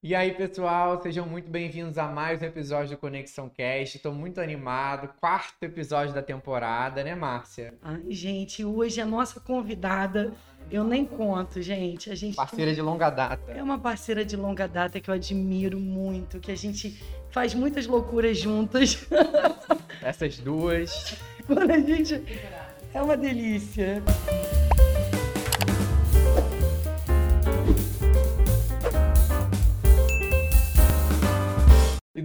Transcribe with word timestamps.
E 0.00 0.14
aí, 0.14 0.30
pessoal, 0.30 1.02
sejam 1.02 1.26
muito 1.26 1.50
bem-vindos 1.50 1.98
a 1.98 2.06
mais 2.06 2.40
um 2.40 2.44
episódio 2.44 2.90
do 2.90 3.00
Conexão 3.00 3.48
Cast. 3.48 3.96
Estou 3.96 4.14
muito 4.14 4.40
animado. 4.40 5.08
Quarto 5.18 5.60
episódio 5.64 6.14
da 6.14 6.22
temporada, 6.22 7.02
né, 7.02 7.16
Márcia? 7.16 7.74
Ai, 7.82 8.04
gente, 8.10 8.64
hoje 8.64 9.00
a 9.00 9.04
nossa 9.04 9.40
convidada, 9.40 10.32
eu 10.70 10.84
nem 10.84 11.04
conto, 11.04 11.60
gente. 11.60 12.12
A 12.12 12.14
gente 12.14 12.36
Parceira 12.36 12.72
de 12.72 12.80
longa 12.80 13.10
data. 13.10 13.50
é 13.50 13.60
uma 13.60 13.76
parceira 13.76 14.24
de 14.24 14.36
longa 14.36 14.68
data 14.68 15.00
que 15.00 15.10
eu 15.10 15.14
admiro 15.14 15.80
muito, 15.80 16.38
que 16.38 16.52
a 16.52 16.56
gente 16.56 16.96
faz 17.32 17.52
muitas 17.52 17.84
loucuras 17.84 18.38
juntas. 18.38 19.04
Essas 20.00 20.38
duas. 20.38 21.16
Quando 21.44 21.72
a 21.72 21.80
gente 21.80 22.22
é 22.94 23.02
uma 23.02 23.16
delícia. 23.16 24.00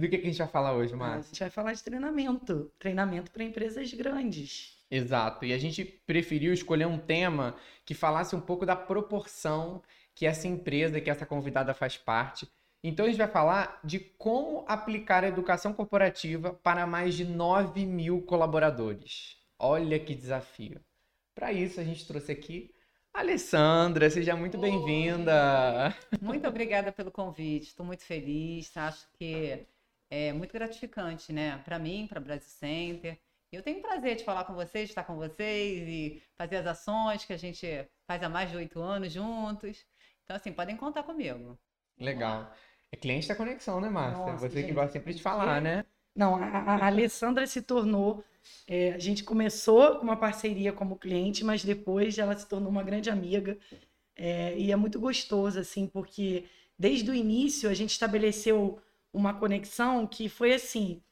Do 0.06 0.10
que, 0.10 0.18
que 0.18 0.26
a 0.26 0.30
gente 0.30 0.38
vai 0.38 0.48
falar 0.48 0.74
hoje, 0.74 0.94
A 0.94 0.96
Márcia? 0.96 1.28
gente 1.28 1.40
vai 1.40 1.50
falar 1.50 1.72
de 1.72 1.82
treinamento, 1.82 2.70
treinamento 2.78 3.30
para 3.30 3.44
empresas 3.44 3.92
grandes. 3.94 4.74
Exato. 4.90 5.44
E 5.44 5.52
a 5.52 5.58
gente 5.58 5.84
preferiu 5.84 6.52
escolher 6.52 6.86
um 6.86 6.98
tema 6.98 7.56
que 7.84 7.94
falasse 7.94 8.36
um 8.36 8.40
pouco 8.40 8.64
da 8.64 8.76
proporção 8.76 9.82
que 10.14 10.26
essa 10.26 10.46
empresa, 10.46 11.00
que 11.00 11.10
essa 11.10 11.26
convidada 11.26 11.74
faz 11.74 11.96
parte. 11.96 12.48
Então 12.82 13.06
a 13.06 13.08
gente 13.08 13.18
vai 13.18 13.26
falar 13.28 13.80
de 13.82 13.98
como 13.98 14.64
aplicar 14.68 15.24
a 15.24 15.28
educação 15.28 15.72
corporativa 15.72 16.52
para 16.52 16.86
mais 16.86 17.14
de 17.14 17.24
9 17.24 17.84
mil 17.86 18.22
colaboradores. 18.22 19.38
Olha 19.58 19.98
que 19.98 20.14
desafio. 20.14 20.80
Para 21.34 21.52
isso 21.52 21.80
a 21.80 21.84
gente 21.84 22.06
trouxe 22.06 22.30
aqui 22.30 22.70
a 23.12 23.20
Alessandra. 23.20 24.08
Seja 24.10 24.36
muito 24.36 24.58
bem-vinda. 24.58 25.96
Muito 26.20 26.46
obrigada 26.46 26.92
pelo 26.92 27.10
convite, 27.10 27.68
estou 27.68 27.86
muito 27.86 28.04
feliz, 28.04 28.76
acho 28.76 29.06
que 29.18 29.66
é 30.14 30.32
muito 30.32 30.52
gratificante, 30.52 31.32
né? 31.32 31.58
Para 31.64 31.78
mim, 31.78 32.06
para 32.08 32.20
Brasil 32.20 32.48
Center. 32.48 33.18
Eu 33.52 33.62
tenho 33.62 33.80
prazer 33.80 34.16
de 34.16 34.24
falar 34.24 34.44
com 34.44 34.54
vocês, 34.54 34.86
de 34.86 34.90
estar 34.92 35.04
com 35.04 35.16
vocês 35.16 35.88
e 35.88 36.22
fazer 36.36 36.56
as 36.56 36.66
ações 36.66 37.24
que 37.24 37.32
a 37.32 37.36
gente 37.36 37.66
faz 38.06 38.22
há 38.22 38.28
mais 38.28 38.50
de 38.50 38.56
oito 38.56 38.80
anos 38.80 39.12
juntos. 39.12 39.84
Então, 40.24 40.36
assim, 40.36 40.52
podem 40.52 40.76
contar 40.76 41.02
comigo. 41.04 41.58
Legal. 41.98 42.52
É 42.92 42.96
cliente 42.96 43.28
da 43.28 43.34
conexão, 43.34 43.80
né, 43.80 43.88
Márcia? 43.88 44.18
Nossa, 44.26 44.48
Você 44.48 44.54
que 44.56 44.60
gente, 44.62 44.72
gosta 44.74 44.92
sempre 44.92 45.14
de 45.14 45.22
falar, 45.22 45.60
né? 45.60 45.84
Não, 46.14 46.36
a, 46.36 46.44
a- 46.46 46.76
a 46.76 46.86
Alessandra 46.86 47.46
se 47.46 47.62
tornou. 47.62 48.24
é, 48.68 48.92
a 48.92 48.98
gente 48.98 49.24
começou 49.24 49.96
com 49.96 50.02
uma 50.04 50.16
parceria 50.16 50.72
como 50.72 50.96
cliente, 50.98 51.42
mas 51.44 51.64
depois 51.64 52.18
ela 52.18 52.36
se 52.36 52.46
tornou 52.46 52.70
uma 52.70 52.82
grande 52.82 53.10
amiga. 53.10 53.58
É, 54.16 54.56
e 54.58 54.70
é 54.72 54.76
muito 54.76 55.00
gostoso, 55.00 55.58
assim, 55.58 55.86
porque 55.86 56.44
desde 56.78 57.10
o 57.10 57.14
início 57.14 57.68
a 57.70 57.74
gente 57.74 57.90
estabeleceu 57.90 58.80
uma 59.14 59.34
conexão 59.34 60.06
que 60.06 60.28
foi 60.28 60.54
assim: 60.54 61.02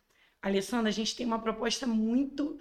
Alessandra, 0.43 0.91
a 0.91 0.93
gente 0.93 1.17
tem 1.17 1.27
uma 1.27 1.41
proposta 1.41 1.87
muito 1.87 2.59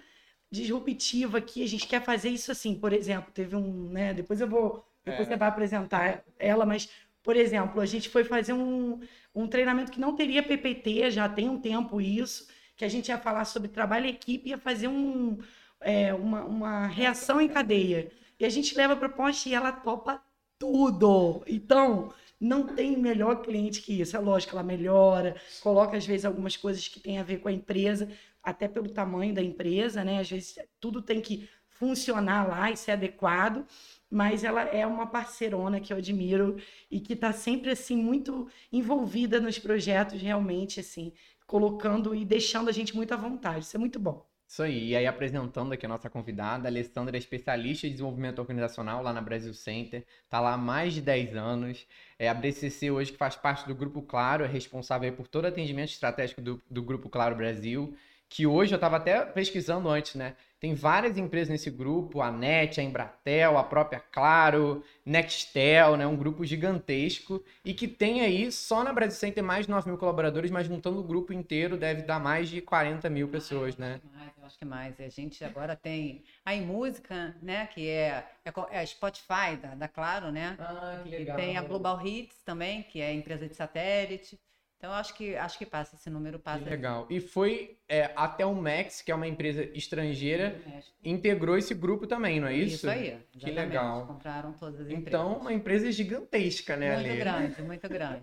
disruptiva 0.50 1.38
aqui, 1.38 1.62
a 1.64 1.68
gente 1.68 1.86
quer 1.86 2.02
fazer 2.02 2.28
isso 2.30 2.52
assim. 2.52 2.74
Por 2.74 2.92
exemplo, 2.92 3.32
teve 3.32 3.56
um, 3.56 3.90
né? 3.90 4.14
Depois 4.14 4.40
eu 4.40 4.48
vou. 4.48 4.86
Depois 5.04 5.28
É. 5.28 5.32
você 5.32 5.36
vai 5.36 5.48
apresentar 5.48 6.24
ela, 6.38 6.64
mas, 6.66 6.88
por 7.22 7.36
exemplo, 7.36 7.80
a 7.80 7.86
gente 7.86 8.08
foi 8.08 8.24
fazer 8.24 8.52
um, 8.52 9.00
um 9.34 9.48
treinamento 9.48 9.90
que 9.92 10.00
não 10.00 10.14
teria 10.14 10.42
PPT, 10.42 11.10
já 11.10 11.28
tem 11.28 11.48
um 11.48 11.60
tempo 11.60 12.00
isso, 12.00 12.46
que 12.76 12.84
a 12.84 12.88
gente 12.88 13.08
ia 13.08 13.18
falar 13.18 13.44
sobre 13.44 13.68
trabalho 13.68 14.06
em 14.06 14.10
equipe, 14.10 14.50
ia 14.50 14.58
fazer 14.58 14.88
um, 14.88 15.38
é, 15.80 16.14
uma, 16.14 16.44
uma 16.44 16.86
reação 16.86 17.40
em 17.40 17.48
cadeia. 17.48 18.10
E 18.38 18.44
a 18.44 18.48
gente 18.48 18.76
leva 18.76 18.94
a 18.94 18.96
proposta 18.96 19.48
e 19.48 19.54
ela 19.54 19.72
topa 19.72 20.22
tudo. 20.58 21.42
Então, 21.46 22.12
não 22.42 22.66
tem 22.74 22.96
melhor 22.96 23.40
cliente 23.40 23.80
que 23.80 24.00
isso. 24.00 24.16
É 24.16 24.20
lógico, 24.20 24.54
ela 24.56 24.64
melhora, 24.64 25.36
coloca 25.62 25.96
às 25.96 26.04
vezes 26.04 26.24
algumas 26.24 26.56
coisas 26.56 26.88
que 26.88 26.98
têm 26.98 27.18
a 27.18 27.22
ver 27.22 27.38
com 27.38 27.48
a 27.48 27.52
empresa, 27.52 28.10
até 28.42 28.66
pelo 28.66 28.88
tamanho 28.88 29.32
da 29.32 29.40
empresa, 29.40 30.02
né? 30.02 30.18
Às 30.18 30.28
vezes 30.28 30.58
tudo 30.80 31.00
tem 31.00 31.20
que 31.20 31.48
funcionar 31.68 32.48
lá 32.48 32.70
e 32.70 32.76
ser 32.76 32.92
adequado, 32.92 33.64
mas 34.10 34.42
ela 34.42 34.62
é 34.62 34.84
uma 34.84 35.06
parceirona 35.06 35.80
que 35.80 35.92
eu 35.92 35.96
admiro 35.98 36.56
e 36.90 37.00
que 37.00 37.12
está 37.12 37.32
sempre 37.32 37.70
assim 37.70 37.96
muito 37.96 38.48
envolvida 38.72 39.40
nos 39.40 39.58
projetos 39.58 40.20
realmente 40.20 40.80
assim, 40.80 41.12
colocando 41.46 42.14
e 42.14 42.24
deixando 42.24 42.68
a 42.68 42.72
gente 42.72 42.94
muito 42.96 43.14
à 43.14 43.16
vontade. 43.16 43.64
Isso 43.64 43.76
é 43.76 43.80
muito 43.80 44.00
bom. 44.00 44.31
Isso 44.52 44.62
aí. 44.62 44.88
E 44.90 44.96
aí, 44.96 45.06
apresentando 45.06 45.72
aqui 45.72 45.86
a 45.86 45.88
nossa 45.88 46.10
convidada, 46.10 46.68
a 46.68 46.70
Alessandra 46.70 47.16
é 47.16 47.18
especialista 47.18 47.86
em 47.86 47.90
desenvolvimento 47.90 48.38
organizacional 48.38 49.02
lá 49.02 49.10
na 49.10 49.22
Brasil 49.22 49.54
Center, 49.54 50.04
tá 50.28 50.40
lá 50.40 50.52
há 50.52 50.58
mais 50.58 50.92
de 50.92 51.00
10 51.00 51.34
anos. 51.34 51.86
É 52.18 52.28
a 52.28 52.34
BCC 52.34 52.90
hoje 52.90 53.12
que 53.12 53.16
faz 53.16 53.34
parte 53.34 53.66
do 53.66 53.74
Grupo 53.74 54.02
Claro, 54.02 54.44
é 54.44 54.46
responsável 54.46 55.10
por 55.14 55.26
todo 55.26 55.44
o 55.44 55.48
atendimento 55.48 55.88
estratégico 55.88 56.42
do, 56.42 56.62
do 56.70 56.82
Grupo 56.82 57.08
Claro 57.08 57.34
Brasil, 57.34 57.96
que 58.28 58.46
hoje 58.46 58.74
eu 58.74 58.76
estava 58.76 58.98
até 58.98 59.24
pesquisando 59.24 59.88
antes, 59.88 60.16
né? 60.16 60.36
Tem 60.62 60.76
várias 60.76 61.18
empresas 61.18 61.48
nesse 61.48 61.68
grupo, 61.68 62.20
a 62.20 62.30
NET, 62.30 62.78
a 62.80 62.84
Embratel, 62.84 63.58
a 63.58 63.64
própria 63.64 63.98
Claro, 63.98 64.84
Nextel, 65.04 65.96
né? 65.96 66.06
Um 66.06 66.14
grupo 66.14 66.44
gigantesco 66.44 67.42
e 67.64 67.74
que 67.74 67.88
tem 67.88 68.20
aí, 68.20 68.52
só 68.52 68.84
na 68.84 68.92
Brasil 68.92 69.18
Center, 69.18 69.42
mais 69.42 69.66
de 69.66 69.72
9 69.72 69.88
mil 69.88 69.98
colaboradores, 69.98 70.52
mas 70.52 70.68
juntando 70.68 71.00
o 71.00 71.02
grupo 71.02 71.32
inteiro 71.32 71.76
deve 71.76 72.02
dar 72.02 72.20
mais 72.20 72.48
de 72.48 72.60
40 72.60 73.10
mil 73.10 73.26
pessoas, 73.26 73.76
né? 73.76 74.00
Mais, 74.14 74.30
eu 74.38 74.46
acho 74.46 74.56
que 74.56 74.64
mais. 74.64 75.00
A 75.00 75.08
gente 75.08 75.44
agora 75.44 75.74
tem 75.74 76.22
a 76.44 76.54
música, 76.54 77.34
né? 77.42 77.66
Que 77.66 77.88
é, 77.88 78.24
é, 78.44 78.52
é 78.70 78.78
a 78.78 78.86
Spotify 78.86 79.56
da, 79.60 79.74
da 79.74 79.88
Claro, 79.88 80.30
né? 80.30 80.56
Ah, 80.60 81.00
que 81.02 81.22
E 81.22 81.26
tem 81.34 81.56
a 81.56 81.62
Global 81.62 82.06
Hits 82.06 82.40
também, 82.44 82.84
que 82.84 83.00
é 83.00 83.12
empresa 83.12 83.48
de 83.48 83.56
satélite. 83.56 84.38
Então, 84.82 84.92
acho 84.94 85.14
que, 85.14 85.36
acho 85.36 85.56
que 85.56 85.64
passa, 85.64 85.94
esse 85.94 86.10
número 86.10 86.40
passa. 86.40 86.64
Que 86.64 86.68
legal. 86.68 87.06
E 87.08 87.20
foi 87.20 87.78
é, 87.88 88.10
até 88.16 88.44
o 88.44 88.52
Max, 88.52 89.00
que 89.00 89.12
é 89.12 89.14
uma 89.14 89.28
empresa 89.28 89.62
estrangeira, 89.74 90.60
integrou 91.04 91.56
esse 91.56 91.72
grupo 91.72 92.04
também, 92.04 92.40
não 92.40 92.48
é 92.48 92.56
isso? 92.56 92.74
Isso 92.74 92.90
aí. 92.90 93.16
Que 93.30 93.38
exatamente. 93.38 93.54
legal. 93.60 94.06
Compraram 94.08 94.52
todas 94.54 94.80
as 94.80 94.86
empresas. 94.86 95.06
Então, 95.06 95.38
uma 95.38 95.52
empresa 95.52 95.92
gigantesca, 95.92 96.76
né, 96.76 96.96
Muito 96.96 97.10
Ale? 97.10 97.16
grande, 97.16 97.62
muito 97.62 97.88
grande. 97.88 98.22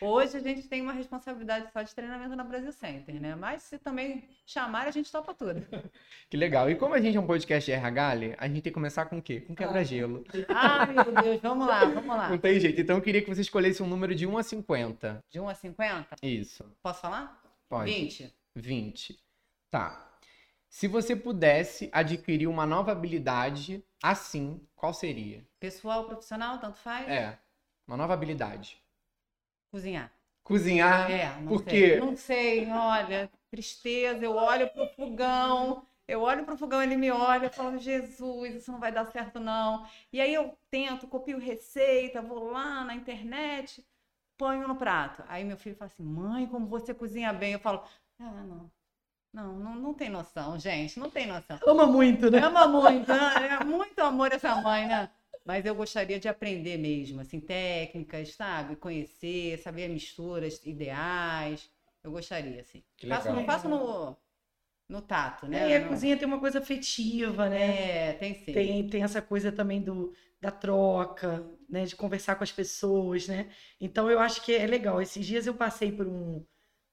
Hoje 0.00 0.36
a 0.36 0.40
gente 0.40 0.68
tem 0.68 0.80
uma 0.80 0.92
responsabilidade 0.92 1.72
só 1.72 1.82
de 1.82 1.92
treinamento 1.92 2.36
na 2.36 2.44
Brasil 2.44 2.70
Center, 2.70 3.20
né? 3.20 3.34
Mas 3.34 3.64
se 3.64 3.76
também 3.76 4.28
chamar, 4.46 4.86
a 4.86 4.92
gente 4.92 5.10
topa 5.10 5.34
tudo. 5.34 5.60
Que 6.28 6.36
legal. 6.36 6.68
E 6.68 6.74
como 6.74 6.92
a 6.92 7.00
gente 7.00 7.16
é 7.16 7.20
um 7.20 7.26
podcast 7.26 7.70
de 7.70 7.76
RH, 7.76 8.08
Ale, 8.08 8.34
a 8.36 8.48
gente 8.48 8.62
tem 8.62 8.62
que 8.64 8.72
começar 8.72 9.06
com 9.06 9.18
o 9.18 9.22
quê? 9.22 9.40
Com 9.40 9.54
quebra-gelo. 9.54 10.24
Ai, 10.48 10.92
meu 10.92 11.22
Deus, 11.22 11.40
vamos 11.40 11.68
lá, 11.68 11.84
vamos 11.84 12.16
lá. 12.16 12.28
Não 12.28 12.38
tem 12.38 12.58
jeito. 12.58 12.80
Então, 12.80 12.96
eu 12.96 13.02
queria 13.02 13.22
que 13.22 13.28
você 13.32 13.42
escolhesse 13.42 13.80
um 13.80 13.86
número 13.86 14.12
de 14.12 14.26
1 14.26 14.36
a 14.36 14.42
50. 14.42 15.24
De 15.30 15.38
1 15.38 15.48
a 15.48 15.54
50? 15.54 15.95
Isso. 16.22 16.64
Posso 16.82 17.00
falar? 17.00 17.42
Pode. 17.68 17.92
20. 17.92 18.34
20. 18.54 19.18
Tá. 19.70 20.06
Se 20.68 20.88
você 20.88 21.16
pudesse 21.16 21.88
adquirir 21.92 22.46
uma 22.46 22.66
nova 22.66 22.92
habilidade 22.92 23.82
assim, 24.02 24.60
qual 24.74 24.92
seria? 24.92 25.46
Pessoal, 25.58 26.04
profissional, 26.04 26.58
tanto 26.58 26.78
faz? 26.78 27.08
É, 27.08 27.38
uma 27.86 27.96
nova 27.96 28.14
habilidade. 28.14 28.82
Cozinhar. 29.70 30.12
Cozinhar. 30.42 31.10
É, 31.10 31.40
não 31.40 31.48
por 31.48 31.64
sei. 31.64 31.72
quê? 31.72 31.96
Não 32.00 32.16
sei, 32.16 32.70
olha, 32.70 33.30
tristeza, 33.50 34.24
eu 34.24 34.36
olho 34.36 34.68
pro 34.70 34.86
fogão, 34.88 35.86
eu 36.06 36.20
olho 36.20 36.44
pro 36.44 36.56
fogão, 36.56 36.82
ele 36.82 36.96
me 36.96 37.10
olha, 37.10 37.46
eu 37.46 37.50
falo, 37.50 37.78
Jesus, 37.78 38.54
isso 38.54 38.70
não 38.70 38.78
vai 38.78 38.92
dar 38.92 39.06
certo 39.06 39.40
não. 39.40 39.86
E 40.12 40.20
aí 40.20 40.32
eu 40.32 40.56
tento, 40.70 41.08
copio 41.08 41.38
receita, 41.38 42.22
vou 42.22 42.50
lá 42.50 42.84
na 42.84 42.94
internet, 42.94 43.84
ponho 44.36 44.66
no 44.68 44.76
prato. 44.76 45.24
Aí 45.28 45.44
meu 45.44 45.56
filho 45.56 45.76
fala 45.76 45.90
assim, 45.92 46.02
mãe, 46.04 46.46
como 46.46 46.66
você 46.68 46.94
cozinha 46.94 47.32
bem. 47.32 47.52
Eu 47.54 47.58
falo, 47.60 47.82
ah, 48.18 48.44
não, 48.44 48.70
não, 49.32 49.58
não, 49.58 49.76
não 49.76 49.94
tem 49.94 50.10
noção, 50.10 50.58
gente, 50.58 50.98
não 51.00 51.10
tem 51.10 51.26
noção. 51.26 51.60
Ama 51.66 51.86
muito, 51.86 52.30
né? 52.30 52.38
Ama 52.38 52.66
muito, 52.68 53.12
né? 53.12 53.58
é 53.60 53.64
muito 53.64 53.98
amor 54.00 54.32
essa 54.32 54.54
mãe, 54.56 54.86
né? 54.86 55.10
Mas 55.44 55.64
eu 55.64 55.74
gostaria 55.74 56.18
de 56.18 56.28
aprender 56.28 56.76
mesmo, 56.76 57.20
assim, 57.20 57.40
técnicas, 57.40 58.34
sabe? 58.34 58.76
Conhecer, 58.76 59.58
saber 59.58 59.88
misturas 59.88 60.60
ideais. 60.64 61.70
Eu 62.02 62.10
gostaria, 62.12 62.60
assim. 62.60 62.82
Que 62.96 63.06
Faço, 63.06 63.28
legal. 63.28 63.34
não 63.34 63.44
faço 63.44 63.68
no, 63.68 64.16
no 64.88 65.02
tato, 65.02 65.46
né? 65.48 65.64
É, 65.64 65.70
e 65.70 65.74
a 65.74 65.80
No- 65.80 65.88
cozinha 65.88 66.16
tem 66.18 66.26
uma 66.28 66.40
coisa 66.40 66.58
afetiva, 66.60 67.48
né? 67.48 68.10
É, 68.10 68.12
tem 68.14 68.34
sim. 68.34 68.52
Tem, 68.52 68.88
tem 68.88 69.02
essa 69.02 69.20
coisa 69.22 69.52
também 69.52 69.82
do, 69.82 70.12
da 70.40 70.50
troca, 70.50 71.44
né? 71.68 71.84
De 71.84 71.96
conversar 71.96 72.36
com 72.36 72.44
as 72.44 72.52
pessoas, 72.52 73.26
né? 73.28 73.48
Então 73.80 74.10
eu 74.10 74.18
acho 74.20 74.42
que 74.44 74.52
é 74.54 74.66
legal. 74.66 75.00
Esses 75.02 75.24
dias 75.26 75.46
eu 75.46 75.54
passei 75.54 75.92
por 75.92 76.06
um, 76.06 76.44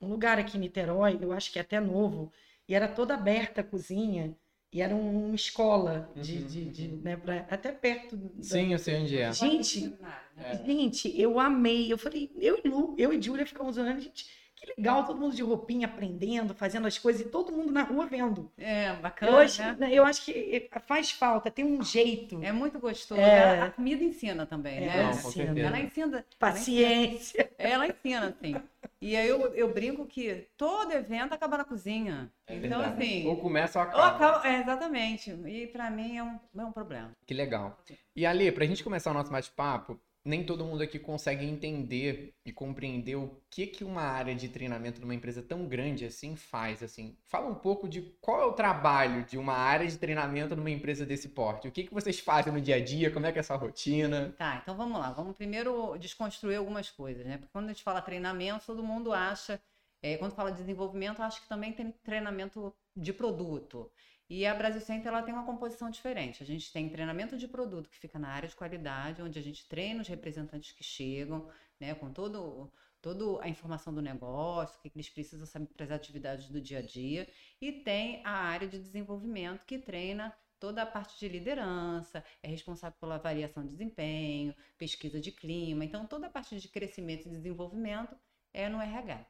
um 0.01 0.07
lugar 0.09 0.37
aqui 0.39 0.57
em 0.57 0.61
Niterói, 0.61 1.17
eu 1.21 1.31
acho 1.31 1.51
que 1.51 1.59
é 1.59 1.61
até 1.61 1.79
novo, 1.79 2.31
e 2.67 2.73
era 2.75 2.87
toda 2.87 3.13
aberta 3.13 3.61
a 3.61 3.63
cozinha, 3.63 4.35
e 4.71 4.81
era 4.81 4.95
um- 4.95 5.27
uma 5.27 5.35
escola 5.35 6.11
de, 6.15 6.37
Uhum, 6.39 6.47
de, 6.47 6.65
de, 6.71 6.87
uhum. 6.87 7.01
né, 7.03 7.15
pra- 7.17 7.45
até 7.49 7.71
perto 7.71 8.17
da- 8.17 8.43
Sim, 8.43 8.73
eu 8.73 8.79
sei 8.79 8.95
onde 9.01 9.17
é. 9.17 9.31
Gente, 9.31 9.93
É. 10.37 10.57
Gente, 10.65 11.19
eu 11.21 11.39
amei. 11.39 11.91
Eu 11.93 11.97
falei, 11.97 12.31
eu 12.35 12.59
e 12.63 12.67
Lu, 12.67 12.95
eu 12.97 13.13
e 13.13 13.21
Júlia 13.21 13.45
ficamos 13.45 13.77
olhando, 13.77 14.01
gente, 14.01 14.25
que 14.63 14.73
legal, 14.77 15.05
todo 15.05 15.19
mundo 15.19 15.35
de 15.35 15.43
roupinha, 15.43 15.87
aprendendo, 15.87 16.53
fazendo 16.53 16.87
as 16.87 16.97
coisas 16.97 17.21
e 17.21 17.29
todo 17.29 17.51
mundo 17.51 17.71
na 17.71 17.83
rua 17.83 18.05
vendo. 18.05 18.49
É, 18.57 18.93
bacana, 18.93 19.31
Eu 19.33 19.37
acho, 19.39 19.61
né? 19.61 19.89
eu 19.91 20.05
acho 20.05 20.23
que 20.23 20.69
faz 20.87 21.11
falta, 21.11 21.51
tem 21.51 21.65
um 21.65 21.83
jeito. 21.83 22.41
É 22.41 22.51
muito 22.51 22.79
gostoso. 22.79 23.19
É. 23.19 23.59
A 23.61 23.71
comida 23.71 24.03
ensina 24.03 24.45
também, 24.45 24.77
É, 24.77 24.85
né? 24.87 25.03
Não, 25.03 25.09
ensina. 25.11 25.59
Ela 25.59 25.79
ensina. 25.79 26.25
Paciência. 26.39 27.51
Ela 27.57 27.87
ensina, 27.87 28.27
assim. 28.29 28.55
E 29.01 29.17
aí 29.17 29.27
eu, 29.27 29.53
eu 29.53 29.73
brinco 29.73 30.05
que 30.05 30.47
todo 30.57 30.93
evento 30.93 31.33
acaba 31.33 31.57
na 31.57 31.65
cozinha. 31.65 32.31
É 32.47 32.55
então, 32.55 32.79
verdade. 32.79 33.03
assim. 33.03 33.27
Ou 33.27 33.37
começa 33.37 33.79
ou 33.79 33.85
ou 33.85 33.91
acaba. 33.91 34.07
acaba- 34.37 34.47
é, 34.47 34.61
exatamente. 34.61 35.29
E 35.45 35.67
pra 35.67 35.89
mim 35.91 36.17
é 36.17 36.23
um, 36.23 36.39
é 36.57 36.63
um 36.63 36.71
problema. 36.71 37.11
Que 37.25 37.33
legal. 37.33 37.77
E 38.15 38.25
Ali, 38.25 38.49
pra 38.51 38.65
gente 38.65 38.83
começar 38.83 39.11
o 39.11 39.13
nosso 39.13 39.29
bate-papo, 39.31 39.99
nem 40.25 40.45
todo 40.45 40.65
mundo 40.65 40.81
aqui 40.83 40.97
consegue 40.99 41.45
entender 41.45 42.33
e 42.45 42.51
compreender 42.51 43.15
o 43.15 43.41
que 43.49 43.67
que 43.67 43.83
uma 43.83 44.01
área 44.03 44.33
de 44.35 44.49
treinamento 44.49 45.01
numa 45.01 45.15
empresa 45.15 45.41
tão 45.43 45.67
grande 45.67 46.05
assim 46.05 46.35
faz, 46.35 46.81
assim. 46.83 47.17
Fala 47.25 47.47
um 47.49 47.55
pouco 47.55 47.87
de 47.89 48.01
qual 48.21 48.41
é 48.41 48.45
o 48.45 48.53
trabalho 48.53 49.25
de 49.25 49.37
uma 49.37 49.53
área 49.53 49.87
de 49.87 49.97
treinamento 49.97 50.55
numa 50.55 50.69
empresa 50.71 51.05
desse 51.05 51.29
porte. 51.29 51.67
O 51.67 51.71
que 51.71 51.83
que 51.83 51.93
vocês 51.93 52.19
fazem 52.19 52.53
no 52.53 52.61
dia 52.61 52.75
a 52.77 52.83
dia? 52.83 53.11
Como 53.11 53.25
é 53.25 53.31
que 53.31 53.39
é 53.39 53.41
essa 53.41 53.55
rotina? 53.55 54.37
Tá, 54.37 54.59
então 54.61 54.75
vamos 54.75 54.99
lá. 54.99 55.11
Vamos 55.11 55.35
primeiro 55.35 55.97
desconstruir 55.97 56.57
algumas 56.57 56.89
coisas, 56.89 57.25
né? 57.25 57.37
Porque 57.37 57.51
quando 57.51 57.65
a 57.65 57.73
gente 57.73 57.83
fala 57.83 58.01
treinamento, 58.01 58.65
todo 58.65 58.83
mundo 58.83 59.13
acha. 59.13 59.61
é, 60.01 60.17
quando 60.17 60.35
fala 60.35 60.51
de 60.51 60.57
desenvolvimento, 60.59 61.21
acha 61.21 61.39
que 61.41 61.47
também 61.47 61.73
tem 61.73 61.91
treinamento 62.03 62.75
de 62.95 63.13
produto. 63.13 63.91
E 64.29 64.45
a 64.45 64.55
Brasil 64.55 64.81
Center 64.81 65.07
ela 65.07 65.21
tem 65.21 65.33
uma 65.33 65.45
composição 65.45 65.89
diferente. 65.89 66.41
A 66.41 66.45
gente 66.45 66.71
tem 66.71 66.89
treinamento 66.89 67.37
de 67.37 67.47
produto 67.47 67.89
que 67.89 67.97
fica 67.97 68.17
na 68.17 68.29
área 68.29 68.47
de 68.47 68.55
qualidade, 68.55 69.21
onde 69.21 69.37
a 69.37 69.41
gente 69.41 69.67
treina 69.67 70.01
os 70.01 70.07
representantes 70.07 70.71
que 70.71 70.83
chegam, 70.83 71.49
né, 71.79 71.93
com 71.93 72.11
todo, 72.11 72.71
toda 73.01 73.43
a 73.43 73.49
informação 73.49 73.93
do 73.93 74.01
negócio, 74.01 74.79
o 74.79 74.81
que 74.81 74.91
eles 74.95 75.09
precisam 75.09 75.45
saber 75.45 75.67
para 75.67 75.85
as 75.85 75.91
atividades 75.91 76.49
do 76.49 76.61
dia 76.61 76.79
a 76.79 76.81
dia. 76.81 77.27
E 77.59 77.71
tem 77.71 78.21
a 78.25 78.31
área 78.31 78.67
de 78.67 78.79
desenvolvimento 78.79 79.65
que 79.65 79.77
treina 79.77 80.33
toda 80.59 80.81
a 80.81 80.85
parte 80.85 81.19
de 81.19 81.27
liderança, 81.27 82.23
é 82.41 82.47
responsável 82.47 82.97
pela 82.97 83.17
variação 83.17 83.63
de 83.63 83.69
desempenho, 83.69 84.55
pesquisa 84.77 85.19
de 85.19 85.29
clima. 85.29 85.83
Então, 85.83 86.07
toda 86.07 86.27
a 86.27 86.29
parte 86.29 86.57
de 86.57 86.69
crescimento 86.69 87.27
e 87.27 87.31
desenvolvimento 87.31 88.15
é 88.53 88.69
no 88.69 88.79
RH. 88.79 89.25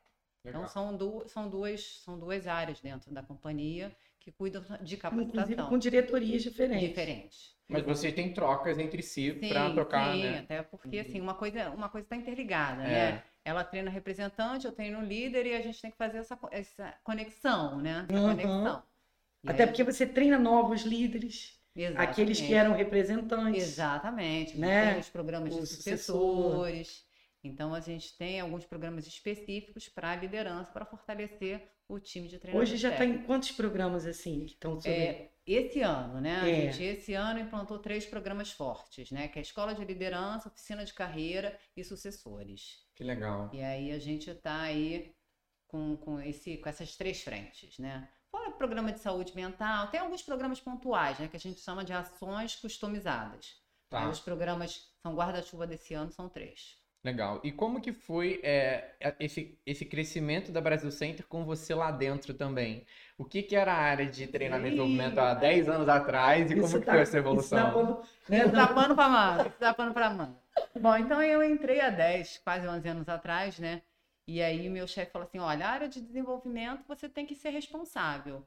Então, 0.46 0.68
são, 0.68 0.96
du 0.96 1.28
são, 1.28 1.50
duas, 1.50 2.02
são 2.04 2.20
duas 2.20 2.46
áreas 2.46 2.80
dentro 2.82 3.12
da 3.12 3.24
companhia 3.24 3.96
que 4.24 4.32
cuidam 4.32 4.62
de 4.62 4.96
Inclusive 4.96 4.98
capacitação 4.98 5.68
com 5.70 5.78
diretorias 5.78 6.42
diferentes. 6.44 6.88
diferentes. 6.88 7.54
Mas 7.68 7.84
vocês 7.84 8.14
têm 8.14 8.34
trocas 8.34 8.80
entre 8.80 9.02
si 9.04 9.38
Sim, 9.40 9.50
pra 9.50 9.70
trocar, 9.72 10.14
sim, 10.14 10.24
né? 10.24 10.40
até 10.40 10.64
porque 10.64 11.00
assim, 11.00 11.20
uma 11.20 11.34
coisa 11.34 11.70
uma 11.72 11.90
coisa 11.90 12.06
está 12.06 12.16
interligada, 12.16 12.84
É. 12.84 12.88
né? 13.12 13.24
Ela 13.46 13.64
treina 13.66 13.92
representante, 13.92 14.66
eu 14.66 14.72
treino 14.72 15.02
líder 15.04 15.46
e 15.46 15.54
a 15.56 15.62
gente 15.62 15.82
tem 15.82 15.92
que 15.92 15.98
fazer 15.98 16.20
essa, 16.20 16.40
essa 16.52 16.94
conexão, 17.04 17.82
né? 17.82 18.06
Essa 18.10 18.18
Uhum. 18.22 18.30
conexão. 18.30 18.84
E 19.44 19.50
Até 19.50 19.64
aí- 19.64 19.68
porque 19.70 19.84
você 19.84 20.06
treina 20.06 20.40
novos 20.40 20.84
líderes, 20.84 21.60
aqueles 21.98 22.38
que 22.40 22.46
Exatamente. 22.46 22.54
eram 22.54 22.74
representantes. 22.74 23.64
Exatamente. 23.64 24.58
né? 24.58 24.92
Tem 24.92 25.00
os 25.02 25.10
programas 25.10 25.54
de 25.54 25.60
O 25.60 25.66
sucessores. 25.66 27.04
Então, 27.44 27.74
a 27.74 27.80
gente 27.80 28.16
tem 28.18 28.40
alguns 28.40 28.66
programas 28.66 29.06
específicos 29.06 29.90
para 29.90 30.12
a 30.12 30.16
liderança, 30.16 30.72
para 30.72 30.86
fortalecer 30.86 31.70
o 31.88 32.00
time 32.00 32.28
de 32.28 32.40
treinamento. 32.40 32.72
Hoje 32.72 32.78
já 32.78 32.90
está 32.92 33.06
em 33.06 33.24
quantos 33.24 33.52
programas 33.52 34.06
assim 34.06 34.46
que 34.46 34.54
estão 34.54 34.80
sobre... 34.80 34.92
É, 34.92 35.32
esse 35.46 35.82
ano, 35.82 36.22
né? 36.22 36.40
A 36.40 36.48
É. 36.50 36.72
gente 36.72 36.84
esse 36.84 37.14
ano 37.14 37.40
implantou 37.40 37.78
três 37.78 38.06
programas 38.06 38.52
fortes, 38.52 39.12
né? 39.12 39.28
Que 39.28 39.40
é 39.40 39.42
a 39.42 39.44
Escola 39.44 39.76
de 39.76 39.84
Liderança, 39.84 40.48
Oficina 40.48 40.86
de 40.86 40.94
Carreira 40.94 41.60
e 41.76 41.84
Sucessores. 41.84 42.82
Que 42.96 43.04
legal. 43.04 43.50
E 43.54 43.62
aí 43.62 43.92
a 43.92 44.00
gente 44.00 44.30
está 44.30 44.62
aí 44.62 45.14
com, 45.68 45.98
com, 45.98 46.20
esse, 46.22 46.58
com 46.58 46.70
essas 46.70 46.96
três 46.96 47.22
frentes, 47.22 47.78
né? 47.78 48.08
Fora 48.32 48.50
o 48.50 48.54
programa 48.54 48.92
de 48.94 49.00
saúde 49.00 49.36
mental, 49.36 49.90
tem 49.90 50.00
alguns 50.00 50.22
programas 50.24 50.62
pontuais, 50.62 51.20
né? 51.20 51.28
Que 51.28 51.36
a 51.36 51.40
gente 51.40 51.60
chama 51.60 51.84
de 51.84 51.92
ações 51.92 52.56
customizadas. 52.56 53.62
Tá. 53.90 54.06
Aí 54.06 54.10
Os 54.10 54.22
programas 54.22 54.94
são 55.02 55.14
guarda-chuva 55.14 55.68
desse 55.68 55.94
ano, 55.94 56.12
são 56.12 56.30
três. 56.30 56.82
Legal. 57.04 57.42
E 57.44 57.52
como 57.52 57.82
que 57.82 57.92
foi 57.92 58.40
é, 58.44 58.96
esse, 59.20 59.60
esse 59.66 59.86
crescimento 59.86 60.54
da 60.54 60.62
Brasil 60.62 60.90
Center 60.90 61.28
com 61.28 61.44
você 61.44 61.76
lá 61.76 61.92
dentro 61.92 62.34
também? 62.34 62.86
O 63.18 63.26
que 63.26 63.44
que 63.44 63.58
era 63.58 63.74
a 63.74 63.78
área 63.78 64.06
de 64.06 64.26
treinamento 64.26 64.76
e 64.76 64.78
desenvolvimento 64.78 65.20
há 65.20 65.34
10 65.34 65.68
anos 65.68 65.90
atrás 65.90 66.50
e 66.50 66.54
como 66.56 66.66
Isso 66.68 66.80
que 66.80 66.86
tá- 66.86 66.94
foi 66.94 67.02
essa 67.02 67.18
isso 67.18 67.28
evolução? 67.28 68.04
dá 68.30 68.30
né, 68.30 68.44
Isso 68.46 68.52
dá 68.54 68.68
pano 68.68 68.96
pra 68.96 69.10
manga, 69.10 69.48
isso 69.50 69.60
dá 69.60 69.74
pano 69.74 69.94
pra 69.94 70.10
manga. 70.10 70.38
Bom, 70.80 70.96
então 70.96 71.22
eu 71.22 71.44
entrei 71.44 71.82
há 71.82 71.90
10, 71.90 72.38
quase 72.38 72.66
11 72.68 72.88
anos 72.88 73.10
atrás, 73.10 73.60
né? 73.60 73.82
E 74.26 74.42
aí 74.42 74.70
meu 74.70 74.88
chefe 74.88 75.12
falou 75.12 75.28
assim, 75.28 75.40
olha, 75.40 75.68
a 75.68 75.72
área 75.72 75.90
de 75.90 76.00
desenvolvimento 76.00 76.86
você 76.88 77.10
tem 77.10 77.26
que 77.26 77.36
ser 77.36 77.50
responsável. 77.50 78.46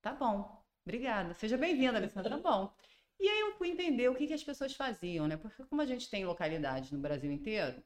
Tá 0.00 0.12
bom, 0.14 0.62
obrigada. 0.86 1.34
Seja 1.34 1.58
bem-vinda, 1.58 1.98
Alessandra, 1.98 2.30
tá 2.30 2.38
bom. 2.38 2.72
E 3.18 3.28
aí 3.28 3.40
eu 3.40 3.52
fui 3.56 3.68
entender 3.68 4.08
o 4.08 4.14
que, 4.14 4.26
que 4.26 4.32
as 4.32 4.42
pessoas 4.42 4.74
faziam, 4.74 5.28
né? 5.28 5.36
Porque 5.36 5.62
como 5.64 5.82
a 5.82 5.86
gente 5.86 6.08
tem 6.08 6.24
localidades 6.24 6.90
no 6.90 6.98
Brasil 6.98 7.30
inteiro, 7.30 7.82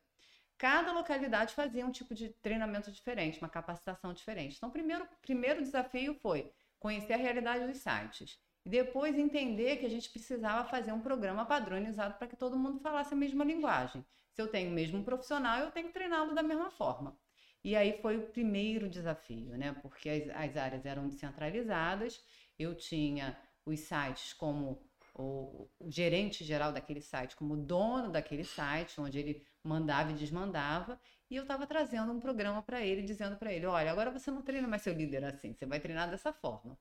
cada 0.59 0.93
localidade 0.93 1.55
fazia 1.55 1.87
um 1.87 1.91
tipo 1.91 2.15
de 2.15 2.31
treinamento 2.43 2.91
diferente, 2.91 3.39
uma 3.39 3.49
capacitação 3.49 4.13
diferente. 4.13 4.57
Então, 4.57 4.69
o 4.69 4.73
primeiro, 4.73 5.07
primeiro 5.21 5.63
desafio 5.63 6.15
foi 6.15 6.51
conhecer 6.79 7.15
a 7.15 7.19
realidade 7.19 7.67
dos 7.67 7.79
sites. 7.79 8.39
E 8.65 8.71
depois 8.71 9.19
entender 9.19 9.77
que 9.77 9.87
a 9.87 9.91
gente 9.91 10.11
precisava 10.11 10.67
fazer 10.69 10.93
um 10.93 11.01
programa 11.01 11.45
padronizado 11.45 12.15
para 12.15 12.27
que 12.27 12.37
todo 12.37 12.59
mundo 12.59 12.81
falasse 12.81 13.13
a 13.13 13.17
mesma 13.17 13.45
linguagem. 13.45 14.05
Se 14.33 14.41
eu 14.41 14.49
tenho 14.49 14.71
o 14.71 14.73
mesmo 14.73 15.05
profissional, 15.05 15.61
eu 15.61 15.71
tenho 15.71 15.89
que 15.89 15.93
treiná-lo 15.93 16.35
da 16.35 16.43
mesma 16.43 16.71
forma. 16.71 17.17
E 17.63 17.77
aí 17.77 17.99
foi 18.01 18.17
o 18.17 18.27
primeiro 18.27 18.89
desafio, 18.89 19.57
né? 19.57 19.75
Porque 19.83 20.09
as, 20.09 20.29
as 20.31 20.57
áreas 20.57 20.85
eram 20.87 21.09
descentralizadas, 21.09 22.23
eu 22.59 22.75
tinha 22.75 23.39
os 23.65 23.81
sites 23.81 24.33
como 24.33 24.83
o, 25.15 25.69
o 25.79 25.91
gerente 25.91 26.45
geral 26.45 26.73
daquele 26.73 27.01
site, 27.01 27.37
como 27.37 27.57
dono 27.57 28.11
daquele 28.11 28.45
site, 28.45 29.01
onde 29.01 29.19
ele 29.19 29.43
mandava 29.63 30.11
e 30.11 30.15
desmandava, 30.15 31.01
e 31.31 31.37
eu 31.37 31.43
estava 31.43 31.67
trazendo 31.67 32.13
um 32.13 32.21
programa 32.21 32.63
para 32.63 32.85
ele, 32.85 33.03
dizendo 33.03 33.37
para 33.37 33.53
ele: 33.53 33.67
olha, 33.67 33.91
agora 33.91 34.11
você 34.11 34.31
não 34.31 34.43
treina 34.43 34.67
mais 34.67 34.83
seu 34.83 34.93
líder 34.93 35.25
assim, 35.25 35.53
você 35.53 35.67
vai 35.67 35.79
treinar 35.79 36.11
dessa 36.11 36.33
forma. 36.33 36.77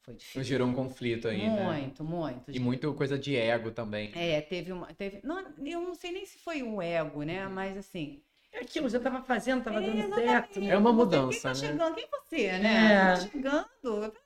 Foi 0.00 0.14
difícil. 0.14 0.42
gerou 0.42 0.66
um 0.66 0.72
conflito 0.72 1.28
aí, 1.28 1.46
né? 1.50 1.64
Muito, 1.64 2.02
muito. 2.02 2.50
E 2.50 2.58
muito 2.58 2.94
coisa 2.94 3.18
de 3.18 3.36
ego 3.36 3.70
também. 3.70 4.10
É, 4.14 4.40
teve 4.40 4.72
uma. 4.72 4.86
Teve, 4.94 5.20
não, 5.22 5.40
eu 5.58 5.82
não 5.82 5.94
sei 5.94 6.12
nem 6.12 6.24
se 6.24 6.38
foi 6.38 6.62
o 6.62 6.80
ego, 6.80 7.22
né? 7.22 7.46
Mas 7.48 7.76
assim. 7.76 8.22
É 8.50 8.60
aquilo, 8.60 8.88
já 8.88 8.96
estava 8.96 9.20
fazendo, 9.20 9.58
estava 9.58 9.78
dando 9.78 9.98
exatamente. 9.98 10.54
certo. 10.54 10.58
É 10.62 10.78
uma 10.78 10.90
mudança, 10.90 11.30
quem 11.30 11.40
tá 11.42 11.48
né? 11.48 11.54
chegando? 11.54 11.94
Quem 11.94 12.04
é 12.04 12.08
você, 12.08 12.58
né? 12.58 12.92
É. 12.92 13.14
Tá 13.14 13.16
chegando. 13.20 13.68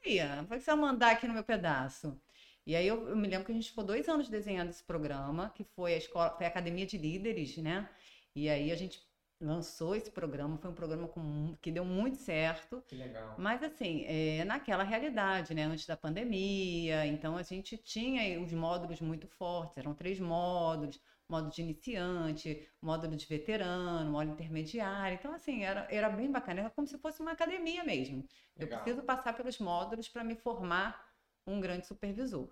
Peraí, 0.00 0.47
foi 0.47 0.59
que 0.59 0.65
você 0.65 0.71
vai 0.71 0.81
mandar 0.81 1.11
aqui 1.11 1.27
no 1.27 1.35
meu 1.35 1.43
pedaço. 1.43 2.17
E 2.67 2.76
aí 2.76 2.87
eu, 2.87 3.09
eu 3.09 3.17
me 3.17 3.26
lembro 3.29 3.44
que 3.47 3.53
a 3.53 3.55
gente 3.55 3.70
ficou 3.70 3.85
dois 3.85 4.09
anos 4.09 4.29
desenhando 4.29 4.70
esse 4.70 4.82
programa, 4.85 5.50
que 5.55 5.64
foi 5.64 5.94
a 5.94 5.99
escola, 5.99 6.31
foi 6.37 6.47
a 6.47 6.49
Academia 6.49 6.87
de 6.87 6.97
Líderes, 6.97 7.56
né? 7.59 7.88
E 8.35 8.49
aí 8.49 8.70
a 8.70 8.76
gente 8.76 9.03
lançou 9.41 9.97
esse 9.97 10.11
programa, 10.11 10.56
foi 10.56 10.70
um 10.70 10.75
programa 10.75 11.09
com, 11.09 11.56
que 11.61 11.73
deu 11.73 11.85
muito 11.85 12.17
certo. 12.17 12.82
Que 12.87 12.94
legal. 12.94 13.34
Mas 13.37 13.63
assim, 13.63 14.05
é, 14.06 14.44
naquela 14.44 14.84
realidade, 14.84 15.53
né? 15.55 15.65
Antes 15.65 15.87
da 15.87 15.96
pandemia, 15.96 17.05
então 17.06 17.37
a 17.37 17.43
gente 17.43 17.77
tinha 17.77 18.41
os 18.41 18.53
módulos 18.53 19.01
muito 19.01 19.27
fortes, 19.27 19.77
eram 19.79 19.94
três 19.94 20.20
módulos, 20.20 21.01
módulo 21.29 21.53
de 21.53 21.63
iniciante, 21.63 22.69
módulo 22.81 23.17
de 23.17 23.27
veterano, 23.27 24.10
módulo 24.10 24.34
intermediário. 24.34 25.17
Então, 25.19 25.34
assim, 25.34 25.65
era, 25.65 25.87
era 25.91 26.08
bem 26.08 26.31
bacana, 26.31 26.60
era 26.60 26.70
como 26.70 26.87
se 26.87 26.98
fosse 26.98 27.20
uma 27.20 27.32
academia 27.32 27.82
mesmo. 27.82 28.25
Eu 28.56 28.67
Legal. 28.67 28.82
preciso 28.82 29.03
passar 29.03 29.32
pelos 29.34 29.58
módulos 29.58 30.08
para 30.08 30.22
me 30.22 30.37
formar 30.37 31.12
um 31.46 31.61
grande 31.61 31.87
supervisor. 31.87 32.49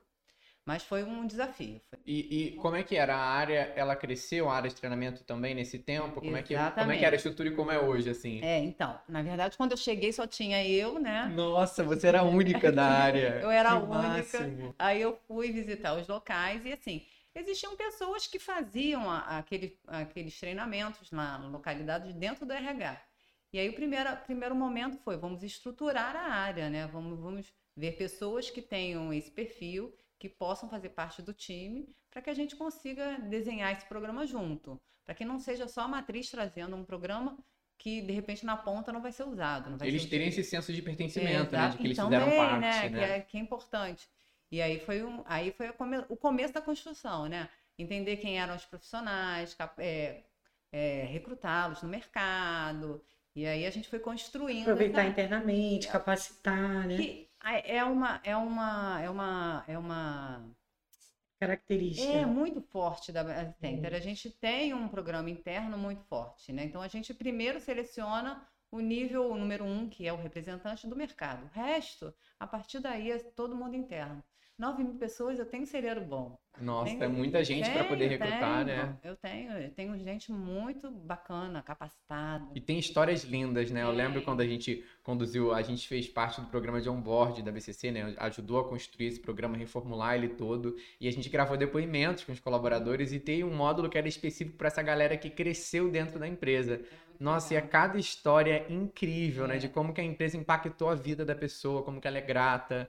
Mas 0.65 0.83
foi 0.83 1.03
um 1.05 1.27
desafio. 1.27 1.81
Foi- 1.89 1.99
E, 2.07 2.47
e 2.55 2.57
como 2.57 2.77
é 2.77 2.83
que 2.83 2.97
era? 2.97 3.15
A 3.17 3.21
área, 3.21 3.73
ela 3.77 3.97
cresceu, 3.97 4.49
a 4.49 4.55
área 4.57 4.69
de 4.71 4.77
treinamento 4.77 5.25
também 5.25 5.55
nesse 5.55 5.79
tempo? 5.79 6.21
Como 6.21 6.37
é 6.37 6.43
que, 6.43 6.55
como 6.55 6.93
é 6.93 6.99
que 6.99 7.05
era 7.05 7.15
a 7.15 7.19
estrutura 7.19 7.49
e 7.49 7.55
como 7.55 7.71
é 7.71 7.79
hoje, 7.79 8.11
assim? 8.11 8.41
É, 8.43 8.59
então, 8.59 8.99
na 9.09 9.23
verdade, 9.23 9.57
quando 9.57 9.73
eu 9.73 9.77
cheguei 9.77 10.13
só 10.13 10.27
tinha 10.27 10.65
eu, 10.67 10.99
né? 10.99 11.33
Nossa, 11.35 11.83
você 11.85 12.07
era 12.09 12.21
a 12.21 12.25
única 12.25 12.73
da 12.73 12.85
área. 12.85 13.41
Eu 13.43 13.51
era 13.51 13.73
a 13.73 13.79
única. 13.79 14.39
máximo. 14.39 14.75
Aí 14.79 15.01
eu 15.01 15.19
fui 15.27 15.53
visitar 15.53 15.95
os 15.95 16.09
locais 16.09 16.65
e 16.65 16.73
assim, 16.73 17.05
existiam 17.35 17.77
pessoas 17.77 18.27
que 18.27 18.39
faziam 18.39 19.11
a- 19.11 19.39
aquele, 19.39 19.79
aqueles 19.87 20.39
treinamentos 20.39 21.11
na 21.11 21.37
localidade 21.49 22.13
dentro 22.15 22.47
do 22.47 22.53
RH. 22.53 22.97
E 23.53 23.59
aí 23.59 23.69
o 23.69 23.75
primeiro, 23.75 24.17
primeiro 24.25 24.55
momento 24.55 24.97
foi, 25.05 25.17
vamos 25.17 25.43
estruturar 25.43 26.17
a 26.17 26.33
área, 26.33 26.71
né? 26.71 26.87
Vamos, 26.87 27.19
vamos 27.19 27.53
ver 27.77 27.93
pessoas 27.97 28.51
que 28.51 28.61
tenham 28.63 29.13
esse 29.13 29.31
perfil, 29.31 29.95
que 30.19 30.29
possam 30.29 30.69
fazer 30.69 30.91
parte 30.91 31.23
do 31.23 31.33
time, 31.33 31.89
para 32.11 32.21
que 32.21 32.31
a 32.31 32.35
gente 32.35 32.57
consiga 32.57 33.19
desenhar 33.21 33.73
esse 33.73 33.87
programa 33.87 34.27
junto. 34.27 34.81
Para 35.05 35.15
que 35.15 35.25
não 35.25 35.39
seja 35.41 35.67
só 35.67 35.83
a 35.83 35.89
matriz 35.89 36.31
trazendo 36.31 36.77
um 36.77 36.85
programa 36.85 37.39
que, 37.79 38.03
de 38.03 38.13
repente, 38.13 38.45
na 38.45 38.57
ponta 38.57 38.93
não 38.93 39.01
vai 39.01 39.11
ser 39.13 39.25
usado. 39.25 39.71
Não 39.71 39.79
vai 39.79 39.89
Eles 39.89 40.03
ser 40.03 40.09
terem 40.11 40.29
esse 40.29 40.45
senso 40.45 40.73
de 40.73 40.83
pertencimento, 40.83 41.53
né? 41.53 41.59
Exato. 41.59 41.73
De 41.73 41.79
que 41.79 41.87
eles 41.87 41.99
E 41.99 42.03
fizeram 42.03 42.25
também, 42.27 42.39
parte, 42.39 42.61
né? 42.61 42.89
né? 42.89 42.91
Que, 42.91 43.13
é, 43.13 43.21
que 43.21 43.37
é 43.39 43.41
importante. 43.41 44.07
E 44.53 44.61
aí 44.61 44.79
foi, 44.81 45.03
um, 45.03 45.23
aí 45.25 45.53
foi 45.53 45.71
o, 45.71 45.73
come- 45.73 46.05
o 46.09 46.17
começo 46.17 46.53
da 46.53 46.61
construção, 46.61 47.27
né? 47.29 47.49
Entender 47.79 48.19
quem 48.19 48.39
eram 48.39 48.55
os 48.55 48.67
profissionais, 48.67 49.57
é, 49.79 50.23
é, 50.71 51.05
recrutá-los 51.05 51.83
no 51.83 51.89
mercado. 51.89 53.03
E 53.35 53.47
aí 53.47 53.65
a 53.65 53.71
gente 53.71 53.89
foi 53.89 53.99
construindo. 54.01 54.63
Aproveitar 54.65 55.03
essa- 55.03 55.11
internamente, 55.11 55.89
capacitar, 55.89 56.87
né? 56.87 56.97
que 56.99 57.30
é 57.45 57.85
uma, 57.85 58.21
é 58.25 58.37
uma, 58.37 59.01
é 59.01 59.11
uma, 59.11 59.65
é 59.67 59.79
uma 59.79 60.55
Característica. 61.41 62.13
É 62.13 62.27
muito 62.27 62.61
forte 62.61 63.11
da 63.11 63.51
Center. 63.55 63.95
A 63.95 63.99
gente 63.99 64.31
tem 64.31 64.75
um 64.75 64.87
programa 64.89 65.31
interno 65.31 65.79
muito 65.79 66.03
forte, 66.05 66.53
né? 66.53 66.65
Então 66.65 66.83
a 66.83 66.89
gente 66.89 67.15
primeiro 67.15 67.59
seleciona 67.59 68.47
o 68.71 68.79
nível 68.79 69.35
número 69.35 69.65
um, 69.65 69.89
que 69.89 70.07
é 70.07 70.13
o 70.13 70.17
representante 70.17 70.87
do 70.87 70.95
mercado. 70.95 71.47
O 71.47 71.49
resto, 71.49 72.15
a 72.39 72.47
partir 72.47 72.81
daí, 72.81 73.11
é 73.11 73.19
todo 73.19 73.57
mundo 73.57 73.75
interno. 73.75 74.23
9 74.61 74.85
mil 74.85 74.95
pessoas, 74.95 75.39
eu 75.39 75.47
tenho 75.47 75.67
celeiro 75.67 76.03
bom. 76.03 76.39
Nossa, 76.61 76.91
Tenho- 76.91 77.05
é 77.05 77.09
muita 77.09 77.43
gente 77.43 77.71
para 77.71 77.85
poder 77.85 78.09
recrutar, 78.09 78.67
tenho. 78.67 78.77
né? 78.77 78.99
Eu 79.03 79.17
tenho, 79.17 79.53
eu 79.53 79.71
tenho 79.71 79.99
gente 79.99 80.31
muito 80.31 80.91
bacana, 80.91 81.63
capacitada. 81.63 82.47
E 82.55 82.61
tem 82.61 82.79
histórias 82.79 83.25
lindas, 83.25 83.71
né? 83.71 83.83
Eu 83.83 83.91
lembro 83.91 84.21
quando 84.21 84.43
a 84.43 84.47
gente 84.47 84.85
conduziu, 85.03 85.55
a 85.55 85.63
gente 85.63 85.89
fez 85.89 86.07
parte 86.07 86.43
do 86.43 86.49
programa 86.49 86.79
de 86.79 86.91
onboard 86.91 87.43
da 87.43 87.51
BCC, 87.51 87.91
né? 87.91 88.15
Ajudou 88.19 88.61
a 88.61 88.69
construir 88.69 89.07
esse 89.07 89.21
programa, 89.21 89.57
reformular 89.57 90.15
ele 90.17 90.29
todo. 90.29 90.77
E 91.01 91.09
a 91.09 91.11
gente 91.11 91.31
gravou 91.31 91.57
depoimentos 91.57 92.25
com 92.25 92.33
os 92.33 92.41
colaboradores 92.41 93.13
e 93.13 93.19
tem 93.19 93.43
um 93.43 93.55
módulo 93.57 93.89
que 93.89 93.97
era 93.97 94.09
específico 94.09 94.59
para 94.59 94.69
essa 94.69 94.83
galera 94.83 95.17
que 95.17 95.31
cresceu 95.31 95.91
dentro 95.91 96.19
da 96.19 96.29
empresa. 96.29 96.83
Nossa, 97.19 97.55
e 97.55 97.57
a 97.57 97.63
cada 97.63 97.99
história 97.99 98.67
é 98.69 98.73
incrível, 98.73 99.47
né? 99.47 99.57
É. 99.57 99.59
De 99.59 99.69
como 99.71 99.95
que 99.95 100.01
a 100.01 100.05
empresa 100.05 100.37
impactou 100.37 100.91
a 100.91 100.95
vida 100.95 101.25
da 101.25 101.35
pessoa, 101.35 101.83
como 101.83 102.01
que 102.01 102.09
ela 102.09 102.19
é 102.19 102.23
grata, 102.23 102.89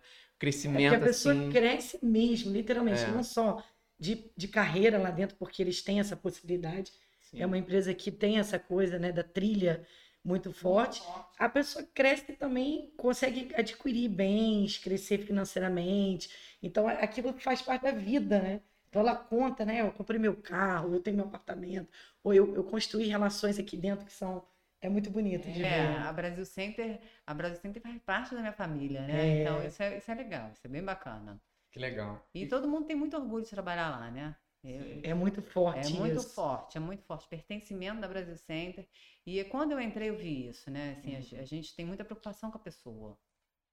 o 0.65 0.71
É 0.73 0.77
crescimento, 0.77 0.81
porque 0.81 0.95
a 0.95 0.99
pessoa 0.99 1.35
assim. 1.35 1.49
cresce 1.49 1.99
mesmo, 2.03 2.51
literalmente, 2.51 3.03
É. 3.03 3.07
não 3.09 3.23
só 3.23 3.63
de, 3.99 4.31
de 4.35 4.47
carreira 4.47 4.97
lá 4.97 5.11
dentro, 5.11 5.35
porque 5.37 5.61
eles 5.61 5.81
têm 5.81 5.99
essa 5.99 6.15
possibilidade. 6.15 6.91
Sim. 7.19 7.39
É 7.39 7.45
uma 7.45 7.57
empresa 7.57 7.93
que 7.93 8.11
tem 8.11 8.39
essa 8.39 8.59
coisa, 8.59 8.99
né, 8.99 9.11
da 9.11 9.23
trilha 9.23 9.85
muito 10.23 10.51
forte. 10.51 11.01
A 11.37 11.49
pessoa 11.49 11.85
cresce 11.93 12.33
também 12.33 12.91
consegue 12.97 13.49
adquirir 13.55 14.09
bens, 14.09 14.77
crescer 14.77 15.19
financeiramente. 15.19 16.29
Então, 16.61 16.87
aquilo 16.87 17.33
faz 17.39 17.61
parte 17.61 17.83
da 17.83 17.91
vida, 17.91 18.39
né? 18.41 18.61
Então, 18.89 19.01
ela 19.01 19.15
conta, 19.15 19.65
né? 19.65 19.81
Eu 19.81 19.91
comprei 19.91 20.19
meu 20.19 20.35
carro, 20.35 20.93
eu 20.93 20.99
tenho 21.01 21.15
meu 21.17 21.25
apartamento, 21.25 21.89
ou 22.23 22.33
eu, 22.33 22.53
eu 22.55 22.63
construí 22.63 23.07
relações 23.07 23.57
aqui 23.57 23.77
dentro 23.77 24.05
que 24.05 24.13
são. 24.13 24.43
É 24.81 24.89
muito 24.89 25.09
bonito 25.09 25.49
de 25.51 25.63
É, 25.63 25.69
ver. 25.69 25.97
a 26.07 26.11
Brasil 26.11 26.45
Center, 26.45 26.99
a 27.25 27.33
Brasil 27.33 27.59
Center 27.59 27.81
faz 27.81 28.01
parte 28.01 28.33
da 28.33 28.41
minha 28.41 28.53
família, 28.53 29.01
né? 29.01 29.27
É. 29.27 29.41
Então 29.41 29.63
isso 29.63 29.81
é, 29.81 29.97
isso 29.97 30.11
é 30.11 30.15
legal, 30.15 30.51
isso 30.51 30.65
é 30.65 30.69
bem 30.69 30.83
bacana. 30.83 31.39
Que 31.71 31.79
legal. 31.79 32.21
E 32.33 32.45
todo 32.47 32.67
mundo 32.67 32.87
tem 32.87 32.95
muito 32.95 33.15
orgulho 33.15 33.43
de 33.43 33.49
trabalhar 33.49 33.89
lá, 33.89 34.09
né? 34.11 34.35
Eu- 34.63 35.01
É 35.03 35.13
muito 35.13 35.41
forte 35.41 35.87
É 35.95 35.99
muito 35.99 36.17
isso. 36.19 36.29
forte, 36.35 36.77
é 36.77 36.79
muito 36.79 37.03
forte. 37.03 37.27
Pertencimento 37.27 38.01
da 38.01 38.07
Brasil 38.07 38.37
Center. 38.37 38.87
E 39.25 39.43
quando 39.45 39.71
eu 39.71 39.79
entrei, 39.79 40.09
eu 40.09 40.17
vi 40.17 40.47
isso, 40.47 40.69
né? 40.69 40.95
Assim, 40.97 41.15
a 41.15 41.21
ge- 41.21 41.37
a, 41.37 41.45
gente 41.45 41.75
tem 41.75 41.85
muita 41.85 42.03
preocupação 42.05 42.51
com 42.51 42.57
a 42.57 42.61
pessoa. 42.61 43.17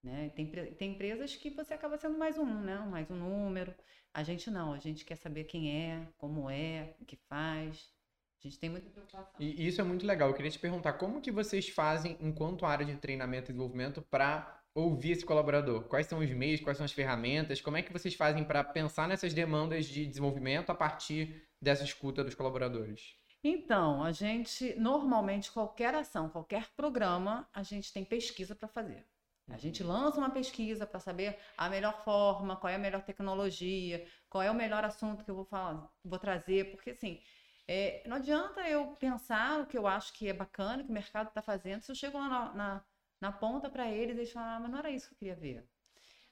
Né? 0.02 0.30
Tem, 0.30 0.50
tem 0.76 0.92
empresas 0.92 1.34
que 1.36 1.50
você 1.50 1.74
acaba 1.74 1.98
sendo 1.98 2.16
mais 2.18 2.38
um, 2.38 2.60
né? 2.62 2.78
Mais 2.78 3.10
um 3.10 3.16
número. 3.16 3.74
A 4.14 4.22
gente 4.22 4.50
não, 4.50 4.72
a 4.72 4.78
gente 4.78 5.04
quer 5.04 5.16
saber 5.16 5.44
quem 5.44 5.70
é, 5.92 6.08
como 6.16 6.48
é, 6.48 6.94
o 7.00 7.04
que 7.04 7.16
faz. 7.16 7.92
A 8.38 8.46
gente 8.46 8.58
tem 8.58 8.70
muita 8.70 8.88
preocupação. 8.88 9.34
E 9.40 9.66
isso 9.66 9.80
é 9.80 9.84
muito 9.84 10.06
legal. 10.06 10.28
Eu 10.28 10.34
queria 10.34 10.50
te 10.50 10.58
perguntar, 10.58 10.92
como 10.92 11.20
que 11.20 11.30
vocês 11.30 11.68
fazem, 11.68 12.16
enquanto 12.20 12.64
área 12.64 12.86
de 12.86 12.94
treinamento 12.96 13.50
e 13.50 13.52
desenvolvimento, 13.52 14.00
para 14.02 14.62
ouvir 14.74 15.12
esse 15.12 15.24
colaborador? 15.24 15.84
Quais 15.84 16.06
são 16.06 16.20
os 16.20 16.30
meios, 16.30 16.60
quais 16.60 16.76
são 16.76 16.84
as 16.84 16.92
ferramentas? 16.92 17.60
Como 17.60 17.76
é 17.76 17.82
que 17.82 17.92
vocês 17.92 18.14
fazem 18.14 18.44
para 18.44 18.62
pensar 18.62 19.08
nessas 19.08 19.34
demandas 19.34 19.86
de 19.86 20.06
desenvolvimento 20.06 20.70
a 20.70 20.74
partir 20.74 21.48
dessa 21.60 21.82
escuta 21.82 22.22
dos 22.22 22.34
colaboradores? 22.34 23.16
Então, 23.42 24.02
a 24.02 24.12
gente, 24.12 24.74
normalmente, 24.78 25.50
qualquer 25.50 25.94
ação, 25.94 26.28
qualquer 26.28 26.68
programa, 26.76 27.48
a 27.52 27.62
gente 27.62 27.92
tem 27.92 28.04
pesquisa 28.04 28.54
para 28.54 28.68
fazer. 28.68 29.04
A 29.48 29.56
gente 29.56 29.82
lança 29.82 30.18
uma 30.18 30.30
pesquisa 30.30 30.86
para 30.86 31.00
saber 31.00 31.38
a 31.56 31.68
melhor 31.70 32.04
forma, 32.04 32.56
qual 32.56 32.70
é 32.70 32.76
a 32.76 32.78
melhor 32.78 33.02
tecnologia, 33.02 34.06
qual 34.28 34.42
é 34.42 34.50
o 34.50 34.54
melhor 34.54 34.84
assunto 34.84 35.24
que 35.24 35.30
eu 35.30 35.34
vou 35.34 35.44
falar, 35.44 35.90
vou 36.04 36.18
trazer, 36.18 36.70
porque 36.70 36.90
assim, 36.90 37.20
é, 37.68 38.02
não 38.06 38.16
adianta 38.16 38.66
eu 38.66 38.96
pensar 38.96 39.60
o 39.60 39.66
que 39.66 39.76
eu 39.76 39.86
acho 39.86 40.14
que 40.14 40.26
é 40.26 40.32
bacana, 40.32 40.82
que 40.82 40.88
o 40.90 40.92
mercado 40.92 41.28
está 41.28 41.42
fazendo, 41.42 41.82
se 41.82 41.92
eu 41.92 41.94
chego 41.94 42.16
lá 42.18 42.28
na, 42.28 42.52
na, 42.54 42.84
na 43.20 43.32
ponta 43.32 43.68
para 43.68 43.90
eles 43.90 44.16
e 44.16 44.20
eles 44.20 44.32
falam, 44.32 44.48
ah, 44.48 44.60
mas 44.60 44.70
não 44.70 44.78
era 44.78 44.90
isso 44.90 45.08
que 45.08 45.14
eu 45.14 45.18
queria 45.18 45.36
ver. 45.36 45.68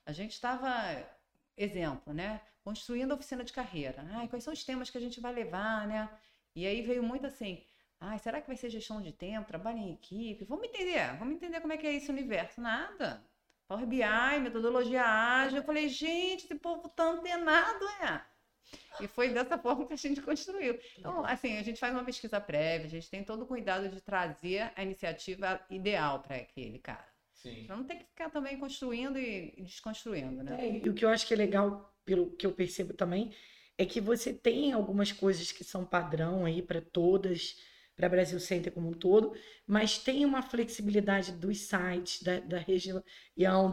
A 0.07 0.13
gente 0.13 0.33
estava, 0.33 0.73
exemplo, 1.57 2.15
né? 2.15 2.41
Construindo 2.65 3.13
a 3.13 3.15
oficina 3.17 3.45
de 3.45 3.53
carreira. 3.53 4.05
Ai, 4.13 4.29
quais 4.29 4.45
são 4.45 4.53
os 4.53 4.65
temas 4.65 4.89
que 4.89 4.97
a 4.99 5.01
gente 5.01 5.21
vai 5.21 5.33
levar, 5.33 5.87
né? 5.87 6.09
E 6.55 6.67
aí 6.67 6.81
veio 6.83 7.03
muito 7.03 7.27
assim, 7.27 7.63
ai, 8.01 8.19
será 8.19 8.41
que 8.41 8.47
vai 8.47 8.57
ser 8.57 8.71
gestão 8.71 9.03
de 9.03 9.13
tempo, 9.13 9.47
trabalho 9.47 9.79
em 9.79 9.93
equipe? 9.93 10.45
Vamos 10.45 10.67
entender, 10.69 11.17
vamos 11.19 11.35
entender 11.35 11.61
como 11.61 11.73
é 11.75 11.77
que 11.77 11.87
é 11.87 11.95
esse 11.95 12.11
universo. 12.11 12.61
Nada. 12.63 13.23
Power 13.69 13.87
BI, 13.87 14.41
metodologia 14.41 15.05
ágil. 15.05 15.59
Eu 15.59 15.65
falei, 15.65 15.89
gente, 15.89 16.45
esse 16.45 16.55
povo 16.55 16.89
tá 16.89 17.05
antenado, 17.11 17.85
é. 18.03 18.36
E 19.01 19.07
foi 19.07 19.29
dessa 19.31 19.59
forma 19.59 19.87
que 19.87 19.93
a 19.93 19.97
gente 19.97 20.21
construiu. 20.21 20.79
Então, 20.99 21.25
assim, 21.25 21.57
a 21.59 21.63
gente 21.63 21.79
faz 21.79 21.93
uma 21.93 22.05
pesquisa 22.05 22.41
prévia, 22.41 22.87
a 22.87 22.91
gente 22.91 23.11
tem 23.11 23.23
todo 23.25 23.43
o 23.43 23.47
cuidado 23.47 23.89
de 23.89 24.01
trazer 24.01 24.73
a 24.75 24.83
iniciativa 24.83 25.61
ideal 25.71 26.21
para 26.21 26.37
aquele 26.37 26.79
cara. 26.79 27.07
Sim. 27.33 27.65
Pra 27.67 27.77
não 27.77 27.85
ter 27.85 27.97
que 27.97 28.05
ficar 28.05 28.31
também 28.31 28.59
construindo 28.59 29.19
e 29.19 29.55
desconstruindo, 29.59 30.43
né? 30.43 30.57
É, 30.59 30.79
e 30.85 30.89
o 30.89 30.95
que 30.95 31.05
eu 31.05 31.09
acho 31.09 31.27
que 31.27 31.35
é 31.35 31.37
legal, 31.37 31.95
pelo 32.05 32.31
que 32.31 32.47
eu 32.47 32.53
percebo 32.53 32.95
também, 32.95 33.33
é 33.79 33.85
que 33.85 34.01
você 34.01 34.33
tem 34.33 34.73
algumas 34.73 35.13
coisas 35.13 35.53
que 35.53 35.63
são 35.63 35.85
padrão 35.85 36.45
aí 36.45 36.63
para 36.63 36.81
todas, 36.81 37.57
para 37.95 38.09
Brasil 38.09 38.41
Center 38.41 38.73
como 38.73 38.89
um 38.89 38.93
todo, 38.95 39.35
mas 39.67 39.99
tem 39.99 40.25
uma 40.25 40.43
flexibilidade 40.43 41.33
dos 41.33 41.61
sites, 41.61 42.23
da, 42.23 42.41
da 42.41 42.59
região, 42.59 43.03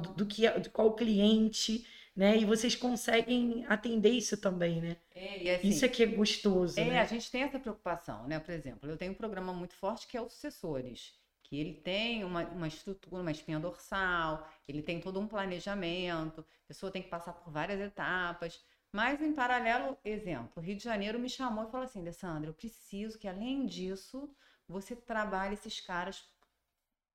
do, 0.02 0.14
do 0.14 0.26
que 0.26 0.46
é- 0.46 0.60
de 0.60 0.70
qual 0.70 0.94
cliente, 0.96 1.86
né? 2.16 2.38
E 2.38 2.46
vocês 2.46 2.76
conseguem 2.76 3.66
atender 3.68 4.12
isso 4.12 4.38
também, 4.38 4.82
né? 4.82 4.98
É, 5.16 5.44
e 5.44 5.50
assim, 5.50 5.70
Isso 5.70 5.86
é 5.86 5.90
que 5.90 6.04
é 6.04 6.06
gostoso, 6.08 6.80
É, 6.80 6.86
né? 6.86 7.02
a 7.02 7.06
gente 7.06 7.30
tem 7.32 7.44
essa 7.44 7.60
preocupação, 7.60 8.28
né? 8.28 8.40
Por 8.40 8.52
exemplo, 8.52 8.90
eu 8.90 8.98
tenho 8.98 9.12
um 9.12 9.16
programa 9.16 9.54
muito 9.54 9.76
forte 9.76 10.08
que 10.08 10.18
é 10.18 10.22
o 10.22 10.30
Sucessores, 10.30 11.14
que 11.44 11.60
ele 11.60 11.74
tem 11.74 12.24
uma, 12.24 12.44
uma 12.46 12.68
estrutura, 12.68 13.22
uma 13.22 13.32
espinha 13.32 13.60
dorsal, 13.60 14.48
ele 14.68 14.82
tem 14.82 15.00
todo 15.00 15.20
um 15.20 15.28
planejamento, 15.28 16.42
a 16.42 16.68
pessoa 16.68 16.92
tem 16.92 17.02
que 17.02 17.10
passar 17.10 17.34
por 17.34 17.52
várias 17.52 17.80
etapas. 17.80 18.60
Mas, 18.92 19.22
em 19.22 19.34
paralelo, 19.34 19.98
exemplo, 20.04 20.52
o 20.56 20.60
Rio 20.62 20.76
de 20.78 20.84
Janeiro 20.84 21.20
me 21.20 21.30
chamou 21.30 21.66
e 21.68 21.72
falou 21.72 21.86
assim, 21.86 22.00
Alessandra, 22.00 22.50
eu 22.50 22.54
preciso 22.54 23.18
que, 23.18 23.28
além 23.28 23.66
disso, 23.66 24.30
você 24.68 24.96
trabalhe 24.96 25.56
esses 25.56 25.80
caras 25.80 26.24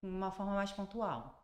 de 0.02 0.09
uma 0.09 0.33
forma 0.33 0.55
mais 0.55 0.73
pontual. 0.73 1.38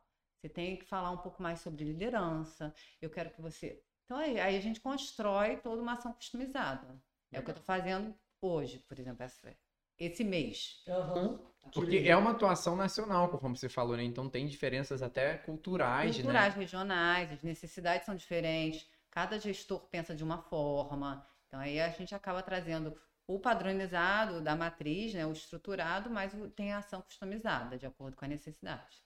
Você 0.45 0.49
tem 0.51 0.77
que 0.77 0.85
falar 0.85 1.11
um 1.11 1.17
pouco 1.17 1.43
mais 1.43 1.61
sobre 1.61 1.85
liderança, 1.85 2.75
eu 3.01 3.09
quero 3.09 3.31
que 3.31 3.41
você... 3.41 3.83
Então, 4.05 4.19
aí, 4.19 4.39
aí 4.39 4.59
a 4.59 4.61
gente 4.61 4.79
constrói 4.79 5.57
toda 5.57 5.81
uma 5.81 5.95
ação 5.95 6.13
customizada. 6.13 6.87
É 7.33 7.41
o 7.41 7.43
que 7.43 7.49
eu 7.49 7.53
estou 7.53 7.65
fazendo 7.65 8.15
hoje, 8.43 8.79
por 8.87 8.99
exemplo, 8.99 9.23
essa- 9.23 9.57
esse 9.99 10.23
mês. 10.23 10.83
Aham. 10.87 11.41
Porque 11.73 12.03
é 12.05 12.15
uma 12.15 12.33
atuação 12.33 12.77
nacional, 12.77 13.31
conforme 13.31 13.57
você 13.57 13.71
falou, 13.71 13.97
né? 13.97 14.05
Então 14.05 14.29
tem 14.29 14.47
diferenças 14.47 15.01
até 15.01 15.39
culturais, 15.39 16.15
Culturais, 16.15 16.55
né? 16.55 16.61
regionais, 16.61 17.33
as 17.33 17.43
necessidades 17.43 18.05
são 18.05 18.15
diferentes, 18.15 18.87
cada 19.11 19.41
gestor 19.41 19.81
pensa 19.89 20.15
de 20.15 20.23
uma 20.23 20.43
forma. 20.43 21.27
Então 21.49 21.59
aí 21.59 21.81
a 21.81 21.89
gente 21.89 22.15
acaba 22.15 22.43
trazendo 22.43 22.95
o 23.27 23.39
padronizado 23.39 24.43
da 24.43 24.55
matriz, 24.55 25.15
né, 25.15 25.25
o 25.25 25.33
estruturado, 25.33 26.11
mas 26.11 26.35
tem 26.55 26.71
a 26.75 26.79
ação 26.81 27.01
customizada, 27.01 27.79
de 27.79 27.87
acordo 27.87 28.15
com 28.15 28.27
a 28.27 28.29
necessidade. 28.29 29.03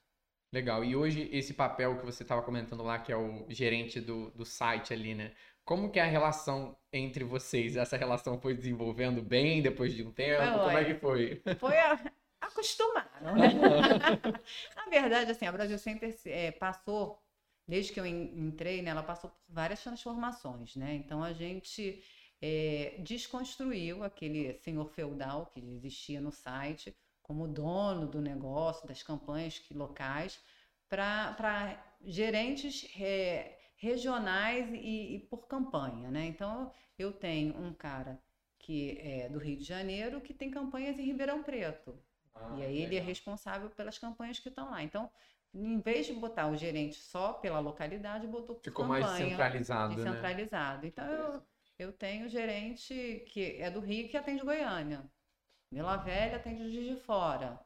Legal. 0.51 0.83
E 0.83 0.95
hoje 0.95 1.29
esse 1.31 1.53
papel 1.53 1.97
que 1.99 2.05
você 2.05 2.23
estava 2.23 2.41
comentando 2.41 2.83
lá, 2.83 2.97
que 2.99 3.11
é 3.11 3.15
o 3.17 3.45
gerente 3.49 4.01
do, 4.01 4.31
do 4.31 4.45
site 4.45 4.93
ali, 4.93 5.13
né? 5.13 5.33
Como 5.63 5.91
que 5.91 5.99
é 5.99 6.03
a 6.03 6.05
relação 6.07 6.75
entre 6.91 7.23
vocês? 7.23 7.75
Essa 7.77 7.97
relação 7.97 8.39
foi 8.41 8.55
desenvolvendo 8.55 9.21
bem 9.21 9.61
depois 9.61 9.93
de 9.93 10.03
um 10.03 10.11
tempo? 10.11 10.41
Foi 10.53 10.63
Como 10.63 10.77
é 10.77 10.85
que 10.85 10.95
foi? 10.95 11.43
Foi 11.59 11.77
a, 11.77 11.99
acostumaram, 12.41 13.37
né? 13.37 13.49
Na 14.75 14.85
verdade, 14.89 15.31
assim, 15.31 15.45
a 15.45 15.51
Brasil 15.51 15.77
Center 15.77 16.15
eh, 16.25 16.51
passou, 16.51 17.21
desde 17.67 17.93
que 17.93 17.99
eu 17.99 18.05
en- 18.05 18.33
entrei, 18.47 18.81
né, 18.81 18.89
ela 18.91 19.03
passou 19.03 19.29
por 19.29 19.39
várias 19.47 19.83
transformações, 19.83 20.75
né? 20.75 20.95
Então 20.95 21.23
a 21.23 21.33
gente 21.33 22.03
eh, 22.41 22.95
desconstruiu 22.99 24.03
aquele 24.03 24.53
senhor 24.55 24.87
feudal 24.89 25.45
que 25.47 25.59
existia 25.59 26.19
no 26.19 26.31
site 26.31 26.95
como 27.29 27.47
dono 27.47 28.07
do 28.07 28.19
negócio, 28.19 28.87
das 28.87 29.03
campanhas 29.03 29.59
que, 29.59 29.71
locais, 29.71 30.41
para 30.89 31.77
gerentes 32.03 32.91
regionais 33.75 34.67
e, 34.73 35.15
e 35.15 35.19
por 35.29 35.45
campanha, 35.45 36.09
né? 36.09 36.25
Então 36.25 36.71
eu 36.97 37.13
tenho 37.13 37.55
um 37.55 37.71
cara 37.71 38.19
que 38.57 38.97
é 38.99 39.29
do 39.29 39.37
Rio 39.37 39.57
de 39.57 39.63
Janeiro 39.63 40.19
que 40.19 40.33
tem 40.33 40.49
campanhas 40.49 40.97
em 40.97 41.03
Ribeirão 41.03 41.43
Preto. 41.43 42.01
E 42.57 42.63
aí 42.63 42.81
ele 42.81 42.95
é 42.95 42.99
responsável 42.99 43.69
pelas 43.69 43.99
campanhas 43.99 44.39
que 44.39 44.49
estão 44.49 44.71
lá. 44.71 44.81
Então, 44.81 45.07
em 45.53 45.79
vez 45.79 46.07
de 46.07 46.13
botar 46.13 46.47
o 46.47 46.57
gerente 46.57 46.95
só 46.95 47.33
pela 47.33 47.59
localidade, 47.59 48.25
botou 48.25 48.55
por 48.55 48.63
Ficou 48.63 48.85
mais 48.85 49.05
campanha, 49.05 49.29
centralizado, 49.29 49.89
né? 49.95 50.03
descentralizado. 50.03 50.87
Então, 50.87 51.05
eu, 51.05 51.43
eu 51.77 51.93
tenho 51.93 52.27
gerente 52.27 53.23
que 53.27 53.61
é 53.61 53.69
do 53.69 53.81
Rio 53.81 54.09
que 54.09 54.17
atende 54.17 54.43
Goiânia. 54.43 55.07
Vila 55.71 55.97
Velha 55.97 56.37
atende 56.37 56.71
Juiz 56.71 56.87
de 56.87 56.95
Fora. 57.03 57.59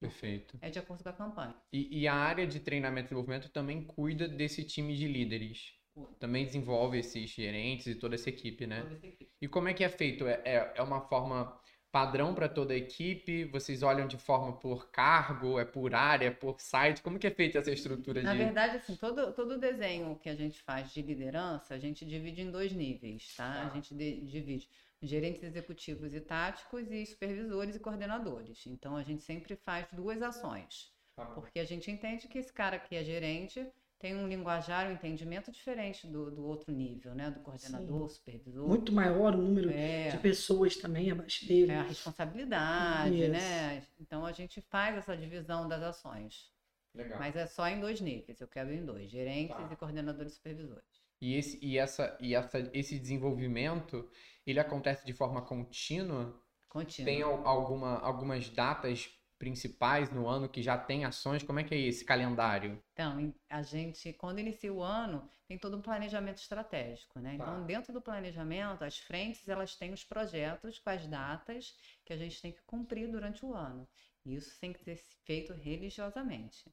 Perfeito. 0.00 0.58
É 0.60 0.68
de 0.68 0.78
acordo 0.78 1.02
com 1.02 1.08
a 1.08 1.12
campanha. 1.12 1.54
E, 1.72 2.00
e 2.00 2.08
a 2.08 2.14
área 2.14 2.46
de 2.46 2.60
treinamento 2.60 3.06
e 3.06 3.08
desenvolvimento 3.08 3.48
também 3.50 3.82
cuida 3.82 4.28
desse 4.28 4.64
time 4.64 4.96
de 4.96 5.08
líderes. 5.08 5.74
Também 6.18 6.44
desenvolve 6.44 6.98
esses 6.98 7.30
gerentes 7.30 7.86
e 7.86 7.94
toda 7.94 8.14
essa 8.14 8.28
equipe, 8.28 8.66
né? 8.66 8.82
Toda 8.82 8.94
essa 8.94 9.06
equipe. 9.06 9.30
E 9.40 9.48
como 9.48 9.68
é 9.68 9.74
que 9.74 9.82
é 9.82 9.88
feito? 9.88 10.26
É, 10.26 10.42
é, 10.44 10.72
é 10.76 10.82
uma 10.82 11.00
forma 11.00 11.58
padrão 11.90 12.34
para 12.34 12.46
toda 12.46 12.74
a 12.74 12.76
equipe? 12.76 13.44
Vocês 13.46 13.82
olham 13.82 14.06
de 14.06 14.18
forma 14.18 14.58
por 14.58 14.90
cargo, 14.90 15.58
é 15.58 15.64
por 15.64 15.94
área, 15.94 16.30
por 16.30 16.60
site? 16.60 17.00
Como 17.00 17.18
que 17.18 17.26
é 17.26 17.30
feita 17.30 17.58
essa 17.58 17.70
estrutura 17.70 18.22
Na 18.22 18.32
de... 18.32 18.38
verdade, 18.38 18.76
assim, 18.76 18.94
todo, 18.96 19.32
todo 19.32 19.58
desenho 19.58 20.18
que 20.18 20.28
a 20.28 20.34
gente 20.34 20.60
faz 20.62 20.92
de 20.92 21.00
liderança, 21.00 21.72
a 21.74 21.78
gente 21.78 22.04
divide 22.04 22.42
em 22.42 22.50
dois 22.50 22.72
níveis, 22.72 23.34
tá? 23.34 23.50
Tá. 23.54 23.66
A 23.66 23.70
gente 23.70 23.94
de- 23.94 24.20
divide 24.26 24.68
gerentes 25.02 25.42
executivos 25.42 26.14
e 26.14 26.20
táticos 26.20 26.90
e 26.90 27.04
supervisores 27.06 27.76
e 27.76 27.80
coordenadores. 27.80 28.66
Então, 28.66 28.96
a 28.96 29.02
gente 29.02 29.22
sempre 29.22 29.54
faz 29.56 29.86
duas 29.92 30.22
ações. 30.22 30.92
Tá. 31.14 31.24
Porque 31.26 31.58
a 31.58 31.64
gente 31.64 31.90
entende 31.90 32.28
que 32.28 32.38
esse 32.38 32.52
cara 32.52 32.78
que 32.78 32.94
é 32.94 33.02
gerente 33.04 33.66
tem 33.98 34.14
um 34.14 34.28
linguajar, 34.28 34.88
um 34.88 34.92
entendimento 34.92 35.50
diferente 35.50 36.06
do, 36.06 36.30
do 36.30 36.44
outro 36.44 36.70
nível, 36.70 37.14
né? 37.14 37.30
Do 37.30 37.40
coordenador, 37.40 38.08
supervisor. 38.10 38.68
Muito 38.68 38.92
maior 38.92 39.34
o 39.34 39.38
número 39.38 39.70
É. 39.70 40.10
de 40.10 40.18
pessoas 40.18 40.76
também 40.76 41.10
abaixo 41.10 41.46
dele. 41.46 41.72
É 41.72 41.76
a 41.76 41.82
responsabilidade, 41.82 43.18
Isso. 43.22 43.30
né? 43.32 43.82
Então 43.98 44.26
a 44.26 44.32
gente 44.32 44.60
faz 44.60 44.96
essa 44.98 45.16
divisão 45.16 45.66
das 45.66 45.82
ações. 45.82 46.52
Legal. 46.94 47.18
Mas 47.18 47.36
é 47.36 47.46
só 47.46 47.66
em 47.68 47.80
dois 47.80 48.00
níveis, 48.00 48.40
eu 48.40 48.48
quero 48.48 48.72
em 48.72 48.84
dois, 48.84 49.10
gerentes 49.10 49.56
Tá. 49.56 49.68
e 49.72 49.76
coordenadores 49.76 50.34
supervisores. 50.34 50.95
E, 51.20 51.34
esse, 51.34 51.58
e, 51.62 51.78
essa, 51.78 52.16
e 52.20 52.34
essa, 52.34 52.70
esse 52.74 52.98
desenvolvimento, 52.98 54.08
ele 54.46 54.60
acontece 54.60 55.04
de 55.06 55.12
forma 55.12 55.42
contínua? 55.42 56.40
Contínuo. 56.68 57.04
Tem 57.04 57.22
al- 57.22 57.46
alguma, 57.46 57.98
algumas 58.00 58.48
datas 58.50 59.10
principais 59.38 60.10
no 60.10 60.28
ano 60.28 60.48
que 60.48 60.62
já 60.62 60.76
tem 60.78 61.04
ações? 61.04 61.42
Como 61.42 61.60
é 61.60 61.64
que 61.64 61.74
é 61.74 61.78
esse 61.78 62.04
calendário? 62.04 62.82
Então, 62.92 63.32
a 63.50 63.62
gente, 63.62 64.12
quando 64.14 64.38
inicia 64.40 64.72
o 64.72 64.82
ano, 64.82 65.28
tem 65.46 65.58
todo 65.58 65.76
um 65.76 65.82
planejamento 65.82 66.38
estratégico, 66.38 67.20
né? 67.20 67.36
Tá. 67.36 67.44
Então, 67.44 67.64
dentro 67.66 67.92
do 67.92 68.00
planejamento, 68.02 68.82
as 68.82 68.98
frentes, 68.98 69.46
elas 69.48 69.76
têm 69.76 69.92
os 69.92 70.02
projetos 70.02 70.78
com 70.78 70.90
as 70.90 71.06
datas 71.06 71.76
que 72.04 72.12
a 72.12 72.16
gente 72.16 72.40
tem 72.40 72.52
que 72.52 72.62
cumprir 72.66 73.08
durante 73.10 73.44
o 73.44 73.54
ano. 73.54 73.86
E 74.24 74.34
isso 74.34 74.58
tem 74.58 74.72
que 74.72 74.80
ser 74.80 74.96
feito 75.24 75.52
religiosamente. 75.52 76.64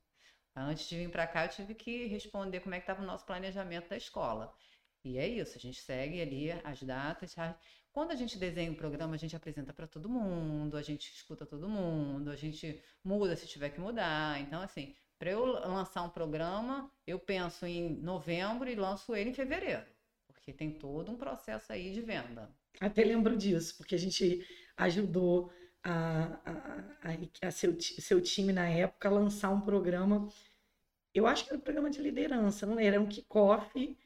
Antes 0.56 0.88
de 0.88 0.98
vir 0.98 1.10
para 1.10 1.26
cá, 1.26 1.46
eu 1.46 1.50
tive 1.50 1.74
que 1.74 2.06
responder 2.06 2.60
como 2.60 2.76
é 2.76 2.80
que 2.80 2.84
estava 2.84 3.02
o 3.02 3.06
nosso 3.06 3.26
planejamento 3.26 3.90
da 3.90 3.98
escola. 3.98 4.54
E 5.04 5.18
é 5.18 5.28
isso, 5.28 5.58
a 5.58 5.60
gente 5.60 5.82
segue 5.82 6.22
ali 6.22 6.52
as 6.64 6.82
datas. 6.84 7.36
Quando 7.92 8.12
a 8.12 8.16
gente 8.16 8.38
desenha 8.38 8.72
um 8.72 8.76
programa, 8.76 9.16
a 9.16 9.18
gente 9.18 9.36
apresenta 9.36 9.74
para 9.74 9.88
todo 9.88 10.08
mundo, 10.08 10.78
a 10.78 10.82
gente 10.82 11.12
escuta 11.12 11.46
todo 11.46 11.68
mundo, 11.68 12.30
a 12.30 12.36
gente 12.36 12.82
muda 13.04 13.36
se 13.36 13.46
tiver 13.48 13.70
que 13.70 13.80
mudar. 13.80 14.40
Então, 14.42 14.62
assim, 14.62 14.96
para 15.20 15.32
eu 15.32 15.46
lançar 15.46 16.04
um 16.04 16.10
programa, 16.10 16.92
eu 17.06 17.20
penso 17.20 17.66
em 17.66 17.90
novembro 17.98 18.70
e 18.70 18.76
lanço 18.76 19.16
ele 19.16 19.32
em 19.32 19.34
fevereiro, 19.34 19.86
porque 20.28 20.54
tem 20.54 20.72
todo 20.72 21.12
um 21.12 21.18
processo 21.18 21.72
aí 21.74 21.92
de 21.92 22.02
venda. 22.02 22.50
Até 22.80 23.04
lembro 23.04 23.36
disso, 23.38 23.76
porque 23.78 23.96
a 23.96 24.00
gente 24.00 24.46
ajudou 24.78 25.52
a, 25.84 26.40
a, 26.46 27.48
a, 27.48 27.52
seu, 27.52 27.80
seu 27.80 28.22
time 28.22 28.54
na 28.54 28.68
época 28.70 29.10
lançar 29.10 29.50
um 29.52 29.62
programa. 29.62 30.28
Eu 31.14 31.28
acho 31.28 31.44
que 31.44 31.50
era 31.52 31.58
um 31.58 31.62
programa 31.62 31.90
de 31.90 32.02
liderança, 32.02 32.66
não 32.66 32.80
era? 32.80 32.96
Era 32.96 33.02
um 33.02 33.08
kickoff 33.08 33.98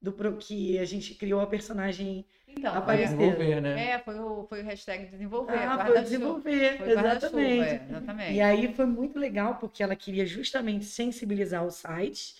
do 0.00 0.12
pro- 0.12 0.36
que 0.36 0.78
a 0.78 0.84
gente 0.84 1.14
criou 1.14 1.40
a 1.40 1.46
personagem. 1.46 2.26
Então, 2.48 2.74
Apareceu. 2.74 3.16
foi, 3.16 3.26
Desenvolver, 3.28 3.60
né? 3.60 3.90
é, 3.90 3.98
foi 3.98 4.18
o, 4.18 4.46
foi 4.48 4.62
o 4.62 4.64
hashtag 4.64 5.06
desenvolver, 5.06 5.52
Ah, 5.58 5.84
foi 5.84 6.02
desenvolver, 6.02 6.78
Foi 6.78 6.90
exatamente. 6.90 7.74
é, 7.74 7.84
exatamente. 7.88 8.34
E 8.34 8.40
aí 8.40 8.74
foi 8.74 8.86
muito 8.86 9.18
legal, 9.18 9.58
porque 9.58 9.82
ela 9.82 9.96
queria 9.96 10.26
justamente 10.26 10.84
sensibilizar 10.84 11.64
o 11.64 11.70
site, 11.70 12.34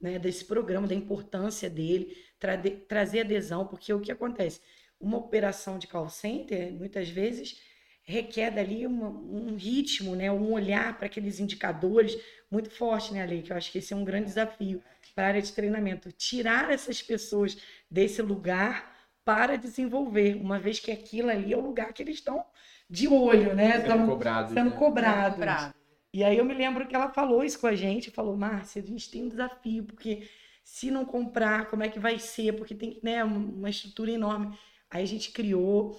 né, 0.00 0.18
desse 0.18 0.44
programa, 0.44 0.86
da 0.86 0.94
importância 0.94 1.70
dele, 1.70 2.16
trade- 2.38 2.70
trazer 2.88 3.20
adesão, 3.20 3.66
porque 3.66 3.92
o 3.92 4.00
que 4.00 4.10
acontece? 4.12 4.60
Uma 5.00 5.18
operação 5.18 5.78
de 5.78 5.86
call 5.86 6.08
center, 6.08 6.72
muitas 6.72 7.08
vezes, 7.08 7.60
requer 8.02 8.50
dali 8.50 8.86
uma- 8.86 9.08
um 9.08 9.54
ritmo, 9.56 10.14
né, 10.16 10.30
um 10.30 10.52
olhar 10.52 10.96
para 10.98 11.06
aqueles 11.06 11.38
indicadores 11.40 12.16
muito 12.50 12.70
forte, 12.70 13.12
né, 13.12 13.22
Ale? 13.22 13.42
Que 13.42 13.52
eu 13.52 13.56
acho 13.56 13.70
que 13.70 13.78
esse 13.78 13.92
é 13.92 13.96
um 13.96 14.04
grande 14.04 14.26
desafio 14.26 14.82
para 15.14 15.24
a 15.24 15.28
área 15.28 15.42
de 15.42 15.52
treinamento. 15.52 16.10
Tirar 16.12 16.70
essas 16.70 17.00
pessoas 17.02 17.56
desse 17.90 18.20
lugar 18.22 18.92
para 19.24 19.56
desenvolver, 19.56 20.34
uma 20.36 20.58
vez 20.58 20.80
que 20.80 20.90
aquilo 20.90 21.30
ali 21.30 21.52
é 21.52 21.56
o 21.56 21.60
lugar 21.60 21.92
que 21.92 22.02
eles 22.02 22.16
estão 22.16 22.44
de 22.90 23.06
olho, 23.08 23.54
né? 23.54 23.80
Sendo 23.80 23.86
Tão- 23.86 24.06
cobrados. 24.06 24.52
sendo 24.52 24.70
né? 24.70 24.76
cobrados. 24.76 25.34
Cobrado. 25.38 25.74
E 26.12 26.22
aí 26.24 26.36
eu 26.36 26.44
me 26.44 26.52
lembro 26.52 26.86
que 26.86 26.94
ela 26.94 27.08
falou 27.08 27.42
isso 27.42 27.58
com 27.58 27.66
a 27.66 27.74
gente, 27.74 28.10
falou, 28.10 28.36
Márcia, 28.36 28.82
a 28.82 28.84
gente 28.84 29.10
tem 29.10 29.22
um 29.22 29.28
desafio, 29.28 29.84
porque 29.84 30.28
se 30.62 30.90
não 30.90 31.04
comprar, 31.04 31.70
como 31.70 31.82
é 31.84 31.88
que 31.88 31.98
vai 31.98 32.18
ser? 32.18 32.52
Porque 32.54 32.74
tem 32.74 32.98
né, 33.02 33.24
uma 33.24 33.70
estrutura 33.70 34.10
enorme. 34.10 34.54
Aí 34.90 35.02
a 35.02 35.06
gente 35.06 35.30
criou 35.32 35.98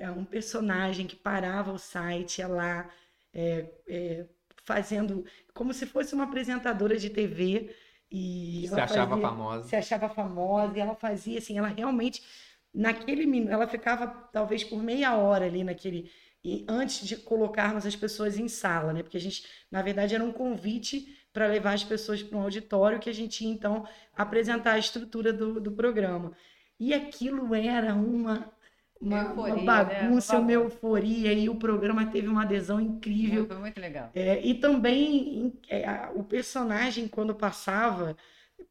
é, 0.00 0.10
um 0.10 0.24
personagem 0.24 1.06
que 1.06 1.16
parava 1.16 1.72
o 1.72 1.78
site, 1.78 2.38
ia 2.40 2.48
lá, 2.48 2.90
é, 3.32 3.66
é, 3.88 4.26
fazendo 4.64 5.24
como 5.52 5.72
se 5.74 5.86
fosse 5.86 6.14
uma 6.14 6.24
apresentadora 6.24 6.96
de 6.96 7.10
TV. 7.10 7.74
E 8.10 8.66
Se 8.68 8.72
ela 8.74 8.84
achava 8.84 9.10
fazia- 9.10 9.28
famosa. 9.28 9.68
se 9.68 9.76
achava 9.76 10.08
famosa 10.08 10.76
e 10.76 10.80
ela 10.80 10.94
fazia 10.94 11.38
assim, 11.38 11.58
ela 11.58 11.68
realmente 11.68 12.22
naquele 12.72 13.26
minuto, 13.26 13.52
ela 13.52 13.66
ficava 13.68 14.06
talvez 14.32 14.62
por 14.64 14.82
meia 14.82 15.16
hora 15.16 15.46
ali 15.46 15.62
naquele 15.64 16.10
e 16.46 16.64
antes 16.68 17.06
de 17.06 17.16
colocarmos 17.16 17.86
as 17.86 17.96
pessoas 17.96 18.38
em 18.38 18.48
sala, 18.48 18.92
né? 18.92 19.02
Porque 19.02 19.16
a 19.16 19.20
gente, 19.20 19.46
na 19.70 19.80
verdade, 19.80 20.14
era 20.14 20.22
um 20.22 20.32
convite 20.32 21.06
para 21.32 21.46
levar 21.46 21.72
as 21.72 21.82
pessoas 21.82 22.22
para 22.22 22.36
um 22.36 22.42
auditório 22.42 22.98
que 23.00 23.08
a 23.08 23.14
gente 23.14 23.42
ia 23.44 23.50
então 23.50 23.86
apresentar 24.14 24.72
a 24.72 24.78
estrutura 24.78 25.32
do, 25.32 25.58
do 25.58 25.72
programa. 25.72 26.32
E 26.78 26.92
aquilo 26.92 27.54
era 27.54 27.94
uma 27.94 28.52
uma, 29.00 29.32
uma 29.32 29.48
Euforia, 29.48 29.54
né? 29.54 29.64
bagunça, 29.64 30.36
Uma 30.36 30.42
uma 30.42 30.52
euforia 30.52 31.32
e 31.32 31.48
o 31.48 31.56
programa 31.56 32.06
teve 32.06 32.28
uma 32.28 32.42
adesão 32.42 32.80
incrível. 32.80 33.46
Foi 33.46 33.58
muito 33.58 33.80
legal. 33.80 34.10
É, 34.14 34.40
e 34.44 34.54
também 34.54 35.52
é, 35.68 36.08
o 36.14 36.22
personagem, 36.24 37.06
quando 37.08 37.34
passava 37.34 38.16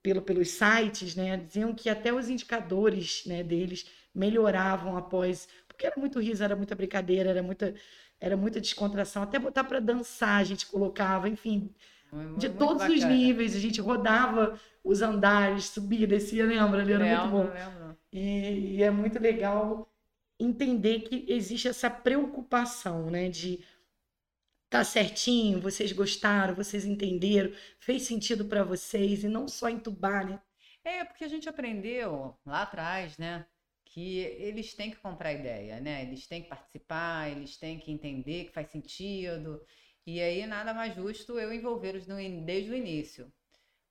pelo, 0.01 0.21
pelos 0.21 0.49
sites, 0.49 1.15
né, 1.15 1.37
diziam 1.37 1.73
que 1.73 1.89
até 1.89 2.13
os 2.13 2.29
indicadores 2.29 3.23
né, 3.25 3.43
deles 3.43 3.85
melhoravam 4.13 4.97
após. 4.97 5.47
Porque 5.67 5.85
era 5.85 5.95
muito 5.99 6.19
riso, 6.19 6.43
era 6.43 6.55
muita 6.55 6.75
brincadeira, 6.75 7.29
era 7.29 7.43
muita, 7.43 7.73
era 8.19 8.37
muita 8.37 8.61
descontração. 8.61 9.23
Até 9.23 9.39
botar 9.39 9.63
para 9.63 9.79
dançar 9.79 10.39
a 10.41 10.43
gente 10.43 10.65
colocava, 10.67 11.29
enfim, 11.29 11.73
de 12.37 12.47
muito 12.47 12.57
todos 12.57 12.83
os 12.83 13.01
bacana. 13.01 13.13
níveis. 13.13 13.55
A 13.55 13.59
gente 13.59 13.81
rodava 13.81 14.59
os 14.83 15.01
andares, 15.01 15.65
subia, 15.65 16.07
descia, 16.07 16.45
lembra? 16.45 16.81
Ali 16.81 16.93
era 16.93 17.05
muito 17.05 17.27
bom. 17.27 17.43
lembro. 17.43 17.97
E, 18.11 18.77
e 18.77 18.83
é 18.83 18.91
muito 18.91 19.19
legal 19.19 19.92
entender 20.45 21.01
que 21.01 21.25
existe 21.27 21.67
essa 21.67 21.89
preocupação, 21.89 23.09
né, 23.09 23.29
de 23.29 23.59
tá 24.69 24.83
certinho, 24.83 25.61
vocês 25.61 25.91
gostaram, 25.93 26.53
vocês 26.53 26.83
entenderam, 26.85 27.53
fez 27.79 28.03
sentido 28.03 28.43
para 28.45 28.61
vocês 28.63 29.23
e 29.23 29.29
não 29.29 29.47
só 29.47 29.69
entubar, 29.69 30.27
né? 30.27 30.41
É, 30.83 31.03
porque 31.05 31.23
a 31.23 31.27
gente 31.27 31.47
aprendeu 31.49 32.37
lá 32.45 32.63
atrás, 32.63 33.17
né? 33.17 33.45
Que 33.85 34.19
eles 34.19 34.73
têm 34.73 34.91
que 34.91 34.97
comprar 34.97 35.33
ideia, 35.33 35.79
né? 35.79 36.03
Eles 36.03 36.25
têm 36.27 36.41
que 36.43 36.49
participar, 36.49 37.29
eles 37.31 37.57
têm 37.57 37.79
que 37.79 37.91
entender 37.91 38.45
que 38.45 38.51
faz 38.53 38.69
sentido. 38.71 39.61
E 40.05 40.19
aí 40.21 40.45
nada 40.45 40.73
mais 40.73 40.95
justo 40.95 41.39
eu 41.39 41.53
envolvê-los 41.53 42.07
no 42.07 42.19
in- 42.19 42.43
desde 42.45 42.71
o 42.71 42.75
início. 42.75 43.31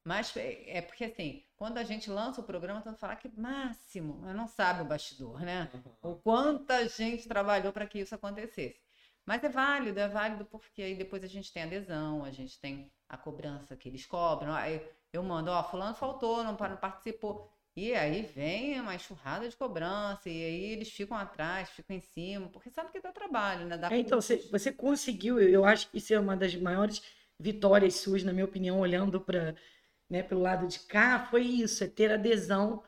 Mas 0.04 0.36
é 0.36 0.78
é 0.78 0.82
porque 0.82 1.04
assim, 1.06 1.44
quando 1.62 1.78
a 1.78 1.84
gente 1.84 2.10
lança 2.10 2.40
o 2.40 2.44
programa, 2.44 2.80
todo 2.80 2.88
mundo 2.90 2.98
fala 2.98 3.12
"Ah, 3.12 3.16
que 3.16 3.28
máximo, 3.40 4.18
mas 4.20 4.34
não 4.34 4.48
sabe 4.48 4.82
o 4.82 4.84
bastidor, 4.84 5.42
né? 5.42 5.70
O 6.02 6.16
quanta 6.16 6.88
gente 6.88 7.28
trabalhou 7.28 7.72
para 7.72 7.86
que 7.86 8.00
isso 8.00 8.12
acontecesse. 8.16 8.80
Mas 9.24 9.44
é 9.44 9.48
válido, 9.48 10.00
é 10.00 10.08
válido 10.08 10.44
porque 10.44 10.82
aí 10.82 10.96
depois 10.96 11.22
a 11.22 11.28
gente 11.28 11.52
tem 11.52 11.62
adesão, 11.62 12.24
a 12.24 12.32
gente 12.32 12.60
tem 12.60 12.90
a 13.08 13.16
cobrança 13.16 13.76
que 13.76 13.88
eles 13.88 14.04
cobram. 14.04 14.52
Aí 14.52 14.84
eu 15.12 15.22
mando, 15.22 15.52
ó, 15.52 15.62
fulano 15.62 15.94
faltou, 15.94 16.42
não, 16.42 16.56
não 16.56 16.76
participou. 16.76 17.48
E 17.76 17.94
aí 17.94 18.22
vem 18.22 18.80
uma 18.80 18.96
enxurrada 18.96 19.48
de 19.48 19.56
cobrança, 19.56 20.28
e 20.28 20.32
aí 20.44 20.64
eles 20.72 20.90
ficam 20.90 21.16
atrás, 21.16 21.70
ficam 21.70 21.94
em 21.94 22.00
cima, 22.00 22.48
porque 22.48 22.70
sabe 22.70 22.90
que 22.90 23.00
dá 23.00 23.12
trabalho, 23.12 23.66
né? 23.66 23.78
Dá 23.78 23.88
É, 23.88 23.98
então, 23.98 24.20
você, 24.20 24.38
você 24.50 24.72
conseguiu, 24.72 25.40
eu 25.40 25.48
eu 25.48 25.64
acho 25.64 25.88
que 25.88 25.98
isso 25.98 26.12
é 26.12 26.18
uma 26.18 26.36
das 26.36 26.56
maiores 26.56 27.00
vitórias 27.38 27.94
suas, 27.94 28.24
na 28.24 28.32
minha 28.32 28.44
opinião, 28.44 28.80
olhando 28.80 29.20
para, 29.20 29.54
né, 30.10 30.22
pelo 30.22 30.40
lado 30.42 30.66
de 30.66 30.80
cá, 30.80 31.26
foi 31.26 31.42
isso, 31.44 31.84
é 31.84 31.88
ter 31.88 32.12
adesão, 32.12 32.82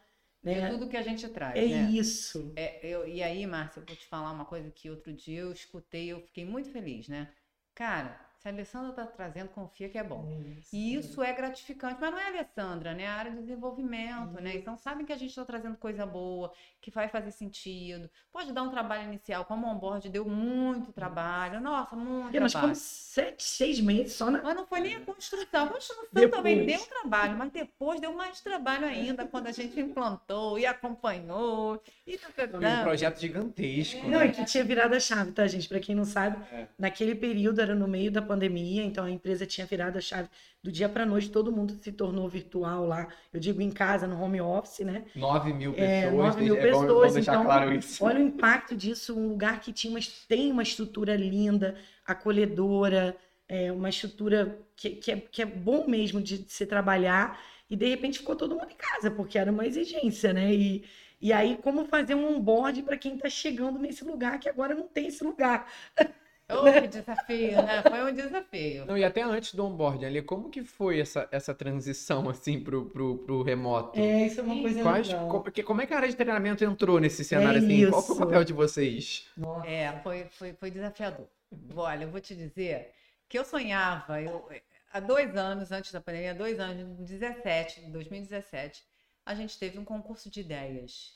é 0.46 0.60
né? 0.60 0.60
tudo 0.62 0.88
que 0.88 0.96
a 0.96 1.02
gente 1.02 1.28
traz, 1.28 1.56
É 1.56 1.64
né? 1.66 1.98
isso. 2.00 2.52
É, 2.56 2.86
eu, 2.86 3.06
e 3.08 3.22
aí, 3.22 3.46
Márcia, 3.46 3.80
eu 3.80 3.86
vou 3.86 3.96
te 3.96 4.06
falar 4.06 4.32
uma 4.32 4.44
coisa 4.44 4.70
que 4.70 4.90
outro 4.90 5.12
dia 5.12 5.40
eu 5.40 5.52
escutei 5.52 6.06
e 6.06 6.10
eu 6.10 6.20
fiquei 6.20 6.44
muito 6.44 6.70
feliz, 6.70 7.08
né? 7.08 7.32
Cara, 7.74 8.20
Se 8.44 8.48
a 8.48 8.52
Alessandra 8.52 8.90
está 8.90 9.06
trazendo, 9.06 9.48
confia 9.48 9.88
que 9.88 9.96
é 9.96 10.04
bom. 10.04 10.30
Isso. 10.58 10.68
E 10.76 10.94
isso 10.96 11.22
é 11.22 11.32
gratificante, 11.32 11.96
mas 11.98 12.10
não 12.10 12.18
é 12.18 12.24
a 12.24 12.26
Alessandra, 12.26 12.92
né? 12.92 13.06
A 13.06 13.14
área 13.14 13.30
de 13.30 13.38
desenvolvimento, 13.38 14.38
né? 14.38 14.54
Então 14.54 14.76
sabem 14.76 15.06
que 15.06 15.14
a 15.14 15.16
gente 15.16 15.30
está 15.30 15.46
trazendo 15.46 15.78
coisa 15.78 16.04
boa, 16.04 16.52
que 16.78 16.90
vai 16.90 17.08
fazer 17.08 17.30
sentido. 17.30 18.10
Pode 18.30 18.52
dar 18.52 18.62
um 18.62 18.68
trabalho 18.68 19.04
inicial, 19.04 19.46
como 19.46 19.66
o 19.66 19.70
onboard 19.70 20.10
deu 20.10 20.26
muito 20.26 20.92
trabalho. 20.92 21.58
Nossa, 21.58 21.96
muito 21.96 22.36
E 22.36 22.38
nós 22.38 22.52
trabalho. 22.52 22.74
sete, 22.76 23.42
seis 23.42 23.80
meses 23.80 24.12
só 24.12 24.30
na. 24.30 24.42
Mas 24.42 24.54
não 24.54 24.66
foi 24.66 24.80
nem 24.80 24.96
a 24.96 25.00
construção. 25.00 25.64
A 25.64 25.68
construção 25.70 26.04
Depois. 26.12 26.30
também 26.30 26.66
deu 26.66 26.80
trabalho, 26.84 27.38
mas 27.38 27.50
depois 27.50 27.98
deu 27.98 28.12
mais 28.12 28.42
trabalho 28.42 28.84
ainda, 28.84 29.24
quando 29.26 29.46
a 29.46 29.52
gente 29.52 29.80
implantou 29.80 30.58
e 30.58 30.66
acompanhou. 30.66 31.82
E 32.06 32.18
tá, 32.18 32.28
Um 32.58 32.82
projeto 32.82 33.18
gigantesco. 33.18 34.02
Não, 34.06 34.18
né? 34.18 34.26
e 34.26 34.32
que 34.32 34.44
tinha 34.44 34.62
virado 34.62 34.94
a 34.94 35.00
chave, 35.00 35.32
tá, 35.32 35.46
gente? 35.46 35.66
Pra 35.66 35.80
quem 35.80 35.94
não 35.94 36.04
sabe, 36.04 36.36
É. 36.52 36.66
naquele 36.78 37.14
período 37.14 37.62
era 37.62 37.74
no 37.74 37.88
meio 37.88 38.10
da 38.12 38.33
pandemia, 38.34 38.82
então 38.82 39.04
a 39.04 39.10
empresa 39.10 39.46
tinha 39.46 39.66
virado 39.66 39.96
a 39.96 40.00
chave 40.00 40.28
do 40.62 40.72
dia 40.72 40.88
pra 40.88 41.06
noite, 41.06 41.30
todo 41.30 41.52
mundo 41.52 41.78
se 41.80 41.92
tornou 41.92 42.28
virtual 42.28 42.86
lá. 42.86 43.08
Eu 43.32 43.38
digo 43.38 43.62
em 43.62 43.70
casa, 43.70 44.06
no 44.06 44.20
home 44.20 44.40
office, 44.40 44.80
né? 44.80 45.04
9 45.14 45.52
mil 45.52 45.72
pessoas. 45.72 45.90
É, 45.90 46.10
9 46.10 46.42
mil 46.42 46.56
é 46.56 46.70
bom 46.70 46.80
pessoas, 46.80 47.14
deixar 47.14 47.32
então, 47.32 47.44
claro 47.44 47.74
isso. 47.74 48.04
Olha 48.04 48.18
o 48.18 48.22
impacto 48.22 48.76
disso, 48.76 49.16
um 49.16 49.28
lugar 49.28 49.60
que 49.60 49.72
tinha 49.72 49.92
uma, 49.92 50.00
tem 50.28 50.50
uma 50.50 50.62
estrutura 50.62 51.16
linda, 51.16 51.76
acolhedora, 52.06 53.16
é, 53.48 53.70
uma 53.70 53.88
estrutura 53.88 54.58
que, 54.74 54.90
que, 54.90 55.12
é, 55.12 55.16
que 55.16 55.42
é 55.42 55.46
bom 55.46 55.86
mesmo 55.86 56.20
de 56.20 56.44
se 56.48 56.66
trabalhar, 56.66 57.38
e 57.68 57.76
de 57.76 57.88
repente 57.88 58.18
ficou 58.18 58.34
todo 58.34 58.54
mundo 58.54 58.70
em 58.70 58.76
casa, 58.76 59.10
porque 59.10 59.38
era 59.38 59.50
uma 59.50 59.66
exigência, 59.66 60.32
né? 60.32 60.52
E, 60.52 60.84
e 61.20 61.32
aí, 61.32 61.58
como 61.62 61.86
fazer 61.86 62.14
um 62.14 62.36
onboard 62.36 62.82
para 62.82 62.98
quem 62.98 63.14
está 63.14 63.28
chegando 63.28 63.78
nesse 63.78 64.04
lugar 64.04 64.38
que 64.38 64.48
agora 64.48 64.74
não 64.74 64.88
tem 64.88 65.06
esse 65.06 65.22
lugar? 65.22 65.70
Oh, 66.48 66.62
que 66.64 66.86
desafio, 66.88 67.62
né? 67.62 67.82
Foi 67.82 68.02
um 68.02 68.14
desafio. 68.14 68.84
Não, 68.84 68.98
e 68.98 69.04
até 69.04 69.22
antes 69.22 69.54
do 69.54 69.64
onboarding 69.64 70.04
ali, 70.04 70.22
como 70.22 70.50
que 70.50 70.62
foi 70.62 71.00
essa, 71.00 71.26
essa 71.32 71.54
transição, 71.54 72.28
assim, 72.28 72.60
pro, 72.62 72.90
pro, 72.90 73.18
pro 73.18 73.42
remoto? 73.42 73.98
É, 73.98 74.26
isso 74.26 74.40
é 74.40 74.42
uma 74.42 74.60
coisa 74.60 74.82
Quais, 74.82 75.08
legal. 75.08 75.28
como, 75.28 75.64
como 75.64 75.80
é 75.80 75.86
que 75.86 75.94
a 75.94 75.96
área 75.96 76.08
de 76.08 76.16
treinamento 76.16 76.62
entrou 76.64 77.00
nesse 77.00 77.24
cenário, 77.24 77.58
É 77.60 77.64
assim? 77.64 77.88
Qual 77.88 78.02
foi 78.02 78.14
o 78.14 78.18
isso. 78.18 78.26
papel 78.26 78.44
de 78.44 78.52
vocês? 78.52 79.26
Nossa. 79.36 79.66
É, 79.66 79.98
foi, 80.02 80.24
foi, 80.30 80.52
foi 80.54 80.70
desafiador. 80.70 81.26
Olha, 81.74 82.04
eu 82.04 82.10
vou 82.10 82.20
te 82.20 82.34
dizer 82.34 82.92
que 83.28 83.38
eu 83.38 83.44
sonhava, 83.44 84.20
eu, 84.20 84.46
há 84.92 85.00
dois 85.00 85.36
anos, 85.36 85.72
antes 85.72 85.92
da 85.92 86.00
pandemia, 86.00 86.34
dois 86.34 86.60
anos, 86.60 87.00
em 87.00 87.04
17, 87.04 87.80
2017, 87.90 88.84
a 89.24 89.34
gente 89.34 89.58
teve 89.58 89.78
um 89.78 89.84
concurso 89.84 90.28
de 90.30 90.40
ideias. 90.40 91.14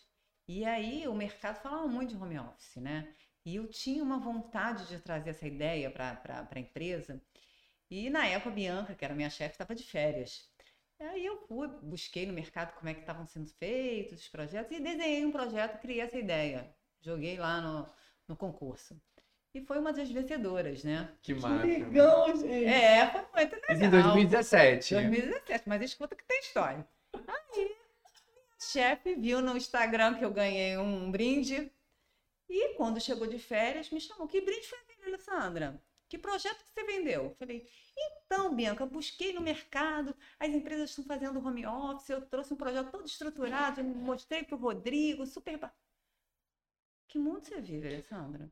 E 0.49 0.65
aí 0.65 1.07
o 1.07 1.15
mercado 1.15 1.61
falava 1.61 1.87
muito 1.87 2.15
de 2.15 2.23
home 2.23 2.39
office, 2.39 2.77
né? 2.77 3.09
E 3.49 3.57
eu 3.57 3.67
tinha 3.67 4.03
uma 4.03 4.19
vontade 4.19 4.87
de 4.89 5.01
trazer 5.01 5.31
essa 5.31 5.47
ideia 5.47 5.91
para 5.91 6.47
a 6.55 6.59
empresa. 6.61 7.19
E 7.91 8.11
na 8.11 8.27
época 8.27 8.51
a 8.51 8.53
Bianca, 8.53 8.95
que 8.95 9.03
era 9.03 9.15
minha 9.15 9.31
chefe, 9.31 9.55
estava 9.55 9.75
de 9.75 9.85
férias. 9.85 10.51
Aí 11.01 11.25
eu 11.25 11.39
fui, 11.47 11.67
busquei 11.83 12.27
no 12.27 12.35
mercado 12.35 12.75
como 12.75 12.91
é 12.91 12.93
que 12.93 13.01
estavam 13.01 13.27
sendo 13.27 13.49
feitos 13.49 14.21
os 14.21 14.29
projetos 14.29 14.77
e 14.77 14.83
desenhei 14.83 15.25
um 15.25 15.33
projeto 15.33 15.81
criei 15.81 16.03
essa 16.03 16.19
ideia. 16.19 16.69
Joguei 17.01 17.39
lá 17.39 17.59
no, 17.63 17.87
no 18.29 18.37
concurso. 18.37 19.01
E 19.55 19.63
foi 19.63 19.79
uma 19.79 19.95
das 19.95 20.11
vencedoras, 20.11 20.85
né? 20.85 21.09
Que 21.23 21.33
Que 21.33 21.41
massa. 21.41 21.65
legal, 21.65 22.37
gente. 22.37 22.67
É, 22.67 23.07
foi 23.07 23.23
muito 23.23 23.55
legal. 23.55 23.77
Isso 23.77 23.85
em 23.85 23.91
2017. 23.91 24.95
2017, 24.95 25.65
mas 25.67 25.83
escuta 25.83 26.15
que 26.15 26.25
tem 26.25 26.41
história. 26.41 26.87
Aí, 27.15 27.65
minha 27.65 27.77
chefe 28.61 29.15
viu 29.15 29.41
no 29.41 29.57
Instagram 29.57 30.19
que 30.19 30.25
eu 30.27 30.31
ganhei 30.31 30.77
um 30.77 31.11
brinde 31.11 31.73
e 32.49 32.75
quando 32.75 33.01
chegou 33.01 33.27
de 33.27 33.39
férias 33.39 33.91
me 33.91 34.01
chamou. 34.01 34.27
Que 34.27 34.41
brinde 34.41 34.67
foi 34.67 34.79
aquele, 34.79 35.09
Alessandra? 35.09 35.83
Que 36.09 36.17
projeto 36.17 36.65
que 36.65 36.71
você 36.71 36.85
vendeu? 36.85 37.25
Eu 37.25 37.37
Falei, 37.39 37.69
então, 37.95 38.55
Bianca, 38.55 38.87
busquei 38.87 39.33
no 39.35 39.43
mercado, 39.43 40.17
as 40.41 40.49
empresas 40.49 40.89
estão 40.91 41.05
fazendo 41.05 41.39
home 41.47 41.67
office, 41.67 42.09
eu 42.09 42.23
trouxe 42.23 42.55
um 42.55 42.57
projeto 42.57 42.91
todo 42.91 43.05
estruturado, 43.07 43.85
mostrei 43.85 44.43
para 44.43 44.57
o 44.57 44.59
Rodrigo, 44.59 45.27
super... 45.27 45.59
Que 47.09 47.19
mundo 47.19 47.45
você 47.45 47.61
vive, 47.61 47.89
Alessandra? 47.89 48.51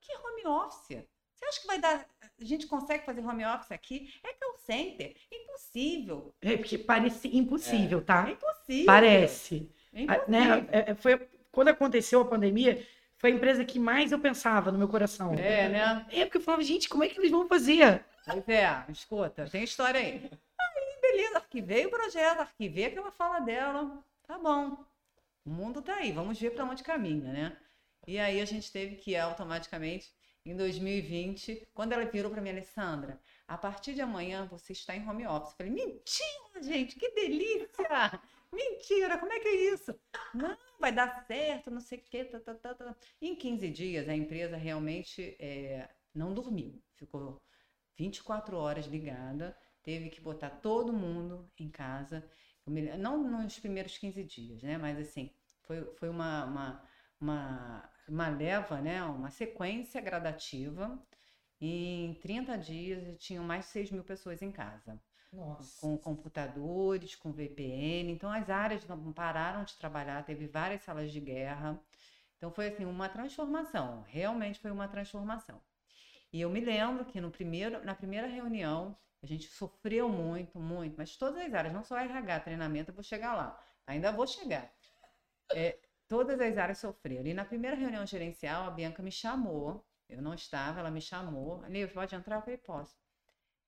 Que 0.00 0.12
home 0.16 0.46
office? 0.46 1.04
Você 1.34 1.44
acha 1.44 1.60
que 1.60 1.66
vai 1.68 1.80
dar... 1.80 2.08
A 2.20 2.44
gente 2.44 2.66
consegue 2.66 3.04
fazer 3.04 3.24
home 3.24 3.44
office 3.44 3.70
aqui? 3.70 4.12
É 4.24 4.32
call 4.34 4.56
center. 4.58 5.16
Impossível. 5.30 6.34
É, 6.40 6.56
porque 6.56 6.78
parece 6.78 7.28
impossível, 7.36 8.04
tá? 8.04 8.28
É 8.28 8.32
impossível. 8.32 8.86
Parece. 8.86 9.70
É 9.92 10.00
A- 10.00 10.02
impossível. 10.02 10.28
né? 10.28 10.68
É, 10.72 10.90
é, 10.90 10.94
foi, 10.96 11.28
quando 11.52 11.68
aconteceu 11.68 12.20
a 12.20 12.24
pandemia, 12.24 12.84
foi 13.18 13.32
a 13.32 13.34
empresa 13.34 13.64
que 13.64 13.78
mais 13.78 14.12
eu 14.12 14.18
pensava 14.18 14.70
no 14.70 14.78
meu 14.78 14.88
coração. 14.88 15.34
É, 15.34 15.68
né? 15.68 16.06
É, 16.10 16.24
porque 16.24 16.38
eu 16.38 16.42
falava, 16.42 16.62
gente, 16.62 16.88
como 16.88 17.02
é 17.02 17.08
que 17.08 17.18
eles 17.18 17.30
vão 17.30 17.48
fazer? 17.48 18.04
Pois 18.24 18.48
é, 18.48 18.84
escuta, 18.88 19.48
tem 19.50 19.64
história 19.64 20.00
aí. 20.00 20.30
Aí, 20.60 21.00
beleza, 21.00 21.36
arquivei 21.38 21.86
o 21.86 21.90
projeto, 21.90 22.40
arquivei 22.40 22.86
aquela 22.86 23.10
fala 23.10 23.40
dela. 23.40 24.02
Tá 24.26 24.38
bom. 24.38 24.84
O 25.44 25.50
mundo 25.50 25.82
tá 25.82 25.96
aí, 25.96 26.12
vamos 26.12 26.38
ver 26.38 26.50
para 26.50 26.64
onde 26.64 26.82
caminha, 26.82 27.32
né? 27.32 27.56
E 28.06 28.18
aí 28.18 28.40
a 28.40 28.44
gente 28.44 28.70
teve 28.70 28.96
que 28.96 29.16
automaticamente, 29.16 30.12
em 30.44 30.54
2020, 30.54 31.68
quando 31.74 31.92
ela 31.92 32.04
virou 32.04 32.30
para 32.30 32.40
mim, 32.40 32.50
Alessandra, 32.50 33.20
a 33.46 33.58
partir 33.58 33.94
de 33.94 34.00
amanhã 34.00 34.46
você 34.46 34.72
está 34.72 34.94
em 34.94 35.08
home 35.08 35.26
office. 35.26 35.50
Eu 35.52 35.56
falei, 35.56 35.72
mentira, 35.72 36.62
gente, 36.62 36.96
que 36.96 37.10
delícia! 37.10 38.20
Mentira, 38.52 39.18
como 39.18 39.32
é 39.32 39.40
que 39.40 39.48
é 39.48 39.72
isso? 39.74 39.94
Não, 40.34 40.56
vai 40.80 40.92
dar 40.92 41.24
certo, 41.26 41.70
não 41.70 41.80
sei 41.80 41.98
o 41.98 42.02
quê. 42.02 42.24
Tá, 42.24 42.40
tá, 42.40 42.54
tá, 42.54 42.74
tá. 42.74 42.96
Em 43.20 43.34
15 43.34 43.68
dias, 43.70 44.08
a 44.08 44.14
empresa 44.14 44.56
realmente 44.56 45.36
é, 45.38 45.88
não 46.14 46.32
dormiu. 46.34 46.82
Ficou 46.96 47.42
24 47.96 48.56
horas 48.56 48.86
ligada, 48.86 49.56
teve 49.82 50.08
que 50.10 50.20
botar 50.20 50.50
todo 50.50 50.92
mundo 50.92 51.50
em 51.58 51.70
casa. 51.70 52.28
Não 52.98 53.22
nos 53.22 53.58
primeiros 53.58 53.96
15 53.98 54.24
dias, 54.24 54.62
né? 54.62 54.78
Mas 54.78 54.98
assim, 54.98 55.30
foi, 55.62 55.84
foi 55.96 56.08
uma, 56.08 56.44
uma, 56.44 56.82
uma, 57.20 57.92
uma 58.08 58.28
leva, 58.28 58.80
né? 58.80 59.02
Uma 59.04 59.30
sequência 59.30 60.00
gradativa. 60.00 60.98
E 61.60 62.04
em 62.04 62.14
30 62.14 62.56
dias 62.58 63.18
tinham 63.18 63.44
mais 63.44 63.66
de 63.66 63.72
6 63.72 63.90
mil 63.90 64.04
pessoas 64.04 64.42
em 64.42 64.52
casa 64.52 65.00
Nossa. 65.32 65.80
com 65.80 65.96
computadores, 65.98 67.14
com 67.14 67.32
VPN. 67.32 68.12
Então 68.12 68.30
as 68.30 68.48
áreas 68.48 68.86
não 68.86 69.12
pararam 69.12 69.64
de 69.64 69.76
trabalhar, 69.76 70.24
teve 70.24 70.46
várias 70.46 70.82
salas 70.82 71.12
de 71.12 71.20
guerra. 71.20 71.80
Então 72.36 72.50
foi 72.50 72.68
assim 72.68 72.84
uma 72.84 73.08
transformação, 73.08 74.02
realmente 74.06 74.60
foi 74.60 74.70
uma 74.70 74.88
transformação. 74.88 75.60
E 76.32 76.40
eu 76.40 76.50
me 76.50 76.60
lembro 76.60 77.04
que 77.06 77.20
no 77.20 77.30
primeiro, 77.30 77.84
na 77.84 77.94
primeira 77.94 78.26
reunião 78.26 78.96
a 79.22 79.26
gente 79.26 79.48
sofreu 79.48 80.08
muito, 80.08 80.58
muito, 80.60 80.96
mas 80.96 81.16
todas 81.16 81.38
as 81.44 81.54
áreas, 81.54 81.74
não 81.74 81.82
só 81.82 81.98
RH, 81.98 82.40
treinamento, 82.40 82.90
eu 82.90 82.94
vou 82.94 83.02
chegar 83.04 83.34
lá, 83.34 83.58
ainda 83.86 84.12
vou 84.12 84.26
chegar. 84.26 84.72
É, 85.52 85.78
todas 86.08 86.40
as 86.40 86.56
áreas 86.58 86.78
sofreram. 86.78 87.26
E 87.26 87.34
na 87.34 87.44
primeira 87.44 87.76
reunião 87.76 88.06
gerencial 88.06 88.66
a 88.66 88.70
Bianca 88.70 89.02
me 89.02 89.12
chamou, 89.12 89.84
eu 90.08 90.22
não 90.22 90.34
estava, 90.34 90.80
ela 90.80 90.90
me 90.90 91.00
chamou, 91.00 91.62
Nívia, 91.68 91.88
pode 91.94 92.14
entrar? 92.14 92.36
Eu 92.36 92.42
falei, 92.42 92.58
posso. 92.58 93.07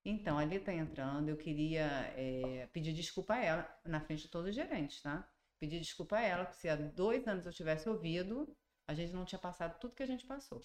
Então, 0.03 0.37
ali 0.39 0.55
está 0.55 0.73
entrando, 0.73 1.29
eu 1.29 1.37
queria 1.37 1.85
eh, 2.17 2.67
pedir 2.73 2.91
desculpa 2.91 3.35
a 3.35 3.43
ela, 3.43 3.79
na 3.85 3.99
frente 3.99 4.23
de 4.23 4.29
todos 4.29 4.49
os 4.49 4.55
gerentes, 4.55 5.01
tá? 5.01 5.27
Pedir 5.59 5.79
desculpa 5.79 6.17
a 6.17 6.21
ela, 6.21 6.45
porque 6.45 6.59
se 6.59 6.67
há 6.67 6.75
dois 6.75 7.27
anos 7.27 7.45
eu 7.45 7.53
tivesse 7.53 7.87
ouvido, 7.87 8.47
a 8.87 8.95
gente 8.95 9.13
não 9.13 9.25
tinha 9.25 9.37
passado 9.37 9.77
tudo 9.79 9.93
que 9.93 10.01
a 10.01 10.07
gente 10.07 10.25
passou. 10.25 10.61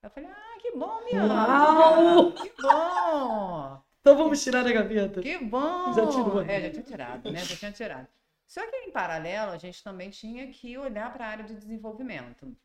Eu 0.00 0.10
falei, 0.10 0.30
ah, 0.30 0.58
que 0.60 0.72
bom! 0.76 1.00
Uau! 1.12 2.32
Que 2.32 2.52
bom! 2.62 3.82
Então 4.00 4.16
vamos 4.16 4.42
tirar 4.42 4.62
da 4.62 4.72
gaveta. 4.72 5.20
Que 5.20 5.38
bom! 5.38 5.92
Já 5.92 6.06
tirou, 6.06 6.44
né? 6.44 6.54
É, 6.54 6.60
já 6.62 6.70
tinha 6.70 6.84
tirado, 6.84 7.32
né? 7.32 7.44
Já 7.44 7.56
tinha 7.56 7.72
tirado. 7.72 8.08
Só 8.46 8.64
que 8.64 8.76
em 8.76 8.92
paralelo, 8.92 9.50
a 9.50 9.58
gente 9.58 9.82
também 9.82 10.08
tinha 10.08 10.46
que 10.52 10.78
olhar 10.78 11.12
para 11.12 11.26
a 11.26 11.28
área 11.28 11.44
de 11.44 11.54
desenvolvimento. 11.54 12.56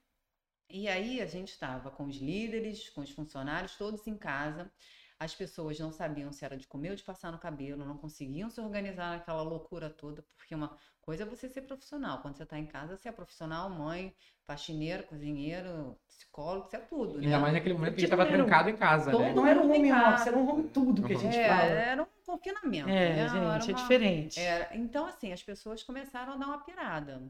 E 0.70 0.88
aí 0.88 1.22
a 1.22 1.26
gente 1.26 1.50
estava 1.50 1.92
com 1.92 2.06
os 2.06 2.18
líderes, 2.18 2.90
com 2.90 3.02
os 3.02 3.10
funcionários, 3.10 3.76
todos 3.76 4.06
em 4.08 4.16
casa. 4.16 4.72
As 5.20 5.34
pessoas 5.34 5.80
não 5.80 5.92
sabiam 5.92 6.32
se 6.34 6.44
era 6.44 6.58
de 6.58 6.68
comer 6.68 6.90
ou 6.90 6.96
de 6.96 7.04
passar 7.04 7.32
no 7.32 7.38
cabelo, 7.40 7.86
não 7.86 7.98
conseguiam 7.98 8.50
se 8.50 8.60
organizar 8.60 9.12
naquela 9.12 9.42
loucura 9.42 9.90
toda, 9.90 10.22
porque 10.36 10.54
uma 10.54 10.78
coisa 11.02 11.24
é 11.24 11.26
você 11.26 11.48
ser 11.48 11.62
profissional. 11.62 12.22
Quando 12.22 12.36
você 12.36 12.44
está 12.44 12.60
em 12.60 12.66
casa, 12.66 12.98
você 12.98 13.08
é 13.08 13.12
profissional, 13.12 13.70
mãe, 13.70 14.14
faxineiro, 14.46 15.04
cozinheiro, 15.04 15.98
psicólogo, 16.08 16.68
você 16.68 16.76
é 16.78 16.80
tudo, 16.80 17.20
né? 17.20 17.26
Ainda 17.26 17.40
mais 17.40 17.54
naquele 17.54 17.74
momento 17.76 17.94
que 17.96 18.00
a 18.00 18.02
gente 18.02 18.10
Tipo, 18.10 18.18
tava 18.18 18.30
era 18.30 18.44
um- 18.44 18.46
trancado 18.48 18.70
em 18.70 18.76
casa, 18.78 19.12
Todo 19.12 19.22
né? 19.24 19.34
Não 19.34 19.48
era 19.48 19.62
um 19.62 19.72
home 19.72 19.92
office, 19.94 20.28
era 20.28 20.38
um 20.38 20.50
home 20.50 20.68
tudo 20.70 21.04
que 21.04 21.14
a 21.14 21.18
gente 21.18 21.38
É, 21.38 21.48
fala. 21.48 21.64
era 21.64 22.04
um 22.04 22.08
confinamento. 22.26 22.90
É, 22.90 23.10
né? 23.14 23.28
gente, 23.30 23.38
Era 23.38 23.38
é 23.38 23.50
uma- 23.52 23.58
diferente. 23.74 24.40
era- 24.40 24.76
então, 24.76 25.06
assim, 25.06 25.32
as 25.32 25.42
pessoas 25.44 25.84
começaram 25.84 26.34
a 26.34 26.38
dar 26.38 26.48
uma 26.48 26.60
pirada. 26.64 27.22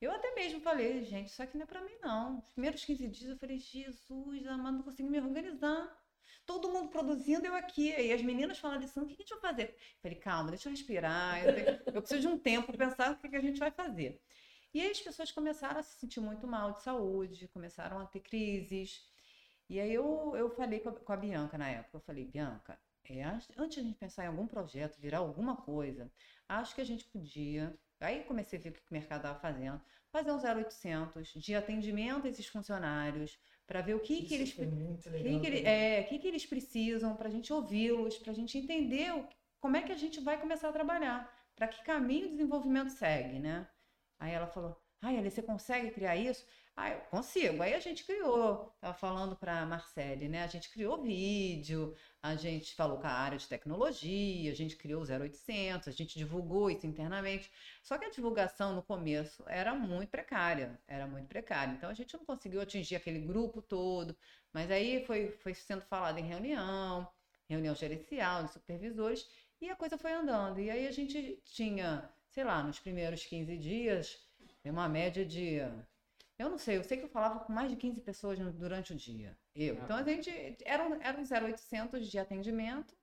Eu 0.00 0.12
até 0.12 0.32
mesmo 0.34 0.60
falei, 0.60 1.04
gente, 1.04 1.28
isso 1.28 1.42
aqui 1.42 1.56
não 1.56 1.64
é 1.64 1.66
pra 1.66 1.80
mim, 1.80 1.94
não. 2.02 2.38
Os 2.38 2.50
primeiros 2.52 2.84
15 2.84 3.06
dias 3.08 3.30
eu 3.30 3.36
falei, 3.36 3.58
Jesus, 3.58 4.46
amado, 4.46 4.76
não 4.76 4.82
consigo 4.82 5.08
me 5.10 5.20
organizar. 5.20 5.88
Todo 6.48 6.70
mundo 6.74 6.88
produzindo, 6.90 7.46
eu 7.46 7.54
aqui. 7.54 7.90
E 7.90 8.12
as 8.12 8.22
meninas 8.22 8.58
falando 8.58 8.84
assim, 8.84 9.00
o 9.00 9.06
que 9.06 9.14
a 9.14 9.16
gente 9.16 9.30
vai 9.36 9.40
fazer? 9.40 9.68
Eu 9.70 10.00
falei, 10.02 10.18
calma, 10.18 10.50
deixa 10.50 10.68
eu 10.68 10.72
respirar. 10.72 11.44
Eu, 11.44 11.54
tenho- 11.54 11.80
eu 11.94 12.02
preciso 12.02 12.22
de 12.22 12.28
um 12.28 12.38
tempo 12.38 12.66
para 12.72 12.86
pensar 12.86 13.12
o 13.12 13.18
que 13.30 13.36
a 13.36 13.40
gente 13.40 13.60
vai 13.60 13.70
fazer. 13.70 14.20
E 14.74 14.80
aí 14.82 14.90
as 14.90 15.00
pessoas 15.00 15.30
começaram 15.32 15.78
a 15.80 15.82
se 15.82 15.98
sentir 16.00 16.20
muito 16.20 16.46
mal 16.46 16.72
de 16.72 16.82
saúde, 16.82 17.48
começaram 17.48 17.98
a 18.00 18.06
ter 18.06 18.20
crises. 18.20 19.02
E 19.68 19.78
aí 19.80 19.92
eu, 19.92 20.34
eu 20.36 20.50
falei 20.50 20.80
com 20.80 20.88
a, 20.90 20.92
com 20.92 21.12
a 21.12 21.16
Bianca 21.16 21.58
na 21.58 21.68
época, 21.68 21.96
eu 21.98 22.00
falei, 22.00 22.24
Bianca, 22.24 22.78
é, 23.08 23.22
antes 23.24 23.74
de 23.74 23.80
a 23.80 23.82
gente 23.84 23.98
pensar 23.98 24.24
em 24.24 24.28
algum 24.28 24.46
projeto, 24.46 24.98
virar 25.00 25.18
alguma 25.18 25.56
coisa, 25.56 26.10
acho 26.48 26.74
que 26.74 26.80
a 26.80 26.84
gente 26.84 27.04
podia. 27.06 27.78
Aí 28.00 28.24
comecei 28.24 28.58
a 28.58 28.62
ver 28.62 28.70
o 28.70 28.72
que 28.72 28.80
o 28.80 28.94
mercado 28.94 29.18
estava 29.20 29.38
fazendo. 29.40 29.80
Fazer 30.10 30.32
um 30.32 30.38
0800 30.38 31.28
de 31.34 31.54
atendimento 31.54 32.26
a 32.26 32.30
esses 32.30 32.46
funcionários, 32.46 33.38
para 33.68 33.82
ver 33.82 33.94
o 33.94 34.00
que, 34.00 34.22
que 34.22 34.34
eles 34.34 34.52
muito 34.56 35.02
que 35.02 35.10
legal. 35.10 35.40
que 35.40 35.46
ele- 35.46 35.66
é, 35.66 36.02
que, 36.04 36.18
que 36.18 36.26
eles 36.26 36.46
precisam 36.46 37.14
para 37.16 37.28
a 37.28 37.30
gente 37.30 37.52
ouvi-los, 37.52 38.18
para 38.18 38.32
a 38.32 38.34
gente 38.34 38.56
entender 38.58 39.14
o- 39.14 39.28
como 39.60 39.76
é 39.76 39.82
que 39.82 39.92
a 39.92 39.96
gente 40.04 40.20
vai 40.20 40.40
começar 40.40 40.68
a 40.70 40.72
trabalhar, 40.72 41.18
para 41.54 41.68
que 41.68 41.84
caminho 41.84 42.26
o 42.28 42.30
desenvolvimento 42.30 42.90
segue, 42.90 43.38
né? 43.38 43.68
Aí 44.18 44.32
ela 44.32 44.46
falou, 44.46 44.76
ai, 45.02 45.18
Alice, 45.18 45.36
você 45.36 45.42
consegue 45.42 45.90
criar 45.90 46.16
isso? 46.16 46.44
Ah, 46.80 46.90
eu 46.92 47.00
consigo. 47.10 47.60
Aí 47.60 47.74
a 47.74 47.80
gente 47.80 48.04
criou, 48.04 48.72
estava 48.76 48.94
falando 48.94 49.34
para 49.34 49.62
a 49.62 49.66
Marcele, 49.66 50.28
né? 50.28 50.44
A 50.44 50.46
gente 50.46 50.70
criou 50.70 51.02
vídeo, 51.02 51.92
a 52.22 52.36
gente 52.36 52.72
falou 52.76 52.98
com 52.98 53.06
a 53.08 53.10
área 53.10 53.36
de 53.36 53.48
tecnologia, 53.48 54.52
a 54.52 54.54
gente 54.54 54.76
criou 54.76 55.02
o 55.02 55.04
0800, 55.04 55.88
a 55.88 55.90
gente 55.90 56.16
divulgou 56.16 56.70
isso 56.70 56.86
internamente. 56.86 57.50
Só 57.82 57.98
que 57.98 58.04
a 58.04 58.10
divulgação 58.10 58.76
no 58.76 58.82
começo 58.82 59.42
era 59.48 59.74
muito 59.74 60.10
precária, 60.10 60.78
era 60.86 61.04
muito 61.04 61.26
precária. 61.26 61.72
Então 61.72 61.90
a 61.90 61.94
gente 61.94 62.16
não 62.16 62.24
conseguiu 62.24 62.60
atingir 62.60 62.94
aquele 62.94 63.18
grupo 63.18 63.60
todo, 63.60 64.16
mas 64.52 64.70
aí 64.70 65.04
foi, 65.04 65.32
foi 65.32 65.54
sendo 65.54 65.82
falado 65.82 66.18
em 66.18 66.28
reunião, 66.28 67.08
reunião 67.48 67.74
gerencial, 67.74 68.44
de 68.44 68.52
supervisores, 68.52 69.26
e 69.60 69.68
a 69.68 69.74
coisa 69.74 69.98
foi 69.98 70.12
andando. 70.12 70.60
E 70.60 70.70
aí 70.70 70.86
a 70.86 70.92
gente 70.92 71.42
tinha, 71.44 72.08
sei 72.28 72.44
lá, 72.44 72.62
nos 72.62 72.78
primeiros 72.78 73.24
15 73.24 73.56
dias, 73.58 74.16
uma 74.64 74.88
média 74.88 75.24
de. 75.26 75.60
Eu 76.38 76.48
não 76.50 76.58
sei, 76.58 76.76
eu 76.76 76.84
sei 76.84 76.98
que 76.98 77.04
eu 77.04 77.08
falava 77.08 77.40
com 77.40 77.52
mais 77.52 77.70
de 77.70 77.76
15 77.76 78.00
pessoas 78.00 78.38
durante 78.54 78.92
o 78.92 78.96
dia. 78.96 79.36
Eu. 79.54 79.74
Então 79.76 79.96
a 79.96 80.02
gente. 80.02 80.30
Era 80.64 80.84
um, 80.86 80.94
era 81.02 81.18
um 81.18 81.24
0800 81.24 82.08
de 82.08 82.18
atendimento, 82.18 82.94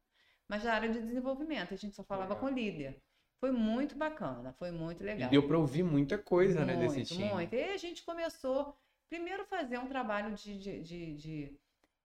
mas 0.48 0.64
da 0.64 0.74
área 0.74 0.90
de 0.90 1.02
desenvolvimento. 1.02 1.74
A 1.74 1.78
gente 1.78 1.96
só 1.96 2.04
falava 2.04 2.34
Legal. 2.34 2.50
com 2.50 2.56
líder. 2.56 3.02
Foi 3.40 3.52
muito 3.52 3.96
bacana, 3.98 4.54
foi 4.54 4.72
muito 4.72 5.04
E 5.04 5.06
legal. 5.06 5.30
deu 5.30 5.46
pra 5.46 5.58
ouvir 5.58 5.84
muita 5.84 6.18
coisa, 6.18 6.64
né, 6.64 6.76
Muito, 6.76 6.94
desse 6.94 7.14
time. 7.14 7.30
muito. 7.30 7.54
E 7.54 7.64
a 7.66 7.78
gente 7.78 8.02
começou, 8.04 8.76
primeiro, 9.10 9.44
a 9.44 9.46
fazer 9.46 9.78
um 9.78 9.88
trabalho 9.88 10.34
de, 10.34 10.58
de, 10.58 10.82
de, 10.82 11.16
de, 11.16 11.60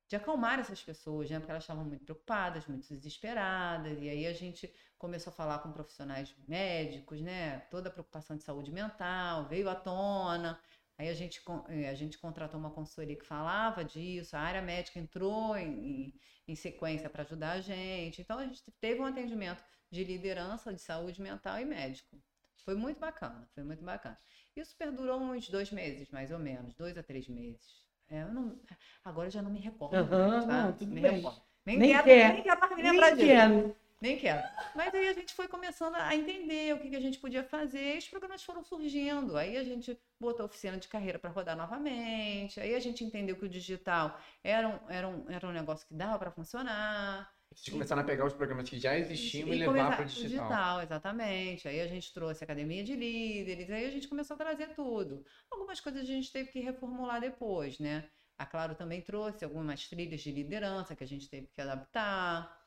de 0.09 0.16
acalmar 0.16 0.59
essas 0.59 0.83
pessoas, 0.83 1.31
né? 1.31 1.38
Porque 1.38 1.53
elas 1.53 1.62
estavam 1.62 1.85
muito 1.85 2.05
preocupadas, 2.05 2.66
muito 2.66 2.87
desesperadas. 2.93 3.97
E 4.03 4.09
aí 4.09 4.27
a 4.27 4.33
gente 4.33 4.71
começou 4.99 5.31
a 5.31 5.35
falar 5.35 5.61
com 5.61 5.71
profissionais 5.73 6.35
médicos, 6.49 7.21
né? 7.23 7.61
Toda 7.71 7.88
a 7.88 7.93
preocupação 7.93 8.37
de 8.37 8.43
saúde 8.43 8.73
mental 8.73 9.47
veio 9.47 9.71
à 9.71 9.75
tona. 9.77 10.61
Aí 11.00 11.08
a 11.08 11.14
gente, 11.14 11.40
eh, 11.70 11.88
a 11.88 11.94
gente 11.94 12.18
contratou 12.18 12.60
uma 12.60 12.70
consultoria 12.70 13.16
que 13.16 13.24
falava 13.24 13.82
disso, 13.82 14.36
a 14.36 14.40
área 14.40 14.60
médica 14.60 14.98
entrou 14.98 15.56
em, 15.56 16.12
em, 16.46 16.54
sequência 16.54 17.08
para 17.08 17.22
ajudar 17.22 17.52
a 17.52 17.60
gente. 17.62 18.20
Então 18.20 18.38
a 18.38 18.44
gente 18.44 18.62
teve 18.78 19.00
um 19.00 19.06
atendimento 19.06 19.64
de 19.90 20.04
liderança 20.04 20.74
de 20.74 20.78
saúde 20.82 21.22
mental 21.22 21.58
e 21.58 21.64
médico. 21.64 22.22
Foi 22.66 22.74
muito 22.74 23.00
bacana, 23.00 23.48
foi 23.54 23.64
muito 23.64 23.82
bacana. 23.82 24.18
Isso 24.54 24.76
perdurou 24.76 25.18
uns 25.18 25.48
dois 25.48 25.72
meses, 25.72 26.10
mais 26.10 26.30
ou 26.30 26.38
menos, 26.38 26.74
dois 26.74 26.98
a 26.98 27.02
três 27.02 27.26
meses. 27.26 27.82
É, 28.06 28.20
eu 28.20 28.28
não, 28.34 28.60
agora 29.02 29.28
eu 29.28 29.32
já 29.32 29.40
não 29.40 29.50
me 29.50 29.58
recordo. 29.58 29.96
Aham, 29.96 30.28
mais, 30.28 30.46
tá? 30.46 30.62
não, 30.64 30.72
tudo 30.74 30.92
me 30.92 31.00
bem. 31.00 31.16
recordo. 31.16 31.42
Nem, 31.64 31.78
Nem 31.78 31.92
quero, 31.92 32.04
quer. 32.04 32.32
nem 32.34 32.42
quero 32.42 32.60
mais 32.60 32.76
me 32.76 32.82
lembrar 32.82 33.16
disso. 33.16 33.76
Nem 34.00 34.18
quero. 34.18 34.42
Mas 34.74 34.94
aí 34.94 35.08
a 35.08 35.12
gente 35.12 35.34
foi 35.34 35.46
começando 35.46 35.94
a 35.96 36.14
entender 36.16 36.74
o 36.74 36.80
que, 36.80 36.88
que 36.88 36.96
a 36.96 37.00
gente 37.00 37.18
podia 37.18 37.44
fazer, 37.44 37.96
e 37.96 37.98
os 37.98 38.08
programas 38.08 38.42
foram 38.42 38.64
surgindo. 38.64 39.36
Aí 39.36 39.56
a 39.58 39.64
gente 39.64 39.98
botou 40.18 40.44
a 40.44 40.46
oficina 40.46 40.78
de 40.78 40.88
carreira 40.88 41.18
para 41.18 41.30
rodar 41.30 41.56
novamente. 41.56 42.58
Aí 42.60 42.74
a 42.74 42.80
gente 42.80 43.04
entendeu 43.04 43.36
que 43.36 43.44
o 43.44 43.48
digital 43.48 44.18
era 44.42 44.68
um, 44.68 44.90
era 44.90 45.08
um, 45.08 45.30
era 45.30 45.46
um 45.46 45.52
negócio 45.52 45.86
que 45.86 45.94
dava 45.94 46.18
para 46.18 46.30
funcionar. 46.30 47.30
Vocês 47.54 47.72
começaram 47.72 48.00
a 48.00 48.04
pegar 48.04 48.24
os 48.24 48.32
programas 48.32 48.68
que 48.70 48.78
já 48.78 48.96
existiam 48.96 49.48
e, 49.48 49.56
E 49.56 49.58
levar 49.58 49.96
para 49.96 50.04
o 50.04 50.08
digital. 50.08 50.80
exatamente. 50.82 51.68
Aí 51.68 51.80
a 51.80 51.86
gente 51.86 52.12
trouxe 52.14 52.42
a 52.42 52.46
academia 52.46 52.82
de 52.84 52.94
líderes, 52.94 53.68
aí 53.70 53.86
a 53.86 53.90
gente 53.90 54.08
começou 54.08 54.34
a 54.34 54.38
trazer 54.38 54.68
tudo. 54.74 55.24
Algumas 55.50 55.80
coisas 55.80 56.02
a 56.02 56.06
gente 56.06 56.32
teve 56.32 56.50
que 56.50 56.60
reformular 56.60 57.20
depois, 57.20 57.78
né? 57.78 58.08
A 58.38 58.46
Claro 58.46 58.74
também 58.74 59.02
trouxe 59.02 59.44
algumas 59.44 59.86
trilhas 59.88 60.20
de 60.22 60.32
liderança 60.32 60.96
que 60.96 61.04
a 61.04 61.06
gente 61.06 61.28
teve 61.28 61.48
que 61.48 61.60
adaptar. 61.60 62.60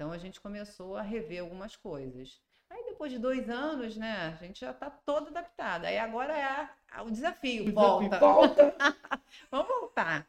Então 0.00 0.12
a 0.12 0.16
gente 0.16 0.40
começou 0.40 0.96
a 0.96 1.02
rever 1.02 1.42
algumas 1.42 1.76
coisas. 1.76 2.40
Aí 2.70 2.82
depois 2.86 3.12
de 3.12 3.18
dois 3.18 3.50
anos, 3.50 3.98
né, 3.98 4.28
a 4.40 4.42
gente 4.42 4.58
já 4.60 4.70
está 4.70 4.88
toda 4.88 5.28
adaptada. 5.28 5.88
Aí 5.88 5.98
agora 5.98 6.32
é 6.34 6.42
a- 6.42 6.74
a- 6.90 7.02
o 7.02 7.10
desafio, 7.10 7.70
volta. 7.70 8.18
Volta. 8.18 8.74
Vamos 9.50 9.68
voltar. 9.68 10.26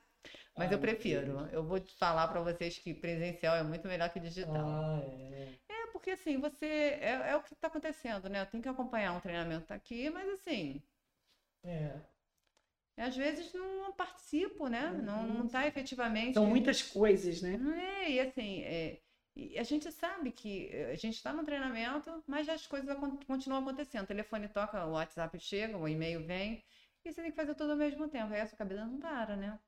Mas 0.57 0.67
Ai, 0.67 0.73
eu 0.73 0.77
prefiro. 0.79 1.47
Eu 1.53 1.63
vou 1.63 1.79
falar 1.97 2.27
para 2.27 2.41
vocês 2.41 2.77
que 2.79 2.93
presencial 2.93 3.55
é 3.55 3.63
muito 3.63 3.87
melhor 3.87 4.09
que 4.09 4.19
digital. 4.19 4.67
Ah, 4.67 4.99
é. 5.05 5.53
É 5.69 5.87
porque 5.93 6.11
assim, 6.11 6.37
você. 6.37 6.65
É, 6.99 7.29
é 7.29 7.35
o 7.37 7.41
que 7.41 7.53
está 7.53 7.67
acontecendo, 7.69 8.27
né? 8.27 8.41
Eu 8.41 8.47
tenho 8.47 8.61
que 8.61 8.67
acompanhar 8.67 9.13
um 9.13 9.21
treinamento 9.21 9.73
aqui, 9.73 10.09
mas 10.09 10.27
assim, 10.31 10.83
É. 11.63 11.93
às 12.97 13.15
vezes 13.15 13.53
não 13.53 13.93
participo, 13.93 14.67
né? 14.67 14.91
Não, 15.01 15.25
não 15.25 15.47
tá 15.47 15.65
efetivamente. 15.65 16.33
São 16.33 16.45
muitas 16.45 16.81
coisas, 16.81 17.41
né? 17.41 17.57
É, 18.03 18.11
e 18.11 18.19
assim, 18.19 18.63
é, 18.63 18.99
e 19.35 19.57
a 19.57 19.63
gente 19.63 19.91
sabe 19.91 20.31
que 20.31 20.67
eh, 20.71 20.91
a 20.91 20.95
gente 20.95 21.15
está 21.15 21.31
no 21.33 21.43
treinamento, 21.43 22.23
mas 22.27 22.47
as 22.49 22.67
coisas 22.67 22.95
continuam 23.25 23.61
acontecendo. 23.61 24.03
O 24.03 24.07
telefone 24.07 24.47
toca, 24.49 24.85
o 24.85 24.91
WhatsApp 24.91 25.39
chega, 25.39 25.77
o 25.77 25.87
e-mail 25.87 26.25
vem, 26.25 26.63
e 27.05 27.11
você 27.11 27.21
tem 27.21 27.31
que 27.31 27.37
fazer 27.37 27.55
tudo 27.55 27.71
ao 27.71 27.77
mesmo 27.77 28.07
tempo. 28.07 28.33
Aí 28.33 28.41
a 28.41 28.45
sua 28.47 28.57
cabeça 28.57 28.85
não 28.85 28.99
para, 28.99 29.35
né? 29.35 29.59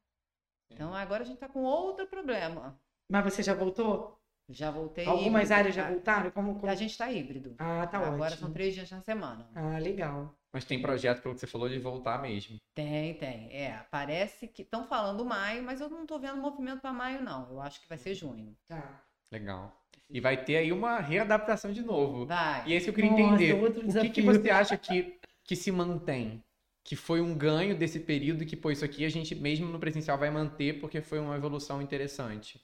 Então 0.71 0.93
agora 0.93 1.23
a 1.23 1.25
gente 1.25 1.35
está 1.35 1.47
com 1.47 1.63
outro 1.63 2.07
problema. 2.07 2.79
Mas 3.09 3.23
você 3.25 3.43
já 3.43 3.53
voltou? 3.53 4.19
Já 4.49 4.69
voltei. 4.71 5.05
Algumas 5.05 5.43
híbrido. 5.43 5.53
áreas 5.53 5.75
já 5.75 5.87
A- 5.87 5.91
voltaram? 5.91 6.31
Como, 6.31 6.55
como- 6.59 6.71
A 6.71 6.75
gente 6.75 6.91
está 6.91 7.09
híbrido. 7.11 7.55
Ah, 7.57 7.87
tá 7.87 7.97
Agora 7.99 8.23
ótimo. 8.33 8.39
são 8.39 8.51
três 8.51 8.73
dias 8.73 8.91
na 8.91 9.01
semana. 9.01 9.49
Ah, 9.55 9.77
legal. 9.79 10.35
Mas 10.51 10.65
tem 10.65 10.81
projeto, 10.81 11.21
pelo 11.21 11.33
que 11.33 11.39
você 11.39 11.47
falou, 11.47 11.69
de 11.69 11.79
voltar 11.79 12.21
mesmo. 12.21 12.57
Tem, 12.75 13.13
tem. 13.17 13.51
É, 13.55 13.85
parece 13.89 14.47
que 14.47 14.61
estão 14.61 14.85
falando 14.85 15.23
maio, 15.25 15.63
mas 15.63 15.79
eu 15.79 15.89
não 15.89 16.01
estou 16.03 16.19
vendo 16.19 16.37
movimento 16.41 16.81
para 16.81 16.91
maio, 16.93 17.21
não. 17.23 17.49
Eu 17.49 17.61
acho 17.61 17.79
que 17.81 17.87
vai 17.87 17.97
ser 17.97 18.13
junho. 18.13 18.55
Tá. 18.67 19.01
Legal. 19.33 19.75
E 20.11 20.19
vai 20.19 20.45
ter 20.45 20.57
aí 20.57 20.71
uma 20.71 20.99
readaptação 20.99 21.71
de 21.71 21.81
novo. 21.81 22.27
Vai. 22.27 22.67
E 22.67 22.73
é 22.73 22.77
isso 22.77 22.85
que 22.85 22.89
eu 22.91 22.93
queria 22.93 23.09
Nossa, 23.09 23.43
entender. 23.43 23.53
O 23.53 24.01
que, 24.01 24.09
que 24.09 24.21
você 24.21 24.51
acha 24.51 24.77
que, 24.77 25.19
que 25.43 25.55
se 25.55 25.71
mantém? 25.71 26.43
Que 26.83 26.95
foi 26.95 27.19
um 27.19 27.35
ganho 27.35 27.75
desse 27.75 27.99
período 27.99 28.45
que, 28.45 28.55
pô, 28.55 28.69
isso 28.69 28.85
aqui 28.85 29.03
a 29.03 29.09
gente 29.09 29.33
mesmo 29.33 29.67
no 29.67 29.79
presencial 29.79 30.15
vai 30.15 30.29
manter 30.29 30.79
porque 30.79 31.01
foi 31.01 31.17
uma 31.17 31.35
evolução 31.35 31.81
interessante. 31.81 32.63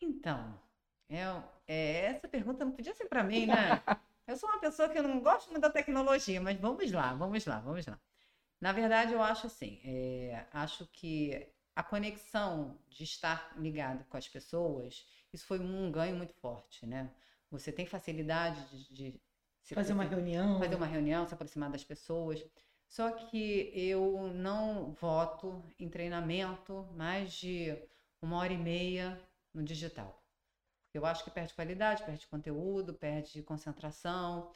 Então, 0.00 0.58
é, 1.08 1.22
é, 1.68 2.06
essa 2.06 2.26
pergunta 2.26 2.64
não 2.64 2.72
podia 2.72 2.94
ser 2.94 3.04
para 3.04 3.22
mim, 3.22 3.46
né? 3.46 3.54
Eu 4.26 4.36
sou 4.36 4.48
uma 4.48 4.60
pessoa 4.60 4.88
que 4.88 4.96
eu 4.96 5.02
não 5.02 5.20
gosto 5.20 5.50
muito 5.50 5.62
da 5.62 5.68
tecnologia, 5.68 6.40
mas 6.40 6.58
vamos 6.58 6.90
lá, 6.92 7.12
vamos 7.12 7.44
lá, 7.44 7.58
vamos 7.58 7.84
lá. 7.84 7.98
Na 8.60 8.70
verdade, 8.70 9.12
eu 9.12 9.20
acho 9.20 9.48
assim, 9.48 9.80
é, 9.84 10.46
acho 10.52 10.86
que 10.92 11.48
a 11.74 11.82
conexão 11.82 12.78
de 12.88 13.02
estar 13.02 13.52
ligado 13.58 14.04
com 14.04 14.16
as 14.16 14.28
pessoas, 14.28 15.04
isso 15.32 15.46
foi 15.46 15.58
um 15.58 15.90
ganho 15.90 16.16
muito 16.16 16.34
forte, 16.34 16.86
né? 16.86 17.10
Você 17.50 17.72
tem 17.72 17.86
facilidade 17.86 18.60
de, 18.88 19.12
de 19.12 19.20
se 19.62 19.74
Fazer 19.74 19.92
uma 19.92 20.04
reunião. 20.04 20.58
fazer 20.58 20.74
uma 20.74 20.86
reunião, 20.86 21.26
se 21.26 21.34
aproximar 21.34 21.70
das 21.70 21.84
pessoas. 21.84 22.44
Só 22.88 23.10
que 23.12 23.70
eu 23.74 24.32
não 24.34 24.92
voto 24.92 25.62
em 25.78 25.88
treinamento 25.88 26.84
mais 26.94 27.32
de 27.34 27.76
uma 28.20 28.38
hora 28.38 28.52
e 28.52 28.58
meia 28.58 29.18
no 29.54 29.62
digital. 29.62 30.22
Eu 30.94 31.06
acho 31.06 31.24
que 31.24 31.30
perde 31.30 31.54
qualidade, 31.54 32.04
perde 32.04 32.26
conteúdo, 32.28 32.94
perde 32.94 33.42
concentração. 33.42 34.52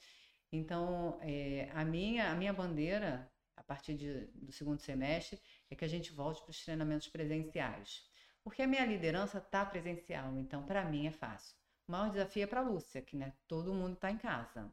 Então, 0.53 1.19
é, 1.23 1.71
a, 1.75 1.85
minha, 1.85 2.31
a 2.33 2.35
minha 2.37 2.53
bandeira, 2.53 3.31
a 3.57 3.63
partir 3.63 3.95
de- 3.97 4.27
do 4.35 4.53
segundo 4.53 4.81
semestre, 4.81 5.41
é 5.71 5.77
que 5.77 5.85
a 5.85 5.89
gente 5.89 6.13
volte 6.13 6.43
para 6.43 6.51
os 6.51 6.65
treinamentos 6.65 7.09
presenciais. 7.09 8.06
Porque 8.47 8.63
a 8.63 8.67
minha 8.69 8.87
liderança 8.87 9.39
está 9.39 9.65
presencial, 9.67 10.33
então 10.39 10.63
para 10.63 10.85
mim 10.85 11.09
é 11.09 11.11
fácil. 11.11 11.57
O 11.89 11.91
maior 11.91 12.11
desafio 12.13 12.45
é 12.45 12.47
para 12.47 12.61
a 12.61 12.63
Lúcia, 12.63 13.03
que 13.03 13.17
né, 13.17 13.33
todo 13.49 13.75
mundo 13.75 13.95
está 13.95 14.09
em 14.09 14.17
casa. 14.19 14.71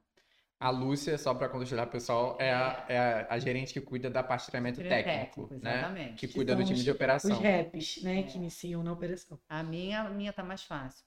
A 0.59 0.69
Lúcia, 0.69 1.17
só 1.17 1.33
para 1.33 1.49
contextualizar 1.49 1.88
o 1.88 1.91
pessoal, 1.91 2.38
é 2.39 2.53
a, 2.53 2.86
é 2.88 2.97
a- 2.99 3.27
a 3.31 3.39
gerente 3.39 3.73
que 3.73 3.81
cuida 3.81 4.12
da 4.12 4.21
parte 4.21 4.41
de 4.45 4.51
treinamento 4.51 4.77
técnico, 4.77 5.47
técnico, 5.47 5.65
né? 5.65 5.71
exatamente. 5.79 6.13
Que 6.19 6.27
Que 6.27 6.33
cuida 6.36 6.53
do 6.55 6.59
são 6.59 6.67
time 6.67 6.77
os- 6.77 6.83
de 6.86 6.91
operação. 6.91 7.31
Os 7.31 7.39
reps, 7.39 8.03
né? 8.03 8.23
Que 8.23 8.38
iniciam 8.38 8.83
na 8.83 8.91
operação. 8.93 9.39
A 9.49 9.63
minha, 9.63 10.01
a 10.01 10.09
minha 10.12 10.31
tá 10.31 10.43
mais 10.43 10.62
fácil. 10.63 11.03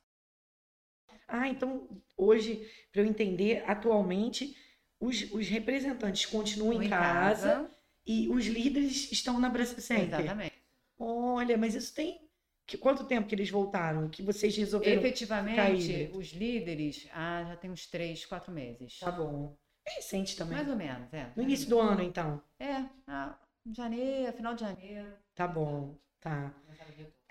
Ah, 1.28 1.48
então 1.48 1.88
hoje, 2.16 2.68
para 2.92 3.02
eu 3.02 3.06
entender, 3.06 3.62
atualmente 3.70 4.56
os, 4.98 5.30
os 5.32 5.46
representantes 5.48 6.26
continuam 6.26 6.74
Tô 6.74 6.82
em 6.82 6.88
casa, 6.88 7.70
e 8.04 8.28
os 8.28 8.44
líderes 8.46 9.10
estão 9.12 9.38
na 9.38 9.48
Brasil 9.48 9.80
Center. 9.80 10.18
Exatamente. 10.20 10.56
Olha, 10.98 11.56
mas 11.56 11.74
isso 11.76 11.94
tem. 11.94 12.25
Que, 12.66 12.76
quanto 12.76 13.04
tempo 13.04 13.28
que 13.28 13.34
eles 13.34 13.48
voltaram? 13.48 14.08
Que 14.08 14.22
vocês 14.22 14.56
resolveram. 14.56 15.00
Efetivamente, 15.00 16.10
os 16.12 16.32
líderes, 16.32 17.08
ah, 17.12 17.44
já 17.46 17.56
tem 17.56 17.70
uns 17.70 17.86
três, 17.86 18.24
quatro 18.26 18.52
meses. 18.52 18.98
Tá 18.98 19.12
bom. 19.12 19.56
É 19.86 19.94
recente 19.94 20.36
também. 20.36 20.56
Mais 20.56 20.68
ou 20.68 20.74
menos, 20.74 21.12
é. 21.14 21.30
No 21.36 21.42
início 21.44 21.68
do 21.68 21.78
ano, 21.78 22.02
então. 22.02 22.42
É, 22.58 22.84
ah, 23.06 23.38
janeiro, 23.72 24.32
final 24.32 24.54
de 24.54 24.62
janeiro. 24.62 25.12
Tá 25.34 25.46
bom. 25.46 25.96
Tá. 26.20 26.52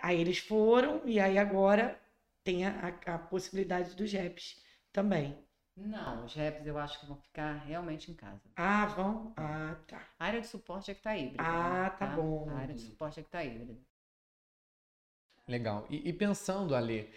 Aí 0.01 0.21
eles 0.21 0.37
foram, 0.37 1.01
e 1.05 1.19
aí 1.19 1.37
agora 1.37 1.99
tem 2.43 2.65
a, 2.65 2.93
a, 3.05 3.15
a 3.15 3.19
possibilidade 3.19 3.93
dos 3.93 4.11
reps 4.13 4.63
também. 4.93 5.37
Não, 5.75 6.23
os 6.23 6.33
reps 6.33 6.65
eu 6.65 6.77
acho 6.77 6.97
que 7.01 7.05
vão 7.05 7.17
ficar 7.17 7.55
realmente 7.65 8.09
em 8.09 8.13
casa. 8.13 8.41
Ah, 8.55 8.85
vão? 8.85 9.33
Ah, 9.35 9.75
tá. 9.85 10.01
A 10.17 10.25
área 10.25 10.39
de 10.39 10.47
suporte 10.47 10.89
é 10.89 10.93
que 10.93 11.01
tá 11.01 11.17
híbrida. 11.17 11.43
Ah, 11.43 11.83
né? 11.83 11.89
tá 11.89 12.07
bom. 12.07 12.49
A 12.49 12.59
área 12.59 12.73
de 12.73 12.81
suporte 12.81 13.19
é 13.19 13.23
que 13.23 13.29
tá 13.29 13.43
híbrida. 13.43 13.77
Legal. 15.47 15.86
E, 15.89 16.10
e 16.10 16.13
pensando, 16.13 16.75
Ale, 16.75 17.10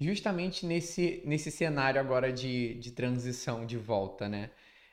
justamente 0.00 0.64
nesse, 0.66 1.22
nesse 1.24 1.50
cenário 1.50 2.00
agora 2.00 2.32
de, 2.32 2.74
de 2.74 2.92
transição, 2.92 3.66
de 3.66 3.76
volta, 3.76 4.28
né? 4.28 4.50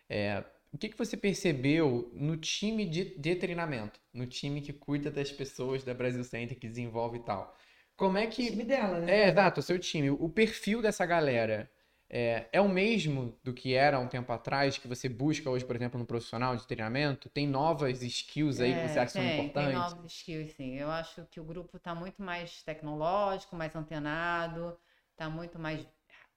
É, 0.10 0.44
o 0.74 0.78
que, 0.78 0.90
que 0.90 0.98
você 0.98 1.16
percebeu 1.18 2.12
no 2.14 2.36
time 2.38 2.86
de, 2.86 3.18
de 3.18 3.36
treinamento, 3.36 4.00
no 4.14 4.26
time 4.28 4.62
que 4.62 4.74
cuida 4.74 5.10
das 5.12 5.32
pessoas 5.32 5.84
da 5.84 5.94
Brasil 5.94 6.24
Center, 6.24 6.58
que 6.60 6.68
desenvolve 6.68 7.18
e 7.18 7.24
tal? 7.24 7.58
Como 7.96 8.18
é 8.18 8.28
O 8.28 8.28
que. 8.28 8.44
time 8.46 8.64
dela, 8.66 9.00
né? 9.00 9.22
É, 9.26 9.30
exato, 9.30 9.60
o 9.60 9.64
seu 9.64 9.80
time. 9.80 10.10
O 10.10 10.30
perfil 10.30 10.82
dessa 10.82 11.06
galera 11.06 11.70
é, 12.12 12.50
é 12.54 12.62
o 12.62 12.70
mesmo 12.70 13.40
do 13.44 13.54
que 13.54 13.74
era 13.74 14.00
um 14.00 14.08
tempo 14.10 14.32
atrás, 14.34 14.78
que 14.78 14.88
você 14.88 15.10
busca 15.10 15.50
hoje, 15.50 15.66
por 15.66 15.76
exemplo, 15.76 16.00
no 16.00 16.06
profissional 16.06 16.56
de 16.58 16.68
treinamento? 16.68 17.30
Tem 17.30 17.48
novas 17.48 18.04
skills 18.04 18.60
aí 18.62 18.76
que 18.76 18.82
você 18.82 19.00
acha 19.00 19.08
que 19.08 19.16
são 19.16 19.26
É, 19.26 19.30
tem, 19.50 19.54
importantes? 19.54 19.54
Tem 19.54 19.70
novos 19.72 20.12
skills, 20.14 20.54
sim. 20.54 20.76
Eu 20.76 20.92
acho 20.92 21.26
que 21.28 21.40
o 21.40 21.44
grupo 21.44 21.78
está 21.78 21.96
muito 21.96 22.22
mais 22.22 22.62
tecnológico, 22.64 23.56
mais 23.56 23.76
antenado, 23.76 24.78
está 25.12 25.30
muito 25.30 25.58
mais 25.60 25.88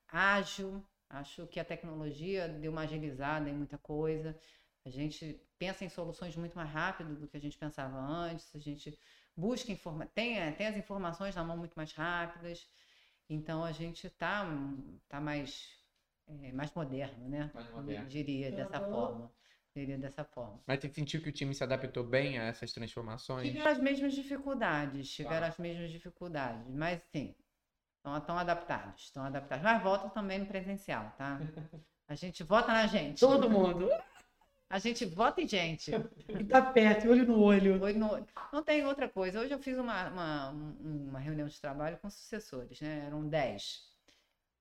ágil. 0.08 0.84
Acho 1.10 1.46
que 1.46 1.60
a 1.60 1.64
tecnologia 1.64 2.48
deu 2.48 2.72
uma 2.72 2.82
agilizada 2.82 3.48
em 3.50 3.54
muita 3.54 3.78
coisa. 3.78 4.38
A 4.84 4.90
gente 4.90 5.40
pensa 5.58 5.84
em 5.84 5.88
soluções 5.88 6.36
muito 6.36 6.56
mais 6.56 6.70
rápido 6.70 7.14
do 7.16 7.28
que 7.28 7.36
a 7.36 7.40
gente 7.40 7.58
pensava 7.58 7.98
antes. 7.98 8.54
A 8.54 8.58
gente 8.60 8.98
busca 9.36 9.72
informa 9.72 10.06
tem, 10.06 10.38
é, 10.38 10.52
tem 10.52 10.66
as 10.66 10.76
informações 10.76 11.34
na 11.34 11.44
mão 11.44 11.56
muito 11.56 11.74
mais 11.74 11.92
rápidas. 11.92 12.66
Então 13.34 13.64
a 13.64 13.72
gente 13.72 14.06
está 14.06 14.46
tá 15.08 15.20
mais, 15.20 15.68
é, 16.28 16.52
mais 16.52 16.72
moderno, 16.72 17.28
né? 17.28 17.50
Mais 17.52 17.68
moderno. 17.70 18.08
Diria 18.08 18.52
dessa 18.52 18.80
forma. 18.80 19.30
Diria 19.74 19.98
dessa 19.98 20.24
forma. 20.24 20.62
Mas 20.66 20.80
você 20.80 20.88
sentiu 20.88 21.20
que 21.20 21.28
o 21.28 21.32
time 21.32 21.52
se 21.52 21.64
adaptou 21.64 22.04
bem 22.04 22.38
a 22.38 22.44
essas 22.44 22.72
transformações? 22.72 23.48
Tiveram 23.48 23.72
as 23.72 23.78
mesmas 23.78 24.14
dificuldades, 24.14 25.10
tiveram 25.10 25.40
Tá. 25.40 25.48
as 25.48 25.58
mesmas 25.58 25.90
dificuldades, 25.90 26.72
mas 26.72 27.02
sim, 27.14 27.34
estão 28.16 28.38
adaptados, 28.38 29.02
estão 29.02 29.24
adaptados. 29.24 29.64
Mas 29.64 29.82
votam 29.82 30.10
também 30.10 30.38
no 30.38 30.46
presencial, 30.46 31.12
tá? 31.18 31.38
A 32.06 32.14
gente 32.14 32.44
vota 32.44 32.68
na 32.68 32.86
gente. 32.86 33.18
Todo 33.18 33.48
mundo. 33.48 33.88
A 34.74 34.78
gente 34.80 35.04
vota 35.04 35.40
em 35.40 35.46
gente. 35.46 35.92
E 36.40 36.44
tá 36.44 36.60
perto, 36.60 37.08
olho 37.08 37.24
no 37.26 37.38
olho. 37.40 37.80
Olho 37.80 37.98
no 37.98 38.10
olho. 38.12 38.26
Não 38.52 38.60
tem 38.62 38.84
outra 38.84 39.08
coisa. 39.08 39.40
Hoje 39.40 39.52
eu 39.54 39.58
fiz 39.60 39.78
uma, 39.78 40.08
uma, 40.08 40.50
um- 40.50 41.06
uma 41.10 41.18
reunião 41.20 41.46
de 41.46 41.60
trabalho 41.60 41.96
com 41.98 42.10
sucessores, 42.10 42.80
né? 42.80 43.04
Eram 43.06 43.28
10. 43.28 43.82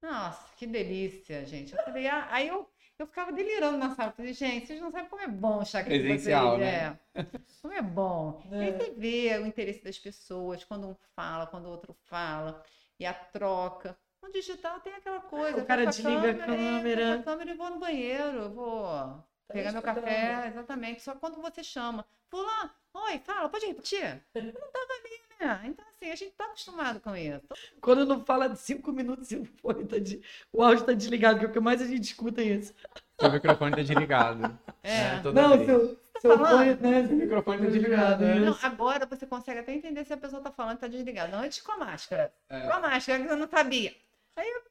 Nossa, 0.02 0.45
que 0.56 0.67
delícia, 0.67 1.43
gente. 1.45 1.73
Eu 1.76 1.84
falei, 1.84 2.08
ah, 2.08 2.28
aí 2.30 2.47
eu, 2.47 2.69
eu 2.99 3.08
ficava 3.08 3.32
delirando 3.32 3.78
na 3.78 3.95
sala. 3.95 4.10
Eu 4.12 4.15
falei, 4.15 4.34
gente, 4.34 4.67
vocês 4.67 4.80
não 4.80 4.91
sabem 4.91 5.10
como 5.10 5.21
é 5.21 5.28
bom 5.28 5.62
estar 5.63 5.80
aqui 5.80 5.89
Presencial, 5.89 6.58
vocês. 6.58 6.60
né? 6.60 6.99
É. 7.15 7.23
Como 7.62 7.73
é 7.73 7.82
bom. 7.82 8.43
E 8.52 8.56
aí 8.56 8.69
É. 8.69 8.78
você 8.78 8.91
vê 8.91 9.39
o 9.39 9.47
interesse 9.47 9.84
das 9.84 9.97
pessoas, 9.97 10.63
quando 10.63 10.88
um 10.89 10.95
fala, 11.15 11.47
quando 11.47 11.65
o 11.65 11.69
outro 11.71 11.93
fala, 12.06 12.62
e 12.99 13.06
a 13.06 13.13
troca. 13.13 13.97
No 14.21 14.32
digital 14.32 14.80
tem 14.82 14.93
aquela 14.93 15.21
coisa. 15.21 15.58
O 15.58 15.62
eu 15.62 15.65
cara 15.65 15.86
desliga 15.88 16.28
a 16.28 16.30
é, 16.30 16.34
câmera. 16.45 17.15
a 17.15 17.23
câmera 17.23 17.52
e 17.52 17.58
vou 17.58 17.69
no 17.71 17.80
banheiro, 17.80 18.38
eu 18.38 18.52
vou 18.52 19.23
pegar 19.51 19.71
meu 19.71 19.82
café, 19.82 20.47
exatamente. 20.47 21.01
Só 21.01 21.15
quando 21.15 21.41
você 21.41 21.63
chama. 21.63 22.06
Fulano, 22.29 22.71
oi, 22.93 23.19
fala, 23.19 23.47
pode 23.49 23.65
repetir? 23.65 24.21
Eu 24.34 24.43
não 24.43 24.51
tava 24.51 24.93
ali, 24.99 25.21
né? 25.39 25.62
Então, 25.65 25.86
assim, 25.95 26.10
a 26.12 26.15
gente 26.15 26.32
tá 26.32 26.45
acostumado 26.45 26.99
com 26.99 27.15
isso. 27.15 27.43
Quando 27.79 28.06
não 28.06 28.23
fala 28.25 28.47
de 28.49 28.58
cinco 28.58 28.91
minutos, 28.91 29.29
o, 29.32 29.45
fone 29.62 29.86
tá 29.86 29.99
de- 29.99 30.21
o 30.51 30.63
áudio 30.63 30.84
tá 30.86 30.93
desligado, 30.93 31.38
que 31.39 31.45
é 31.45 31.47
o 31.47 31.51
que 31.51 31.60
mais 31.60 31.82
a 31.82 31.86
gente 31.86 32.03
escuta 32.06 32.41
é 32.41 32.45
isso. 32.45 32.73
Seu 33.19 33.32
microfone 33.32 33.75
tá 33.75 33.82
desligado. 33.82 34.58
É. 34.86 35.19
toda 35.21 35.41
Não, 35.41 35.51
vez. 35.56 35.65
seu, 35.65 35.97
seu 36.19 36.38
falando? 36.38 36.77
fone, 36.77 36.91
né? 36.91 36.99
O 37.08 37.13
microfone 37.13 37.58
tá 37.60 37.65
Desligado, 37.69 38.23
é. 38.25 38.36
né? 38.36 38.39
Não, 38.47 38.58
agora 38.62 39.06
você 39.06 39.25
consegue 39.25 39.62
até 39.62 39.73
entender 39.73 40.03
se 40.03 40.12
a 40.12 40.17
pessoa 40.17 40.41
tá 40.41 40.51
falando 40.51 40.75
que 40.75 40.82
tá 40.82 40.88
desligada. 40.89 41.38
Antes 41.38 41.62
com 41.62 41.71
a 41.71 41.77
máscara. 41.77 42.34
É. 42.49 42.60
Com 42.67 42.73
a 42.73 42.79
máscara, 42.82 43.23
que 43.23 43.29
eu 43.32 43.38
não 43.38 43.47
sabia. 43.47 43.95
Aí 44.36 44.45
eu, 44.49 44.62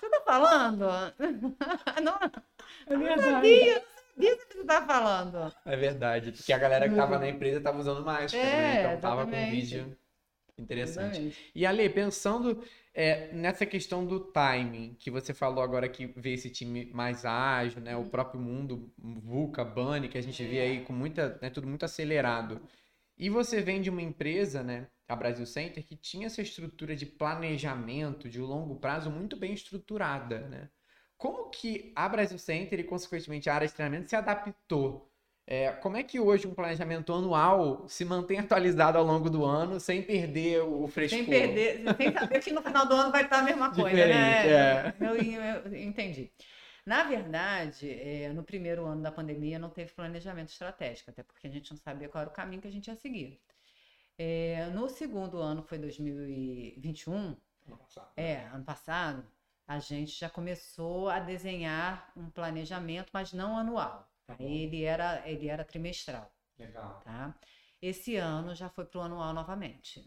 você 0.00 0.10
tá 0.10 0.20
falando? 0.24 0.86
não, 2.02 2.18
É 2.86 2.96
verdade. 2.96 3.22
sabia, 3.22 3.74
não 3.74 3.82
sabia 4.14 4.34
o 4.34 4.38
que 4.38 4.54
você 4.56 4.64
tá 4.64 4.86
falando. 4.86 5.54
É 5.64 5.76
verdade. 5.76 6.32
Porque 6.32 6.52
a 6.52 6.58
galera 6.58 6.88
que 6.88 6.94
tava 6.96 7.18
na 7.18 7.28
empresa 7.28 7.60
tava 7.60 7.78
usando 7.78 8.04
máscara, 8.04 8.44
né? 8.44 8.76
É, 8.76 8.80
Então 8.80 9.00
tava 9.00 9.24
com 9.26 9.30
exatamente. 9.30 9.50
vídeo. 9.50 9.96
Interessante. 10.58 11.06
Exatamente. 11.18 11.52
E 11.54 11.64
Ale, 11.66 11.88
pensando 11.88 12.64
é, 12.92 13.32
nessa 13.32 13.64
questão 13.64 14.04
do 14.04 14.18
timing, 14.20 14.94
que 14.98 15.10
você 15.10 15.32
falou 15.32 15.62
agora 15.62 15.88
que 15.88 16.06
vê 16.16 16.32
esse 16.34 16.50
time 16.50 16.86
mais 16.92 17.24
ágil, 17.24 17.80
né? 17.80 17.96
O 17.96 18.04
próprio 18.06 18.40
mundo, 18.40 18.92
VUCA, 18.98 19.64
Bunny, 19.64 20.08
que 20.08 20.18
a 20.18 20.22
gente 20.22 20.44
vê 20.44 20.60
aí 20.60 20.84
com 20.84 20.92
muita, 20.92 21.38
né, 21.40 21.48
tudo 21.50 21.66
muito 21.68 21.84
acelerado. 21.84 22.60
E 23.16 23.30
você 23.30 23.60
vem 23.60 23.80
de 23.80 23.90
uma 23.90 24.02
empresa, 24.02 24.62
né, 24.62 24.88
a 25.08 25.16
Brasil 25.16 25.46
Center, 25.46 25.84
que 25.84 25.96
tinha 25.96 26.26
essa 26.26 26.42
estrutura 26.42 26.94
de 26.94 27.06
planejamento 27.06 28.28
de 28.28 28.40
longo 28.40 28.76
prazo 28.76 29.10
muito 29.10 29.36
bem 29.36 29.54
estruturada, 29.54 30.40
né? 30.48 30.68
Como 31.16 31.50
que 31.50 31.92
a 31.96 32.08
Brasil 32.08 32.38
Center 32.38 32.78
e, 32.78 32.84
consequentemente, 32.84 33.50
a 33.50 33.54
área 33.54 33.66
de 33.66 33.74
treinamento 33.74 34.08
se 34.10 34.14
adaptou? 34.16 35.10
É, 35.46 35.72
como 35.72 35.96
é 35.96 36.02
que 36.02 36.20
hoje 36.20 36.46
um 36.46 36.54
planejamento 36.54 37.10
anual 37.12 37.88
se 37.88 38.04
mantém 38.04 38.38
atualizado 38.38 38.98
ao 38.98 39.04
longo 39.04 39.30
do 39.30 39.44
ano 39.44 39.80
sem 39.80 40.02
perder 40.02 40.60
o 40.60 40.86
frescor? 40.86 41.18
Sem 41.18 41.26
perder, 41.26 41.96
sem 41.96 42.12
saber 42.12 42.40
que 42.40 42.52
no 42.52 42.62
final 42.62 42.86
do 42.86 42.94
ano 42.94 43.10
vai 43.10 43.24
estar 43.24 43.38
a 43.38 43.42
mesma 43.42 43.70
coisa, 43.74 43.96
Diferente, 43.96 44.46
né? 44.46 44.46
é. 44.46 44.94
Eu, 45.00 45.16
eu 45.16 45.74
entendi. 45.74 46.30
Na 46.84 47.02
verdade, 47.04 47.90
é, 47.90 48.32
no 48.32 48.42
primeiro 48.44 48.84
ano 48.84 49.02
da 49.02 49.10
pandemia 49.10 49.58
não 49.58 49.70
teve 49.70 49.92
planejamento 49.92 50.50
estratégico, 50.50 51.10
até 51.10 51.22
porque 51.22 51.46
a 51.46 51.50
gente 51.50 51.70
não 51.70 51.78
sabia 51.78 52.08
qual 52.08 52.22
era 52.22 52.30
o 52.30 52.32
caminho 52.32 52.60
que 52.62 52.68
a 52.68 52.70
gente 52.70 52.88
ia 52.88 52.96
seguir. 52.96 53.40
É, 54.18 54.66
no 54.70 54.88
segundo 54.88 55.38
ano, 55.38 55.62
foi 55.62 55.78
2021, 55.78 57.36
é, 58.16 58.46
ano 58.46 58.64
passado, 58.64 59.24
a 59.66 59.78
gente 59.78 60.12
já 60.12 60.28
começou 60.28 61.08
a 61.08 61.20
desenhar 61.20 62.12
um 62.16 62.28
planejamento, 62.28 63.10
mas 63.12 63.32
não 63.32 63.56
anual. 63.56 64.10
Tá. 64.26 64.36
Ele 64.40 64.82
era, 64.82 65.26
ele 65.28 65.48
era 65.48 65.64
trimestral, 65.64 66.30
Legal. 66.58 67.00
tá? 67.04 67.38
Esse 67.80 68.16
ano 68.16 68.54
já 68.54 68.68
foi 68.68 68.84
para 68.84 68.98
o 68.98 69.02
anual 69.02 69.32
novamente. 69.32 70.04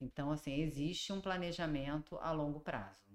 Então, 0.00 0.30
assim, 0.30 0.54
existe 0.54 1.12
um 1.12 1.20
planejamento 1.20 2.16
a 2.18 2.30
longo 2.30 2.60
prazo. 2.60 3.09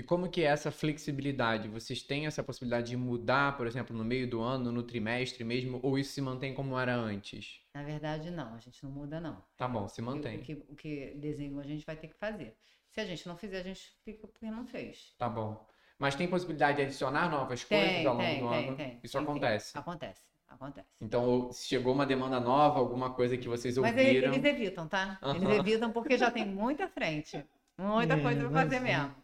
E 0.00 0.02
como 0.02 0.30
que 0.30 0.40
é 0.40 0.44
essa 0.46 0.70
flexibilidade? 0.72 1.68
Vocês 1.68 2.02
têm 2.02 2.24
essa 2.26 2.42
possibilidade 2.42 2.88
de 2.88 2.96
mudar, 2.96 3.58
por 3.58 3.66
exemplo, 3.66 3.94
no 3.94 4.02
meio 4.02 4.26
do 4.26 4.40
ano, 4.40 4.72
no 4.72 4.82
trimestre 4.82 5.44
mesmo, 5.44 5.78
ou 5.82 5.98
isso 5.98 6.14
se 6.14 6.22
mantém 6.22 6.54
como 6.54 6.78
era 6.78 6.94
antes? 6.96 7.60
Na 7.74 7.82
verdade, 7.82 8.30
não, 8.30 8.54
a 8.54 8.58
gente 8.58 8.82
não 8.82 8.90
muda, 8.90 9.20
não. 9.20 9.44
Tá 9.58 9.68
bom, 9.68 9.86
se 9.88 10.00
O 10.00 10.04
mantém. 10.06 10.40
que, 10.40 10.54
o 10.54 10.74
que 10.74 11.14
desenhou 11.16 11.60
a 11.60 11.64
gente 11.64 11.84
vai 11.84 11.96
ter 11.96 12.08
que 12.08 12.14
fazer. 12.16 12.56
Se 12.88 12.98
a 12.98 13.04
gente 13.04 13.28
não 13.28 13.36
fizer, 13.36 13.60
a 13.60 13.62
gente 13.62 13.92
fica 14.02 14.26
porque 14.26 14.50
não 14.50 14.66
fez. 14.66 15.14
Tá 15.18 15.28
bom. 15.28 15.66
Mas 15.98 16.14
tem 16.14 16.28
possibilidade 16.28 16.78
de 16.78 16.82
adicionar 16.84 17.28
novas 17.30 17.62
coisas 17.62 17.94
Tem, 17.96 18.06
ao 18.06 18.14
longo 18.16 18.30
tem, 18.30 18.38
do 18.38 18.48
tem, 18.48 18.66
ano? 18.70 18.76
tem. 18.76 19.00
Isso 19.04 19.16
tem, 19.16 19.26
tem. 19.26 19.28
acontece. 19.32 19.74
Acontece, 19.74 20.22
acontece. 20.48 20.88
Então, 21.00 21.52
se 21.52 21.66
chegou 21.68 21.94
uma 21.94 22.06
demanda 22.06 22.40
nova, 22.40 22.78
alguma 22.78 23.12
coisa 23.14 23.36
que 23.36 23.48
vocês 23.48 23.76
Mas 23.76 23.96
e- 23.96 24.00
ouviram. 24.00 24.32
eles 24.32 24.44
evitam, 24.44 24.88
tá? 24.88 25.20
Eles 25.32 25.48
Aham. 25.48 25.58
evitam 25.58 25.92
porque 25.92 26.16
já 26.18 26.30
tem 26.30 26.46
muita 26.46 26.88
frente. 26.88 27.44
Muita 27.78 28.16
É, 28.20 28.22
coisa 28.22 28.40
pra 28.40 28.50
mas 28.50 28.64
fazer 28.64 28.80
mesmo. 28.80 29.14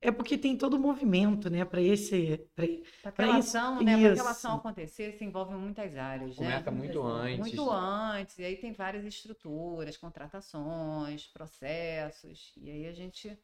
É 0.00 0.12
porque 0.12 0.36
tem 0.36 0.56
todo 0.56 0.74
o 0.74 0.78
movimento, 0.78 1.48
né? 1.50 1.64
Para 1.64 1.80
esse. 1.80 2.38
pra- 2.54 2.66
Pra 2.66 2.76
Pra 3.02 3.10
aquela 3.10 3.38
isso- 3.38 3.56
ação, 3.56 3.82
né? 3.82 3.96
Pra 3.96 4.12
aquela 4.12 4.12
isso. 4.12 4.28
ação 4.28 4.56
acontecer, 4.56 5.12
se 5.16 5.24
envolve 5.24 5.54
muitas 5.54 5.96
áreas, 5.96 6.36
né? 6.38 6.46
Começa 6.60 6.70
muito 6.70 7.02
antes. 7.02 7.38
Muito 7.38 7.70
antes, 7.70 8.38
e 8.38 8.44
aí 8.44 8.56
tem 8.56 8.72
várias 8.72 9.04
estruturas, 9.04 9.96
contratações, 9.96 11.26
processos, 11.28 12.52
e 12.56 12.70
aí 12.70 12.86
a 12.86 12.92
gente 12.92 13.36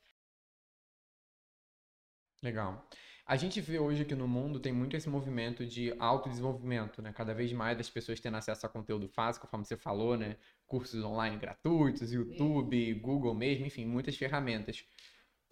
Legal. 2.43 2.85
A 3.25 3.37
gente 3.37 3.61
vê 3.61 3.79
hoje 3.79 4.05
que 4.05 4.17
no 4.17 4.27
mundo 4.27 4.59
tem 4.59 4.73
muito 4.73 4.97
esse 4.97 5.09
movimento 5.09 5.65
de 5.65 5.95
autodesenvolvimento, 6.01 7.01
né? 7.01 7.13
Cada 7.13 7.33
vez 7.33 7.53
mais 7.53 7.79
as 7.79 7.89
pessoas 7.89 8.19
tendo 8.19 8.37
acesso 8.37 8.67
a 8.67 8.69
conteúdo 8.69 9.09
fácil, 9.09 9.41
conforme 9.41 9.65
você 9.65 9.77
falou, 9.77 10.17
né? 10.17 10.37
Cursos 10.67 11.05
online 11.05 11.37
gratuitos, 11.39 12.13
YouTube, 12.13 12.95
Google 12.95 13.33
mesmo, 13.33 13.65
enfim, 13.67 13.87
muitas 13.87 14.17
ferramentas. 14.17 14.85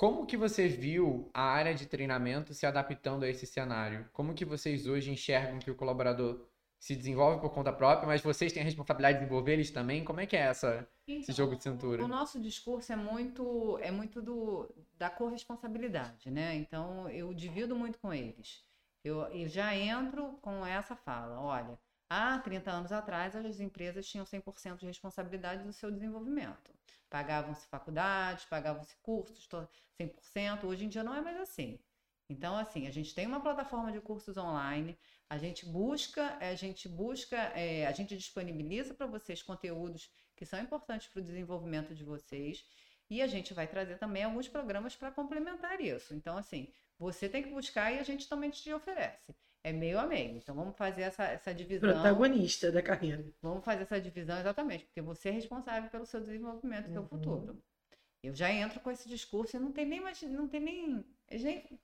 Como 0.00 0.24
que 0.24 0.34
você 0.34 0.66
viu 0.66 1.30
a 1.34 1.42
área 1.42 1.74
de 1.74 1.84
treinamento 1.84 2.54
se 2.54 2.64
adaptando 2.64 3.22
a 3.22 3.28
esse 3.28 3.44
cenário? 3.44 4.08
Como 4.14 4.32
que 4.32 4.46
vocês 4.46 4.86
hoje 4.86 5.10
enxergam 5.10 5.58
que 5.58 5.70
o 5.70 5.74
colaborador 5.74 6.48
se 6.78 6.96
desenvolve 6.96 7.38
por 7.38 7.50
conta 7.50 7.70
própria, 7.70 8.06
mas 8.06 8.22
vocês 8.22 8.50
têm 8.50 8.62
a 8.62 8.64
responsabilidade 8.64 9.18
de 9.18 9.24
desenvolver 9.24 9.52
eles 9.52 9.70
também? 9.70 10.02
Como 10.02 10.18
é 10.18 10.24
que 10.24 10.34
é 10.34 10.40
essa, 10.40 10.88
esse 11.06 11.32
jogo 11.32 11.54
de 11.54 11.64
cintura? 11.64 12.02
O 12.02 12.08
nosso 12.08 12.40
discurso 12.40 12.90
é 12.90 12.96
muito, 12.96 13.76
é 13.82 13.90
muito 13.90 14.22
do, 14.22 14.74
da 14.96 15.10
corresponsabilidade, 15.10 16.30
né? 16.30 16.54
Então, 16.54 17.06
eu 17.10 17.34
divido 17.34 17.76
muito 17.76 17.98
com 17.98 18.10
eles. 18.10 18.64
Eu, 19.04 19.24
eu 19.24 19.48
já 19.48 19.76
entro 19.76 20.38
com 20.40 20.64
essa 20.64 20.96
fala, 20.96 21.38
olha, 21.38 21.78
há 22.08 22.38
30 22.38 22.70
anos 22.70 22.90
atrás 22.90 23.36
as 23.36 23.60
empresas 23.60 24.06
tinham 24.06 24.24
100% 24.24 24.78
de 24.78 24.86
responsabilidade 24.86 25.62
do 25.62 25.74
seu 25.74 25.90
desenvolvimento. 25.90 26.79
Pagavam-se 27.10 27.66
faculdades, 27.66 28.44
pagavam-se 28.44 28.96
cursos, 29.02 29.48
100%. 30.00 30.64
Hoje 30.64 30.84
em 30.84 30.88
dia 30.88 31.04
não 31.04 31.14
é 31.14 31.20
mais 31.20 31.38
assim. 31.38 31.78
Então, 32.30 32.56
assim, 32.56 32.86
a 32.86 32.92
gente 32.92 33.12
tem 33.12 33.26
uma 33.26 33.40
plataforma 33.40 33.90
de 33.90 34.00
cursos 34.00 34.36
online, 34.36 34.96
a 35.28 35.36
gente 35.36 35.66
busca, 35.66 36.38
a 36.38 36.54
gente 36.54 36.88
busca, 36.88 37.36
é, 37.36 37.84
a 37.86 37.92
gente 37.92 38.16
disponibiliza 38.16 38.94
para 38.94 39.06
vocês 39.06 39.42
conteúdos 39.42 40.08
que 40.36 40.46
são 40.46 40.60
importantes 40.60 41.08
para 41.08 41.20
o 41.20 41.24
desenvolvimento 41.24 41.92
de 41.92 42.04
vocês. 42.04 42.64
E 43.10 43.20
a 43.20 43.26
gente 43.26 43.52
vai 43.52 43.66
trazer 43.66 43.98
também 43.98 44.22
alguns 44.22 44.46
programas 44.46 44.94
para 44.94 45.10
complementar 45.10 45.80
isso. 45.80 46.14
Então, 46.14 46.36
assim, 46.38 46.72
você 46.96 47.28
tem 47.28 47.42
que 47.42 47.50
buscar 47.50 47.92
e 47.92 47.98
a 47.98 48.04
gente 48.04 48.28
também 48.28 48.50
te 48.50 48.72
oferece. 48.72 49.34
É 49.62 49.72
meio 49.72 49.98
a 49.98 50.06
meio. 50.06 50.36
Então, 50.36 50.54
vamos 50.54 50.76
fazer 50.76 51.02
essa, 51.02 51.24
essa 51.24 51.54
divisão. 51.54 51.92
Protagonista 51.92 52.72
da 52.72 52.82
carreira. 52.82 53.24
Vamos 53.42 53.64
fazer 53.64 53.82
essa 53.82 54.00
divisão 54.00 54.38
exatamente, 54.38 54.86
porque 54.86 55.02
você 55.02 55.28
é 55.28 55.32
responsável 55.32 55.90
pelo 55.90 56.06
seu 56.06 56.20
desenvolvimento, 56.20 56.86
uhum. 56.86 56.92
seu 56.92 57.04
futuro. 57.04 57.62
Eu 58.22 58.34
já 58.34 58.50
entro 58.50 58.80
com 58.80 58.90
esse 58.90 59.08
discurso 59.08 59.56
e 59.56 59.60
não 59.60 59.72
tem 59.72 59.86
nem 59.86 60.00
mais, 60.00 60.20
não 60.22 60.48
tem 60.48 60.60
nem. 60.60 61.04
Gente, 61.32 61.78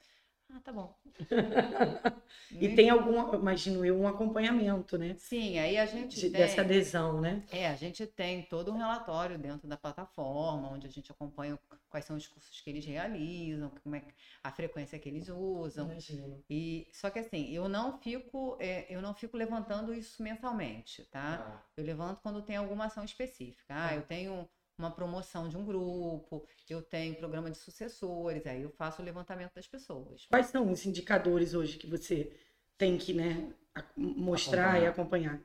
ah, 0.53 0.61
tá 0.61 0.73
bom. 0.73 0.95
e 2.53 2.75
tem 2.75 2.89
algum, 2.89 3.35
imagino 3.35 3.85
eu, 3.85 3.99
um 3.99 4.07
acompanhamento, 4.07 4.97
né? 4.97 5.15
Sim, 5.19 5.59
aí 5.59 5.77
a 5.77 5.87
gente 5.87 6.15
De, 6.17 6.31
tem, 6.31 6.33
dessa 6.33 6.61
adesão, 6.61 7.21
né? 7.21 7.45
É, 7.51 7.69
a 7.69 7.75
gente 7.75 8.07
tem 8.07 8.43
todo 8.43 8.73
um 8.73 8.77
relatório 8.77 9.39
dentro 9.39 9.67
da 9.67 9.77
plataforma, 9.77 10.71
onde 10.71 10.87
a 10.87 10.91
gente 10.91 11.11
acompanha 11.11 11.59
quais 11.89 12.05
são 12.05 12.17
os 12.17 12.27
cursos 12.27 12.61
que 12.61 12.71
eles 12.71 12.85
realizam, 12.85 13.71
como 13.83 13.97
é 13.97 14.03
a 14.43 14.53
frequência 14.53 14.99
que 14.99 15.09
eles 15.09 15.29
usam. 15.29 15.91
Imagino. 15.91 16.45
E 16.49 16.89
só 16.93 17.11
que 17.11 17.19
assim, 17.19 17.51
eu 17.51 17.69
não 17.69 17.99
fico, 17.99 18.57
é, 18.61 18.87
eu 18.89 19.03
não 19.03 19.15
fico 19.15 19.37
levantando 19.37 19.93
isso 19.93 20.23
mensalmente, 20.23 21.05
tá? 21.11 21.45
Ah. 21.47 21.67
Eu 21.77 21.85
levanto 21.85 22.21
quando 22.21 22.43
tem 22.43 22.57
alguma 22.57 22.87
ação 22.87 23.05
específica. 23.05 23.75
Ah, 23.75 23.89
ah. 23.89 23.97
eu 23.97 24.03
tenho 24.03 24.49
uma 24.79 24.91
promoção 24.91 25.49
de 25.49 25.57
um 25.57 25.65
grupo, 25.65 26.47
eu 26.69 26.83
tenho 26.83 27.15
programa 27.17 27.51
de 27.51 27.59
sucessores, 27.59 28.47
aí 28.47 28.63
eu 28.63 28.71
faço 28.71 29.01
o 29.01 29.05
levantamento 29.05 29.55
das 29.55 29.67
pessoas. 29.67 30.27
Quais 30.27 30.47
são 30.47 30.71
os 30.71 30.85
indicadores 30.85 31.55
hoje 31.55 31.79
que 31.79 31.87
você 31.87 32.33
tem 32.77 32.99
que 32.99 33.13
né, 33.13 33.53
mostrar 33.97 34.71
acompanhar. 34.71 34.83
e 34.83 34.87
acompanhar? 34.87 35.41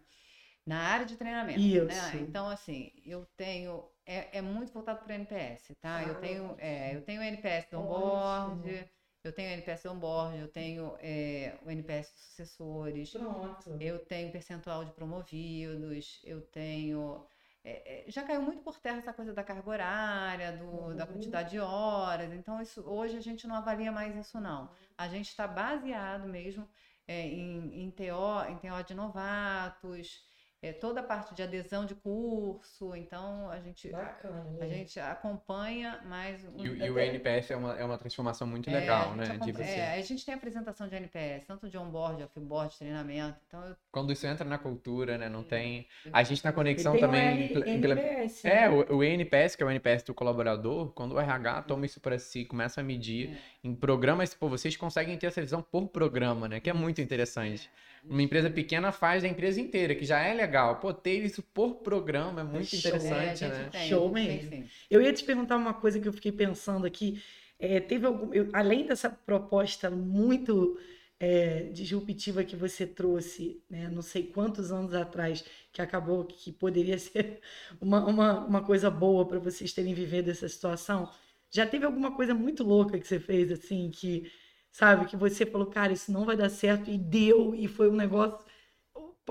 Na 0.65 0.79
área 0.79 1.05
de 1.05 1.15
treinamento. 1.15 1.59
Né? 1.59 1.65
Isso. 1.65 2.15
Né? 2.17 2.21
Então, 2.21 2.47
assim, 2.47 2.91
eu 3.05 3.25
tenho. 3.35 3.83
É, 4.05 4.39
é 4.39 4.41
muito 4.41 4.71
voltado 4.73 4.99
para 4.99 5.11
o 5.11 5.15
NPS, 5.15 5.71
tá? 5.79 5.97
Ah, 5.97 6.03
eu 6.03 6.15
tenho 6.15 6.55
é, 6.57 6.95
eu 6.95 7.01
tenho 7.01 7.21
o 7.21 7.23
NPS 7.23 7.69
do 7.69 7.79
onboard. 7.79 8.87
Eu 9.23 9.31
tenho 9.31 9.49
o 9.49 9.53
NPS 9.53 9.83
do 9.83 9.91
onboard, 9.91 10.39
eu 10.39 10.47
tenho 10.47 10.95
é, 10.99 11.55
o 11.63 11.69
NPS 11.69 12.11
dos 12.11 12.21
sucessores. 12.23 13.11
Pronto. 13.11 13.77
Eu 13.79 13.99
tenho 13.99 14.31
percentual 14.31 14.83
de 14.83 14.91
promovidos, 14.93 16.19
eu 16.23 16.41
tenho 16.41 17.23
é, 17.63 18.07
é, 18.07 18.11
já 18.11 18.23
caiu 18.23 18.41
muito 18.41 18.63
por 18.63 18.79
terra 18.79 18.97
essa 18.97 19.13
coisa 19.13 19.33
da 19.33 19.43
carga 19.43 19.69
horária, 19.69 20.57
do, 20.57 20.65
uhum. 20.65 20.95
da 20.95 21.05
quantidade 21.05 21.51
de 21.51 21.59
horas. 21.59 22.33
Então, 22.33 22.59
isso, 22.61 22.81
hoje 22.81 23.17
a 23.17 23.21
gente 23.21 23.47
não 23.47 23.55
avalia 23.55 23.91
mais 23.91 24.15
isso, 24.15 24.39
não. 24.39 24.69
A 24.97 25.07
gente 25.07 25.29
está 25.29 25.47
baseado 25.47 26.27
mesmo 26.27 26.67
é, 27.07 27.27
em, 27.27 27.83
em, 27.83 27.91
TO, 27.91 28.49
em 28.49 28.57
TO 28.57 28.83
de 28.85 28.95
novatos, 28.95 30.23
é, 30.61 30.71
toda 30.71 30.99
a 30.99 31.03
parte 31.03 31.33
de 31.33 31.41
adesão 31.41 31.85
de 31.85 31.95
curso, 31.95 32.95
então 32.95 33.49
a 33.49 33.59
gente, 33.59 33.89
Bacana, 33.89 34.45
a, 34.59 34.63
a 34.63 34.67
gente 34.67 34.99
acompanha 34.99 35.99
mais... 36.05 36.45
Um... 36.45 36.63
E, 36.63 36.85
e, 36.85 36.89
o 36.89 36.99
NPS 36.99 37.51
é 37.51 37.55
uma, 37.55 37.79
é 37.79 37.83
uma 37.83 37.97
transformação 37.97 38.45
muito 38.45 38.69
é, 38.69 38.73
legal, 38.73 39.15
né? 39.15 39.39
de 39.43 39.51
você... 39.51 39.63
É, 39.63 39.93
a 39.95 40.01
gente 40.01 40.23
tem 40.23 40.35
apresentação 40.35 40.87
de 40.87 40.95
NPS, 40.95 41.47
tanto 41.47 41.67
de 41.67 41.77
onboard, 41.79 42.23
offboard, 42.23 42.77
treinamento, 42.77 43.39
então... 43.47 43.65
Eu... 43.65 43.75
Quando 43.91 44.13
isso 44.13 44.27
entra 44.27 44.45
na 44.45 44.59
cultura, 44.59 45.17
né? 45.17 45.27
Não 45.27 45.43
tem... 45.43 45.87
A 46.13 46.21
gente 46.21 46.45
na 46.45 46.53
conexão 46.53 46.95
também... 46.99 47.57
O 47.57 47.63
NPS, 47.63 48.45
É, 48.45 48.69
o, 48.69 48.97
o 48.97 49.03
NPS, 49.03 49.55
que 49.55 49.63
é 49.63 49.65
o 49.65 49.71
NPS 49.71 50.03
do 50.03 50.13
colaborador, 50.13 50.91
quando 50.93 51.13
o 51.13 51.19
RH 51.19 51.63
toma 51.63 51.87
isso 51.87 51.99
para 51.99 52.19
si, 52.19 52.45
começa 52.45 52.81
a 52.81 52.83
medir 52.83 53.31
é. 53.31 53.60
Em 53.63 53.75
programas, 53.75 54.33
pô, 54.33 54.49
vocês 54.49 54.75
conseguem 54.75 55.15
ter 55.17 55.27
essa 55.27 55.41
visão 55.41 55.61
por 55.61 55.87
programa, 55.87 56.47
né? 56.47 56.59
Que 56.59 56.69
é 56.69 56.73
muito 56.73 56.99
interessante. 56.99 57.69
Uma 58.03 58.23
empresa 58.23 58.49
pequena 58.49 58.91
faz 58.91 59.23
a 59.23 59.27
empresa 59.27 59.61
inteira, 59.61 59.93
que 59.93 60.03
já 60.03 60.19
é 60.19 60.33
legal. 60.33 60.79
Pô, 60.79 60.91
ter 60.91 61.23
isso 61.23 61.43
por 61.43 61.75
programa 61.75 62.41
é 62.41 62.43
muito 62.43 62.75
interessante, 62.75 63.43
é, 63.43 63.49
né? 63.49 63.69
Tem, 63.71 63.87
Show 63.87 64.11
mesmo. 64.11 64.65
Eu 64.89 65.01
ia 65.01 65.13
te 65.13 65.23
perguntar 65.23 65.57
uma 65.57 65.75
coisa 65.75 65.99
que 65.99 66.07
eu 66.07 66.13
fiquei 66.13 66.31
pensando 66.31 66.87
aqui. 66.87 67.21
É, 67.59 67.79
teve 67.79 68.07
algum, 68.07 68.33
eu, 68.33 68.49
além 68.51 68.87
dessa 68.87 69.07
proposta 69.11 69.91
muito 69.91 70.79
é, 71.19 71.69
disruptiva 71.71 72.43
que 72.43 72.55
você 72.55 72.87
trouxe, 72.87 73.61
né, 73.69 73.87
não 73.89 74.01
sei 74.01 74.23
quantos 74.23 74.71
anos 74.71 74.95
atrás, 74.95 75.45
que 75.71 75.79
acabou 75.79 76.25
que 76.25 76.51
poderia 76.51 76.97
ser 76.99 77.39
uma, 77.79 78.03
uma, 78.03 78.39
uma 78.43 78.63
coisa 78.63 78.89
boa 78.89 79.23
para 79.27 79.37
vocês 79.37 79.71
terem 79.71 79.93
vivido 79.93 80.31
essa 80.31 80.49
situação. 80.49 81.07
Já 81.53 81.65
teve 81.67 81.85
alguma 81.85 82.15
coisa 82.15 82.33
muito 82.33 82.63
louca 82.63 82.99
que 82.99 83.07
você 83.07 83.19
fez, 83.19 83.51
assim, 83.51 83.91
que 83.91 84.31
sabe? 84.71 85.05
Que 85.05 85.17
você 85.17 85.45
falou, 85.45 85.67
cara, 85.67 85.93
isso 85.93 86.11
não 86.11 86.25
vai 86.25 86.35
dar 86.37 86.49
certo 86.49 86.89
e 86.89 86.97
deu, 86.97 87.53
e 87.53 87.67
foi 87.67 87.89
um 87.89 87.95
negócio. 87.95 88.39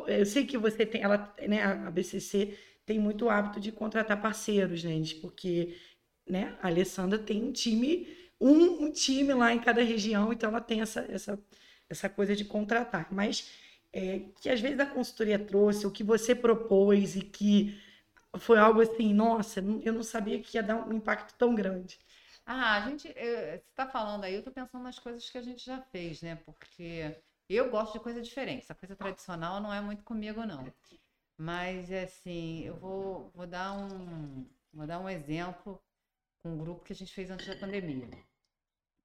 Eu 0.07 0.27
sei 0.27 0.47
que 0.47 0.59
você 0.59 0.87
tem, 0.87 1.03
ela, 1.03 1.35
né, 1.49 1.63
a 1.63 1.91
BCC 1.91 2.57
tem 2.87 2.99
muito 2.99 3.29
hábito 3.29 3.61
de 3.61 3.73
contratar 3.73 4.21
parceiros, 4.21 4.81
gente, 4.81 5.17
porque, 5.17 5.77
né, 6.29 6.57
a 6.63 6.69
Alessandra 6.69 7.19
tem 7.19 7.43
um 7.43 7.53
time, 7.53 8.09
um, 8.41 8.85
um 8.85 8.93
time 8.93 9.33
lá 9.35 9.53
em 9.53 9.59
cada 9.61 9.83
região, 9.83 10.33
então 10.33 10.51
ela 10.51 10.61
tem 10.61 10.81
essa, 10.81 11.01
essa, 11.11 11.39
essa 11.89 12.09
coisa 12.09 12.37
de 12.37 12.45
contratar. 12.45 13.09
Mas 13.13 13.51
é, 13.93 14.21
que 14.41 14.49
às 14.49 14.61
vezes 14.61 14.79
a 14.81 14.87
consultoria 14.87 15.39
trouxe, 15.39 15.87
o 15.87 15.91
que 15.91 16.05
você 16.05 16.35
propôs 16.35 17.17
e 17.17 17.23
que 17.23 17.79
foi 18.39 18.59
algo 18.59 18.81
assim, 18.81 19.13
nossa, 19.13 19.61
eu 19.61 19.93
não 19.93 20.03
sabia 20.03 20.41
que 20.43 20.57
ia 20.57 20.63
dar 20.63 20.77
um 20.77 20.93
impacto 20.93 21.37
tão 21.37 21.55
grande. 21.55 21.99
Ah, 22.47 22.77
a 22.77 22.89
gente, 22.89 23.09
você 23.13 23.63
está 23.69 23.87
falando 23.87 24.25
aí, 24.25 24.35
eu 24.35 24.41
estou 24.41 24.53
pensando 24.53 24.83
nas 24.83 24.99
coisas 24.99 25.29
que 25.29 25.39
a 25.39 25.43
gente 25.43 25.65
já 25.65 25.81
fez, 25.83 26.23
né? 26.23 26.37
Porque 26.37 27.17
eu 27.49 27.71
gosto 27.71 27.95
de 27.95 28.01
coisa 28.01 28.21
diferente. 28.23 28.63
Essa 28.63 28.75
coisa 28.75 28.97
tradicional 28.97 29.61
não 29.61 29.73
é 29.73 29.81
muito 29.81 30.03
comigo, 30.03 30.45
não. 30.45 30.73
Mas, 31.37 31.91
assim, 31.93 32.65
eu 32.65 32.77
vou, 32.77 33.31
vou, 33.35 33.47
dar, 33.47 33.73
um, 33.73 34.47
vou 34.73 34.87
dar 34.87 35.01
um 35.01 35.09
exemplo 35.09 35.83
com 36.43 36.51
um 36.51 36.59
grupo 36.59 36.85
que 36.85 36.93
a 36.93 36.97
gente 36.97 37.15
fez 37.15 37.31
antes 37.31 37.47
da 37.47 37.57
pandemia. 37.57 38.09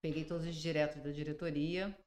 Peguei 0.02 0.26
todos 0.26 0.46
os 0.46 0.56
diretos 0.56 1.02
da 1.02 1.12
diretoria 1.12 1.98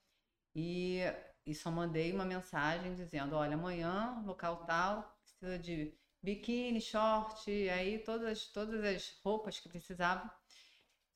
e, 0.54 1.00
e 1.46 1.54
só 1.54 1.70
mandei 1.70 2.12
uma 2.12 2.24
mensagem 2.24 2.94
dizendo: 2.94 3.34
olha, 3.36 3.54
amanhã, 3.54 4.22
local 4.26 4.64
tal, 4.64 5.18
precisa 5.22 5.58
de 5.58 5.92
biquíni, 6.22 6.80
short, 6.80 7.50
aí 7.70 7.98
todas, 7.98 8.46
todas 8.46 8.84
as 8.84 9.18
roupas 9.22 9.58
que 9.60 9.68
precisavam 9.68 10.30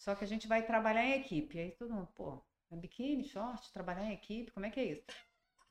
só 0.03 0.17
que 0.17 0.25
a 0.25 0.27
gente 0.27 0.49
vai 0.49 0.67
trabalhar 0.67 1.05
em 1.05 1.13
equipe. 1.13 1.61
Aí 1.61 1.71
todo 1.71 1.95
mundo, 1.95 2.09
pô, 2.17 2.43
é 2.73 2.77
biquíni, 2.77 3.23
short, 3.23 3.73
trabalhar 3.73 4.05
em 4.05 4.13
equipe, 4.13 4.51
como 4.51 4.67
é 4.67 4.71
que 4.71 4.81
é 4.81 4.85
isso? 4.85 5.05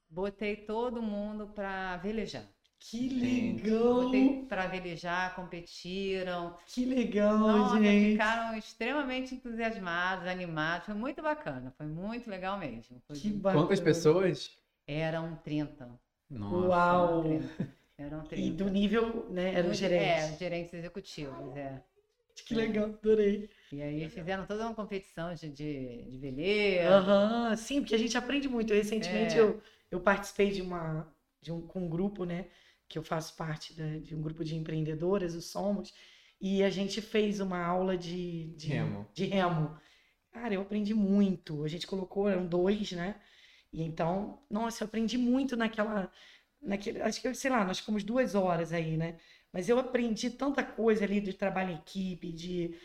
Botei 0.10 0.56
todo 0.56 1.02
mundo 1.02 1.48
para 1.48 1.98
velejar. 1.98 2.48
Que 2.80 3.10
legal! 3.10 4.06
Botei 4.06 4.46
para 4.46 4.68
velejar, 4.68 5.36
competiram. 5.36 6.58
Que 6.66 6.86
legal, 6.86 7.40
Nossa, 7.40 7.82
gente! 7.82 8.14
Ficaram 8.14 8.58
extremamente 8.58 9.36
entusiasmados, 9.36 10.26
animados. 10.26 10.86
Foi 10.86 10.96
muito 10.96 11.22
bacana, 11.22 11.74
foi 11.78 11.88
muito 11.88 12.30
legal 12.30 12.58
mesmo. 12.58 13.02
Foi 13.06 13.18
que 13.18 13.30
bacana. 13.34 13.64
Quantas 13.64 13.82
pessoas? 13.82 14.58
Eram 14.88 15.36
30. 15.44 15.90
Nossa! 16.30 16.68
Uau! 16.68 17.26
Eram 17.26 17.40
30. 17.42 17.81
Eram 18.02 18.24
30. 18.24 18.36
E 18.36 18.52
do 18.52 18.70
nível, 18.70 19.30
né? 19.30 19.54
Eram 19.54 19.74
gerentes. 19.74 20.34
É, 20.34 20.38
gerentes 20.38 20.74
executivos, 20.74 21.56
é. 21.56 21.82
Que 22.46 22.56
legal, 22.56 22.86
adorei. 22.86 23.50
E 23.72 23.82
aí 23.82 24.10
fizeram 24.10 24.46
toda 24.46 24.66
uma 24.66 24.74
competição 24.74 25.34
de, 25.34 25.50
de, 25.50 26.04
de 26.10 26.18
veleiro. 26.18 26.90
Aham, 26.90 27.56
sim, 27.56 27.82
porque 27.82 27.96
a 27.96 27.98
gente 28.00 28.18
aprende 28.18 28.48
muito. 28.48 28.74
Recentemente 28.74 29.36
é. 29.36 29.40
eu, 29.40 29.62
eu 29.92 30.00
participei 30.00 30.52
de 30.52 30.62
uma 30.62 31.14
de 31.42 31.52
um, 31.52 31.62
com 31.62 31.86
um 31.86 31.90
grupo, 31.90 32.24
né? 32.24 32.48
Que 32.88 32.98
eu 32.98 33.04
faço 33.04 33.36
parte 33.36 33.74
da, 33.74 33.98
de 33.98 34.16
um 34.16 34.22
grupo 34.22 34.44
de 34.44 34.56
empreendedoras, 34.56 35.36
o 35.36 35.42
Somos, 35.42 35.94
e 36.40 36.64
a 36.64 36.70
gente 36.70 37.02
fez 37.02 37.40
uma 37.40 37.64
aula 37.64 37.98
de, 37.98 38.48
de, 38.56 38.68
remo. 38.68 39.08
de 39.14 39.26
remo. 39.26 39.78
Cara, 40.32 40.54
eu 40.54 40.62
aprendi 40.62 40.94
muito. 40.94 41.64
A 41.64 41.68
gente 41.68 41.88
colocou, 41.88 42.30
eram 42.30 42.46
dois, 42.46 42.92
né? 42.92 43.16
E 43.74 43.82
então, 43.82 44.40
nossa, 44.50 44.84
eu 44.84 44.88
aprendi 44.88 45.18
muito 45.18 45.56
naquela. 45.56 46.12
Naquele, 46.62 47.02
acho 47.02 47.22
que, 47.22 47.34
sei 47.34 47.52
lá, 47.52 47.66
nós 47.66 47.80
ficamos 47.80 48.04
duas 48.04 48.36
horas 48.36 48.74
aí, 48.74 48.98
né? 48.98 49.18
Mas 49.52 49.68
eu 49.68 49.78
aprendi 49.80 50.30
tanta 50.30 50.64
coisa 50.64 51.04
ali 51.04 51.20
de 51.20 51.34
trabalho 51.34 51.72
em 51.72 51.76
equipe, 51.76 52.32
de 52.32 52.76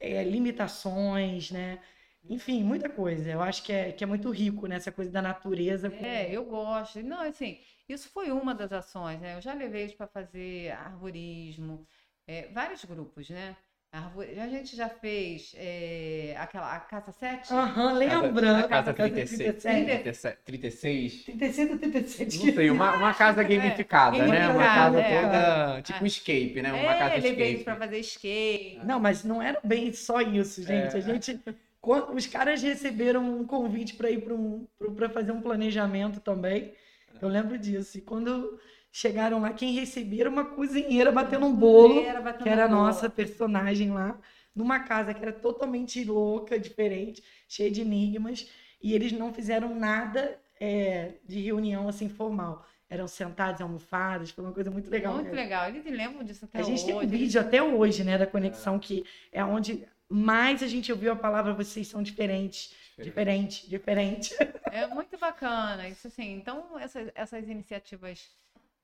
é, 0.00 0.24
limitações, 0.24 1.50
né? 1.50 1.80
Enfim, 2.28 2.62
muita 2.62 2.88
coisa. 2.88 3.30
Eu 3.30 3.40
acho 3.40 3.62
que 3.62 3.72
é, 3.72 3.92
que 3.92 4.04
é 4.04 4.06
muito 4.06 4.30
rico 4.30 4.66
né? 4.66 4.78
coisa 4.94 5.10
da 5.10 5.22
natureza. 5.22 5.92
É, 5.94 6.30
eu 6.30 6.44
gosto. 6.44 7.02
Não, 7.02 7.20
assim, 7.20 7.58
isso 7.88 8.08
foi 8.10 8.30
uma 8.30 8.54
das 8.54 8.72
ações, 8.72 9.20
né? 9.20 9.36
Eu 9.36 9.40
já 9.40 9.54
levei 9.54 9.82
eles 9.82 9.94
para 9.94 10.06
fazer 10.06 10.72
arborismo, 10.72 11.86
é, 12.26 12.48
vários 12.48 12.84
grupos, 12.84 13.30
né? 13.30 13.56
Árvore- 13.90 14.38
A 14.38 14.46
gente 14.48 14.76
já 14.76 14.86
fez 14.88 15.54
é, 15.56 16.34
aquela 16.38 16.76
a 16.76 16.80
Casa 16.80 17.10
7? 17.10 17.52
Aham, 17.54 17.92
lembra? 17.94 18.58
A 18.58 18.68
casa 18.68 18.92
Casa 18.92 19.08
36. 19.08 19.62
37. 19.62 20.02
37, 20.02 20.38
36. 20.44 21.24
36 21.24 21.70
ou 21.70 21.78
37? 21.78 22.46
Não 22.46 22.54
sei, 22.54 22.70
uma, 22.70 22.96
uma 22.96 23.14
casa 23.14 23.42
gamificada, 23.42 24.18
né? 24.26 24.48
Uma 24.50 24.62
casa 24.64 25.00
é. 25.00 25.22
toda. 25.22 25.82
Tipo 25.82 26.04
um 26.04 26.06
escape, 26.06 26.60
né? 26.60 26.72
Uma 26.74 26.94
casa 26.94 27.14
É, 27.14 27.20
levei 27.20 27.30
eles 27.30 27.60
escape. 27.60 27.64
pra 27.64 27.76
fazer 27.76 27.98
skate. 28.00 28.80
Não, 28.84 29.00
mas 29.00 29.24
não 29.24 29.40
era 29.40 29.58
bem 29.64 29.90
só 29.94 30.20
isso, 30.20 30.62
gente. 30.62 30.94
É. 30.94 30.98
A 30.98 31.00
gente. 31.00 31.40
quando- 31.80 32.12
os 32.14 32.26
caras 32.26 32.62
receberam 32.62 33.40
um 33.40 33.46
convite 33.46 33.94
para 33.94 34.10
ir 34.10 34.20
para 34.20 34.34
um, 34.34 34.66
para 34.96 35.08
fazer 35.08 35.32
um 35.32 35.40
planejamento 35.40 36.20
também. 36.20 36.74
Eu 37.22 37.28
lembro 37.28 37.56
disso. 37.58 37.96
E 37.96 38.02
quando 38.02 38.60
chegaram 38.90 39.40
lá, 39.40 39.52
quem 39.52 39.72
receberam 39.72 40.30
uma 40.30 40.44
cozinheira 40.44 41.12
batendo 41.12 41.46
um 41.46 41.54
bolo, 41.54 42.02
batendo 42.04 42.42
que 42.42 42.48
era 42.48 42.64
a 42.64 42.68
nossa 42.68 43.08
personagem 43.08 43.90
lá, 43.90 44.18
numa 44.54 44.80
casa 44.80 45.14
que 45.14 45.22
era 45.22 45.32
totalmente 45.32 46.04
louca, 46.04 46.58
diferente, 46.58 47.22
cheia 47.48 47.70
de 47.70 47.80
enigmas. 47.80 48.48
E 48.80 48.94
eles 48.94 49.12
não 49.12 49.32
fizeram 49.32 49.74
nada 49.74 50.38
é, 50.60 51.14
de 51.24 51.40
reunião 51.40 51.88
assim 51.88 52.08
formal. 52.08 52.66
Eram 52.90 53.06
sentados 53.06 53.60
em 53.60 53.64
almofadas, 53.64 54.30
foi 54.30 54.44
uma 54.44 54.52
coisa 54.52 54.70
muito 54.70 54.88
legal. 54.88 55.14
Muito 55.14 55.34
legal. 55.34 55.68
Eles 55.68 55.84
lembram 55.84 56.24
disso 56.24 56.44
até 56.44 56.58
A 56.58 56.62
gente 56.62 56.82
hoje. 56.82 56.86
tem 56.86 56.94
um 56.94 57.06
vídeo 57.06 57.40
até 57.40 57.62
hoje, 57.62 58.02
né, 58.02 58.16
da 58.16 58.26
conexão, 58.26 58.78
que 58.78 59.04
é 59.30 59.44
onde 59.44 59.86
mais 60.08 60.62
a 60.62 60.66
gente 60.66 60.90
ouviu 60.90 61.12
a 61.12 61.16
palavra 61.16 61.52
vocês 61.52 61.86
são 61.86 62.02
diferentes. 62.02 62.74
Diferente, 62.98 63.68
diferente. 63.68 64.34
É 64.72 64.86
muito 64.86 65.16
bacana. 65.18 65.88
Isso 65.88 66.08
assim, 66.08 66.34
então 66.34 66.78
essas, 66.78 67.10
essas 67.14 67.48
iniciativas 67.48 68.28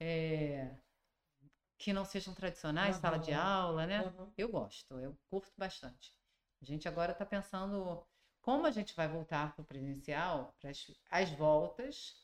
é, 0.06 0.70
que 1.78 1.92
não 1.92 2.04
sejam 2.04 2.34
tradicionais, 2.34 2.96
sala 2.96 3.18
de 3.18 3.32
aula, 3.32 3.86
né? 3.86 4.12
Eu 4.36 4.48
gosto, 4.48 4.98
eu 4.98 5.16
curto 5.30 5.52
bastante. 5.56 6.14
A 6.60 6.64
gente 6.64 6.86
agora 6.86 7.12
está 7.12 7.24
pensando 7.24 8.06
como 8.42 8.66
a 8.66 8.70
gente 8.70 8.94
vai 8.94 9.08
voltar 9.08 9.54
para 9.54 9.62
o 9.62 9.66
presencial, 9.66 10.54
para 10.60 10.70
as, 10.70 10.90
as 11.10 11.30
voltas 11.30 12.22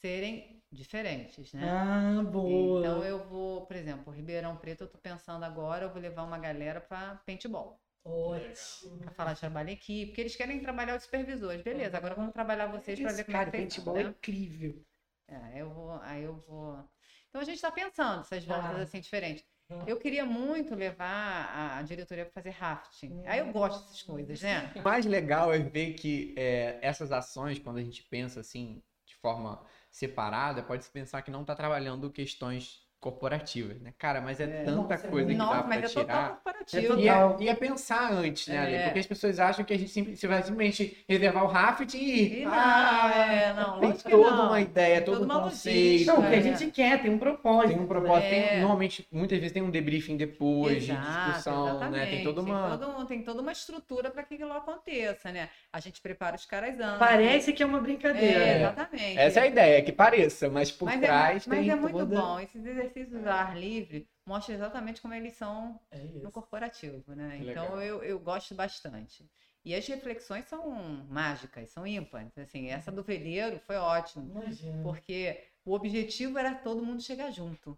serem 0.00 0.62
diferentes, 0.70 1.52
né? 1.52 1.66
Ah, 1.68 2.22
boa. 2.22 2.80
Então 2.80 3.04
eu 3.04 3.24
vou, 3.28 3.66
por 3.66 3.74
exemplo, 3.74 4.12
Ribeirão 4.12 4.56
Preto, 4.56 4.84
eu 4.84 4.88
tô 4.88 4.98
pensando 4.98 5.44
agora, 5.44 5.86
eu 5.86 5.90
vou 5.90 6.00
levar 6.00 6.22
uma 6.22 6.38
galera 6.38 6.80
para 6.80 7.16
paintball, 7.26 7.80
Ótimo. 8.04 8.98
para 8.98 9.10
falar 9.10 9.32
de 9.32 9.40
trabalho 9.40 9.70
em 9.70 9.72
equipe, 9.72 10.06
porque 10.06 10.20
eles 10.20 10.36
querem 10.36 10.60
trabalhar 10.60 10.96
os 10.96 11.02
supervisores. 11.02 11.62
Beleza, 11.62 11.96
agora 11.96 12.14
vamos 12.14 12.32
trabalhar 12.32 12.66
vocês 12.68 13.00
para 13.00 13.12
ver 13.12 13.24
como 13.24 13.36
é 13.36 13.40
Cara, 13.40 13.50
que 13.50 13.56
vocês 13.56 13.74
paintball 13.74 13.98
é 13.98 14.02
incrível. 14.02 14.84
É, 15.28 15.60
eu 15.60 15.70
vou, 15.70 15.90
aí 16.02 16.22
eu 16.22 16.36
vou. 16.36 16.88
Então 17.36 17.42
a 17.42 17.44
gente 17.44 17.56
está 17.56 17.70
pensando 17.70 18.22
essas 18.22 18.42
voltas 18.46 18.70
Ah. 18.70 18.82
assim 18.82 18.98
diferentes. 18.98 19.44
Eu 19.86 19.98
queria 19.98 20.24
muito 20.24 20.74
levar 20.74 21.04
a, 21.52 21.76
a 21.76 21.82
diretoria 21.82 22.24
para 22.24 22.32
fazer 22.32 22.48
rafting. 22.48 23.22
Aí 23.26 23.40
eu 23.40 23.52
gosto 23.52 23.82
dessas 23.82 24.00
coisas, 24.00 24.40
né? 24.40 24.72
O 24.74 24.80
mais 24.82 25.04
legal 25.04 25.52
é 25.52 25.58
ver 25.58 25.92
que 25.92 26.34
é, 26.38 26.78
essas 26.80 27.12
ações, 27.12 27.58
quando 27.58 27.76
a 27.76 27.82
gente 27.82 28.02
pensa 28.04 28.40
assim, 28.40 28.82
de 29.04 29.14
forma 29.16 29.62
separada, 29.90 30.62
pode-se 30.62 30.90
pensar 30.90 31.20
que 31.20 31.30
não 31.30 31.42
está 31.42 31.54
trabalhando 31.54 32.10
questões 32.10 32.85
corporativas, 33.00 33.80
né? 33.80 33.92
Cara, 33.98 34.20
mas 34.20 34.40
é, 34.40 34.44
É. 34.44 34.64
tanta 34.64 34.72
Nossa, 34.94 35.08
coisa 35.08 35.30
que 35.30 35.36
Nossa, 35.36 35.54
dá 35.54 35.58
pra 35.62 35.68
mas 35.68 35.84
é 35.84 35.94
total 35.94 36.40
tirar. 36.66 36.98
E 36.98 37.08
é, 37.08 37.36
e 37.44 37.48
é 37.48 37.54
pensar 37.54 38.12
antes, 38.12 38.48
né, 38.48 38.58
Ale? 38.58 38.74
É. 38.74 38.84
Porque 38.84 38.98
as 38.98 39.06
pessoas 39.06 39.38
acham 39.38 39.64
que 39.64 39.72
a 39.72 39.78
gente 39.78 39.90
simplesmente, 39.90 40.20
você 40.20 40.26
vai 40.26 40.42
simplesmente 40.42 41.04
reservar 41.08 41.44
o 41.44 41.46
rafting 41.46 41.96
e 41.98 42.10
ir. 42.22 42.38
E 42.40 42.44
não, 42.44 42.52
Ah, 42.54 43.12
é, 43.14 43.52
não, 43.52 43.80
tem 43.80 43.92
toda 43.92 44.30
não. 44.30 44.46
uma 44.48 44.60
ideia, 44.60 44.96
Tem 44.96 45.04
todo 45.04 45.18
toda 45.20 45.32
um 45.32 45.36
uma 45.36 45.44
conceito. 45.48 45.76
logística, 45.76 46.12
Não, 46.12 46.18
o 46.20 46.22
que 46.28 46.34
a 46.34 46.38
é. 46.38 46.42
gente 46.42 46.70
quer, 46.72 47.02
tem 47.02 47.10
um 47.10 47.18
propósito. 47.18 47.68
Tem 47.74 47.80
um 47.80 47.86
propósito, 47.86 48.30
tem- 48.30 48.40
É. 48.42 48.58
normalmente, 48.60 49.06
muitas 49.12 49.38
vezes 49.38 49.52
tem 49.52 49.62
um 49.62 49.70
debriefing 49.70 50.16
depois, 50.16 50.82
Exato, 50.88 51.00
de 51.00 51.26
discussão, 51.26 51.90
né? 51.90 52.06
Tem 52.06 52.24
toda 52.24 52.40
uma. 52.40 52.70
Tem, 52.70 52.78
todo 52.78 52.98
um- 52.98 53.06
tem 53.06 53.22
toda 53.22 53.42
uma 53.42 53.52
estrutura 53.52 54.10
para 54.10 54.22
que 54.24 54.34
aquilo 54.34 54.52
aconteça, 54.52 55.30
né? 55.30 55.48
A 55.72 55.78
gente 55.80 56.00
prepara 56.00 56.34
os 56.34 56.44
caras 56.46 56.78
antes. 56.80 56.98
Parece 56.98 57.52
que 57.52 57.62
é 57.62 57.66
uma 57.66 57.80
brincadeira. 57.80 58.38
É, 58.40 58.48
É. 58.48 58.56
exatamente. 58.58 59.18
Essa 59.18 59.40
é 59.40 59.42
a 59.42 59.46
ideia, 59.46 59.82
que 59.82 59.92
pareça, 59.92 60.48
mas 60.50 60.72
por 60.72 60.86
mas 60.86 61.02
é, 61.02 61.06
trás 61.06 61.46
mas 61.46 61.58
tem 61.60 61.70
é 61.70 61.76
muito 61.76 61.92
toda... 61.96 62.20
bom. 62.20 62.40
Esses 62.40 62.64
exercícios 62.64 62.95
ao 63.14 63.32
ar 63.32 63.56
livre 63.58 64.08
mostram 64.26 64.54
exatamente 64.56 65.00
como 65.00 65.14
eles 65.14 65.34
são 65.34 65.80
É 65.90 65.98
no 65.98 66.30
corporativo, 66.30 67.14
né? 67.14 67.36
Que 67.38 67.50
Então 67.50 67.74
legal. 67.76 67.82
eu, 67.82 68.02
eu 68.02 68.18
gosto 68.18 68.54
bastante. 68.54 69.28
E 69.64 69.74
as 69.74 69.86
reflexões 69.86 70.44
são 70.44 70.70
mágicas, 71.08 71.68
são 71.70 71.86
ímpares. 71.86 72.36
Assim, 72.38 72.68
essa 72.68 72.92
do 72.92 73.02
veleiro 73.02 73.58
foi 73.66 73.76
ótimo, 73.76 74.30
Imagina. 74.30 74.82
porque 74.82 75.42
o 75.64 75.72
objetivo 75.72 76.38
era 76.38 76.54
todo 76.54 76.84
mundo 76.84 77.02
chegar 77.02 77.30
junto. 77.32 77.76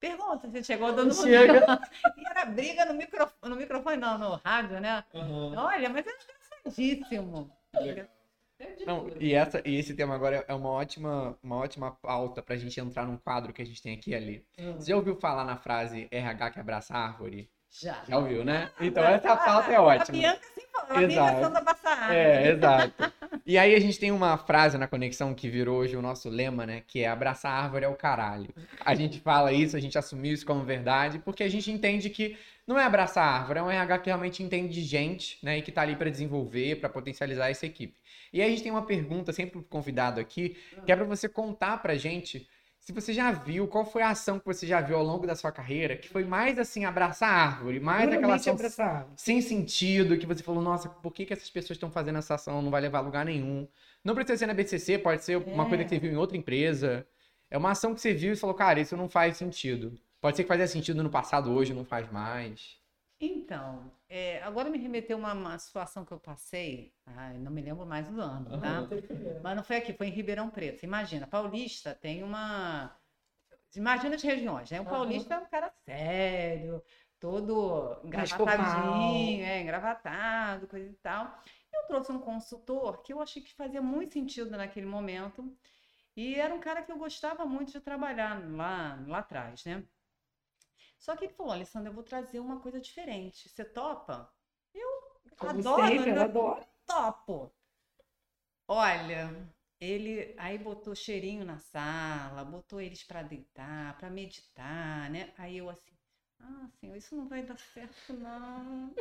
Pergunta 0.00 0.48
se 0.50 0.62
chegou 0.64 0.92
mundo. 1.04 1.14
Chega. 1.14 1.64
E 2.16 2.26
era 2.28 2.44
briga 2.44 2.84
no 2.84 2.94
microfone, 2.94 3.50
no 3.50 3.56
microfone 3.56 3.96
não, 3.96 4.18
no 4.18 4.34
rádio, 4.36 4.80
né? 4.80 5.04
Olha, 5.56 5.88
mas 5.88 6.06
é 6.06 6.10
engraçadíssimo. 6.10 7.50
Não, 8.86 9.08
e, 9.20 9.34
essa, 9.34 9.62
e 9.66 9.76
esse 9.76 9.94
tema 9.94 10.14
agora 10.14 10.44
é 10.48 10.54
uma 10.54 10.70
ótima, 10.70 11.38
uma 11.42 11.56
ótima 11.56 11.90
pauta 11.92 12.42
pra 12.42 12.56
gente 12.56 12.80
entrar 12.80 13.06
num 13.06 13.16
quadro 13.16 13.52
que 13.52 13.62
a 13.62 13.64
gente 13.64 13.82
tem 13.82 13.94
aqui 13.94 14.14
ali. 14.14 14.44
Você 14.76 14.90
já 14.90 14.96
ouviu 14.96 15.14
falar 15.16 15.44
na 15.44 15.56
frase 15.56 16.08
RH 16.10 16.50
que 16.52 16.60
abraça 16.60 16.94
a 16.94 16.98
árvore? 16.98 17.50
Já. 17.70 18.02
Já 18.08 18.18
ouviu, 18.18 18.44
né? 18.44 18.70
Então 18.80 19.04
essa 19.04 19.36
pauta 19.36 19.70
é 19.72 19.78
ótima. 19.80 20.04
A 20.08 20.12
Bianca 20.12 20.46
sim 20.54 20.62
falou, 20.72 20.96
a 20.96 21.02
Exato. 21.02 21.36
Bianca 21.36 21.44
Santa 21.44 21.64
Passar. 21.64 22.14
É, 22.14 22.48
exato. 22.50 23.12
E 23.46 23.56
aí 23.56 23.74
a 23.74 23.80
gente 23.80 23.98
tem 23.98 24.10
uma 24.10 24.36
frase 24.36 24.76
na 24.78 24.86
conexão 24.86 25.34
que 25.34 25.48
virou 25.48 25.78
hoje 25.78 25.96
o 25.96 26.02
nosso 26.02 26.28
lema, 26.28 26.66
né? 26.66 26.82
Que 26.86 27.00
é 27.00 27.08
abraçar 27.08 27.52
a 27.52 27.64
árvore 27.64 27.84
é 27.84 27.88
o 27.88 27.94
caralho. 27.94 28.54
A 28.84 28.94
gente 28.94 29.20
fala 29.20 29.52
isso, 29.52 29.76
a 29.76 29.80
gente 29.80 29.96
assumiu 29.96 30.32
isso 30.32 30.44
como 30.44 30.64
verdade, 30.64 31.18
porque 31.18 31.42
a 31.42 31.48
gente 31.48 31.70
entende 31.70 32.10
que 32.10 32.36
não 32.66 32.78
é 32.78 32.84
abraçar 32.84 33.24
a 33.24 33.38
árvore, 33.40 33.60
é 33.60 33.62
um 33.62 33.70
RH 33.70 33.98
que 34.00 34.10
realmente 34.10 34.42
entende 34.42 34.74
de 34.74 34.82
gente, 34.82 35.38
né? 35.42 35.58
E 35.58 35.62
que 35.62 35.72
tá 35.72 35.82
ali 35.82 35.96
para 35.96 36.10
desenvolver, 36.10 36.76
para 36.76 36.88
potencializar 36.88 37.48
essa 37.48 37.64
equipe. 37.64 37.94
E 38.32 38.42
aí 38.42 38.48
a 38.48 38.50
gente 38.50 38.62
tem 38.62 38.72
uma 38.72 38.84
pergunta 38.84 39.32
sempre 39.32 39.52
pro 39.52 39.62
convidado 39.62 40.20
aqui, 40.20 40.56
que 40.84 40.92
é 40.92 40.96
para 40.96 41.06
você 41.06 41.28
contar 41.28 41.78
pra 41.78 41.94
gente 41.94 42.46
se 42.88 42.92
você 42.94 43.12
já 43.12 43.30
viu, 43.32 43.68
qual 43.68 43.84
foi 43.84 44.00
a 44.00 44.08
ação 44.08 44.38
que 44.40 44.46
você 44.46 44.66
já 44.66 44.80
viu 44.80 44.96
ao 44.96 45.04
longo 45.04 45.26
da 45.26 45.34
sua 45.36 45.52
carreira, 45.52 45.94
que 45.94 46.08
foi 46.08 46.24
mais 46.24 46.58
assim, 46.58 46.86
abraçar 46.86 47.28
a 47.30 47.36
árvore, 47.44 47.78
mais 47.78 48.10
aquela 48.10 48.38
Puramente 48.38 48.40
ação 48.40 48.54
abraçado. 48.54 49.12
sem 49.14 49.42
sentido, 49.42 50.16
que 50.16 50.24
você 50.24 50.42
falou, 50.42 50.62
nossa, 50.62 50.88
por 50.88 51.12
que, 51.12 51.26
que 51.26 51.34
essas 51.34 51.50
pessoas 51.50 51.76
estão 51.76 51.90
fazendo 51.90 52.16
essa 52.18 52.34
ação? 52.36 52.62
Não 52.62 52.70
vai 52.70 52.80
levar 52.80 53.00
a 53.00 53.02
lugar 53.02 53.26
nenhum. 53.26 53.68
Não 54.02 54.14
precisa 54.14 54.38
ser 54.38 54.46
na 54.46 54.54
BCC, 54.54 54.96
pode 54.98 55.22
ser 55.22 55.36
uma 55.36 55.66
É. 55.66 55.68
coisa 55.68 55.84
que 55.84 55.90
você 55.90 55.98
viu 55.98 56.10
em 56.12 56.16
outra 56.16 56.34
empresa. 56.38 57.06
É 57.50 57.58
uma 57.58 57.72
ação 57.72 57.94
que 57.94 58.00
você 58.00 58.14
viu 58.14 58.32
e 58.32 58.36
falou, 58.36 58.54
cara, 58.56 58.80
isso 58.80 58.96
não 58.96 59.06
faz 59.06 59.36
sentido. 59.36 59.92
Pode 60.18 60.38
ser 60.38 60.44
que 60.44 60.48
fazia 60.48 60.66
sentido 60.66 61.02
no 61.02 61.10
passado, 61.10 61.52
hoje 61.52 61.74
não 61.74 61.84
faz 61.84 62.10
mais. 62.10 62.77
Então, 63.20 63.90
é, 64.08 64.40
agora 64.44 64.70
me 64.70 64.78
remeteu 64.78 65.18
uma, 65.18 65.32
uma 65.32 65.58
situação 65.58 66.04
que 66.04 66.12
eu 66.12 66.20
passei, 66.20 66.94
ai, 67.04 67.36
não 67.38 67.50
me 67.50 67.60
lembro 67.60 67.84
mais 67.84 68.08
do 68.08 68.20
ano, 68.20 68.60
tá? 68.60 68.86
Mas 69.42 69.56
não 69.56 69.64
foi 69.64 69.76
aqui, 69.76 69.92
foi 69.92 70.06
em 70.06 70.12
Ribeirão 70.12 70.48
Preto. 70.48 70.84
Imagina, 70.84 71.26
Paulista 71.26 71.94
tem 71.94 72.22
uma. 72.22 72.96
Imagina 73.74 74.14
as 74.14 74.22
regiões, 74.22 74.70
né? 74.70 74.80
O. 74.80 74.84
Paulista 74.84 75.34
é 75.34 75.38
um 75.38 75.46
cara 75.46 75.68
sério, 75.84 76.80
todo 77.18 78.00
engravatadinho, 78.04 79.44
é, 79.44 79.60
engravatado, 79.62 80.68
coisa 80.68 80.88
e 80.88 80.94
tal. 80.94 81.42
Eu 81.72 81.86
trouxe 81.88 82.12
um 82.12 82.20
consultor 82.20 83.02
que 83.02 83.12
eu 83.12 83.20
achei 83.20 83.42
que 83.42 83.52
fazia 83.54 83.82
muito 83.82 84.12
sentido 84.14 84.50
naquele 84.50 84.86
momento. 84.86 85.52
E 86.16 86.34
era 86.34 86.54
um 86.54 86.60
cara 86.60 86.82
que 86.82 86.90
eu 86.90 86.98
gostava 86.98 87.46
muito 87.46 87.72
de 87.72 87.80
trabalhar 87.80 88.40
lá, 88.50 88.98
lá 89.06 89.18
atrás, 89.18 89.64
né? 89.64 89.84
Só 90.98 91.16
que 91.16 91.24
ele 91.24 91.32
falou, 91.34 91.52
Alessandra, 91.52 91.88
eu 91.90 91.94
vou 91.94 92.04
trazer 92.04 92.40
uma 92.40 92.60
coisa 92.60 92.80
diferente. 92.80 93.48
Você 93.48 93.64
topa? 93.64 94.30
Eu 94.74 94.88
Como 95.38 95.48
adoro, 95.50 95.62
sempre, 95.62 96.10
eu 96.10 96.20
adoro. 96.20 96.66
topo. 96.86 97.52
Olha, 98.68 99.30
ele 99.80 100.34
aí 100.38 100.58
botou 100.58 100.94
cheirinho 100.94 101.44
na 101.44 101.58
sala, 101.58 102.44
botou 102.44 102.80
eles 102.80 103.02
para 103.02 103.22
deitar, 103.22 103.96
para 103.98 104.10
meditar, 104.10 105.10
né? 105.10 105.32
Aí 105.36 105.56
eu 105.58 105.68
assim, 105.70 105.92
ah, 106.40 106.68
senhor, 106.80 106.96
isso 106.96 107.16
não 107.16 107.28
vai 107.28 107.42
dar 107.42 107.58
certo, 107.58 108.12
não. 108.14 108.94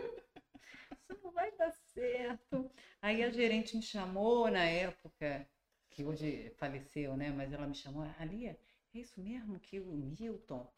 Isso 1.09 1.19
não 1.23 1.31
vai 1.31 1.51
dar 1.57 1.71
certo. 1.71 2.71
Aí 3.01 3.23
a 3.23 3.29
gerente 3.29 3.75
me 3.75 3.81
chamou 3.83 4.49
na 4.51 4.63
época, 4.65 5.47
que 5.89 6.03
hoje 6.03 6.51
faleceu, 6.57 7.15
né? 7.17 7.31
Mas 7.31 7.53
ela 7.53 7.67
me 7.67 7.75
chamou, 7.75 8.03
Alia, 8.19 8.51
é 8.93 8.99
isso 8.99 9.19
mesmo 9.21 9.59
que 9.59 9.79
o 9.79 9.85
Milton, 9.93 10.71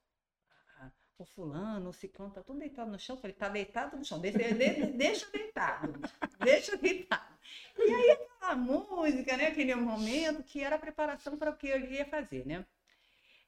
o 1.24 1.26
fulano, 1.26 1.90
o 1.90 1.94
ciclano, 1.94 2.34
tá 2.34 2.42
tudo 2.42 2.60
deitado 2.60 2.92
no 2.92 3.00
chão? 3.00 3.16
Eu 3.16 3.22
falei, 3.22 3.36
tá 3.36 3.50
deitado 3.50 3.98
no 3.98 4.06
chão, 4.06 4.20
deixa, 4.20 4.38
de- 4.40 4.86
deixa 4.94 5.30
deitado, 5.32 6.00
deixa 6.40 6.78
deitado. 6.78 7.38
E 7.78 7.94
aí 7.94 8.12
aquela 8.12 8.56
música, 8.56 9.36
né? 9.38 9.48
Aquele 9.48 9.76
momento 9.76 10.44
que 10.44 10.64
era 10.64 10.76
a 10.76 10.80
preparação 10.80 11.38
para 11.38 11.52
o 11.52 11.58
que 11.58 11.68
eu 11.68 11.80
ia 11.80 12.06
fazer, 12.06 12.46
né? 12.46 12.66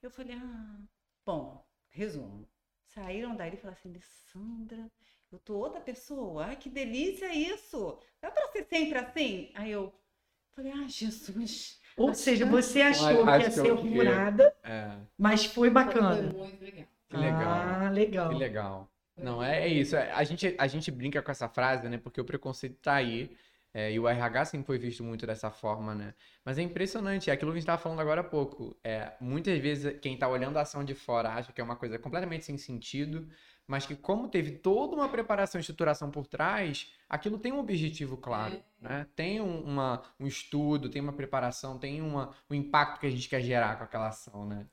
Eu 0.02 0.12
falei, 0.12 0.36
ah, 0.36 0.80
bom, 1.26 1.64
resumo. 1.90 2.48
Saíram 2.88 3.36
daí 3.36 3.54
e 3.54 3.58
falaram 3.58 3.78
assim, 3.80 3.90
Alessandra, 3.90 4.92
eu 5.32 5.40
tô 5.40 5.56
outra 5.58 5.80
pessoa. 5.80 6.46
Ai, 6.48 6.56
que 6.58 6.70
delícia 6.70 7.34
isso! 7.34 8.00
Dá 8.22 8.30
para 8.32 8.48
ser 8.52 8.66
sempre 8.66 8.98
assim? 8.98 9.52
Aí 9.56 9.72
eu 9.72 9.94
falei, 10.52 10.72
ah, 10.74 10.88
Jesus. 10.88 11.80
Ou 11.98 12.14
seja, 12.14 12.46
você 12.46 12.82
achou 12.82 13.06
Acho 13.06 13.26
que 13.26 13.32
ia 13.44 13.50
que 13.50 13.52
ser 13.52 13.78
furada, 13.78 14.56
É, 14.64 14.98
mas 15.18 15.46
foi 15.46 15.70
bacana. 15.70 16.32
Foi 16.32 16.40
muito 16.48 16.64
legal. 16.64 16.88
Que 17.12 17.18
legal. 17.18 17.78
Ah, 17.86 17.90
legal. 17.90 18.30
Que 18.30 18.34
legal. 18.36 18.92
Não, 19.18 19.44
é, 19.44 19.64
é 19.64 19.68
isso. 19.68 19.96
É, 19.96 20.12
A 20.12 20.24
gente, 20.24 20.56
a 20.58 20.68
gente 20.68 20.92
brinca 20.92 21.22
com 21.22 21.32
essa 21.32 21.50
frase, 21.50 21.90
né? 21.90 21.98
Porque 21.98 22.22
o 22.22 22.26
preconceito 22.26 22.78
tá 22.82 22.96
aí. 22.96 23.36
é, 23.74 23.92
e 23.94 24.00
o 24.00 24.08
RH 24.08 24.46
sempre 24.46 24.68
foi 24.68 24.78
visto 24.80 25.04
muito 25.04 25.26
dessa 25.28 25.52
forma, 25.52 25.96
né? 25.96 26.14
Mas 26.46 26.58
é 26.58 26.62
impressionante, 26.64 27.30
é 27.30 27.34
aquilo 27.34 27.52
que 27.52 27.58
a 27.58 27.60
gente 27.60 27.64
estava 27.64 27.82
falando 27.82 28.00
agora 28.02 28.22
há 28.22 28.24
pouco. 28.24 28.78
É, 28.84 29.14
muitas 29.22 29.60
vezes 29.60 30.00
quem 30.02 30.16
está 30.16 30.28
olhando 30.28 30.58
a 30.58 30.62
ação 30.62 30.84
de 30.84 30.96
fora 30.96 31.30
acha 31.34 31.54
que 31.54 31.62
é 31.62 31.64
uma 31.64 31.76
coisa 31.78 32.00
completamente 32.00 32.46
sem 32.46 32.58
sentido, 32.58 33.28
mas 33.68 33.86
que 33.86 33.96
como 33.96 34.28
teve 34.30 34.52
toda 34.60 34.96
uma 34.96 35.10
preparação 35.10 35.60
e 35.60 35.62
estruturação 35.62 36.12
por 36.12 36.28
trás, 36.28 36.92
aquilo 37.10 37.40
tem 37.40 37.52
um 37.54 37.60
objetivo 37.60 38.18
claro, 38.18 38.62
né? 38.80 39.08
Tem 39.16 39.40
um, 39.42 39.62
uma, 39.64 40.04
um 40.20 40.28
estudo, 40.28 40.90
tem 40.90 41.02
uma 41.02 41.14
preparação, 41.14 41.78
tem 41.80 42.02
uma, 42.02 42.36
um 42.50 42.56
impacto 42.56 43.00
que 43.00 43.08
a 43.08 43.10
gente 43.12 43.30
quer 43.30 43.42
gerar 43.42 43.78
com 43.78 43.84
aquela 43.86 44.08
ação, 44.10 44.46
né? 44.48 44.68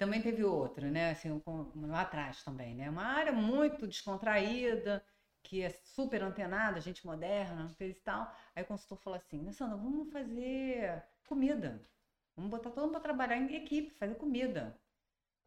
Também 0.00 0.22
teve 0.22 0.42
outro, 0.42 0.90
né? 0.90 1.10
Assim, 1.10 1.42
lá 1.76 2.00
atrás 2.00 2.42
também, 2.42 2.74
né? 2.74 2.88
Uma 2.88 3.04
área 3.04 3.32
muito 3.32 3.86
descontraída, 3.86 5.04
que 5.42 5.60
é 5.60 5.68
super 5.68 6.22
antenada, 6.22 6.80
gente 6.80 7.04
moderna, 7.04 7.68
fez 7.76 7.98
e 7.98 8.00
tal. 8.00 8.34
Aí 8.56 8.62
o 8.62 8.66
consultor 8.66 8.96
falou 8.96 9.18
assim, 9.18 9.42
né, 9.42 9.52
Sandra, 9.52 9.76
vamos 9.76 10.10
fazer 10.10 11.04
comida. 11.28 11.86
Vamos 12.34 12.50
botar 12.50 12.70
todo 12.70 12.84
mundo 12.84 12.92
para 12.92 13.02
trabalhar 13.02 13.36
em 13.36 13.54
equipe, 13.54 13.90
fazer 13.90 14.14
comida. 14.14 14.74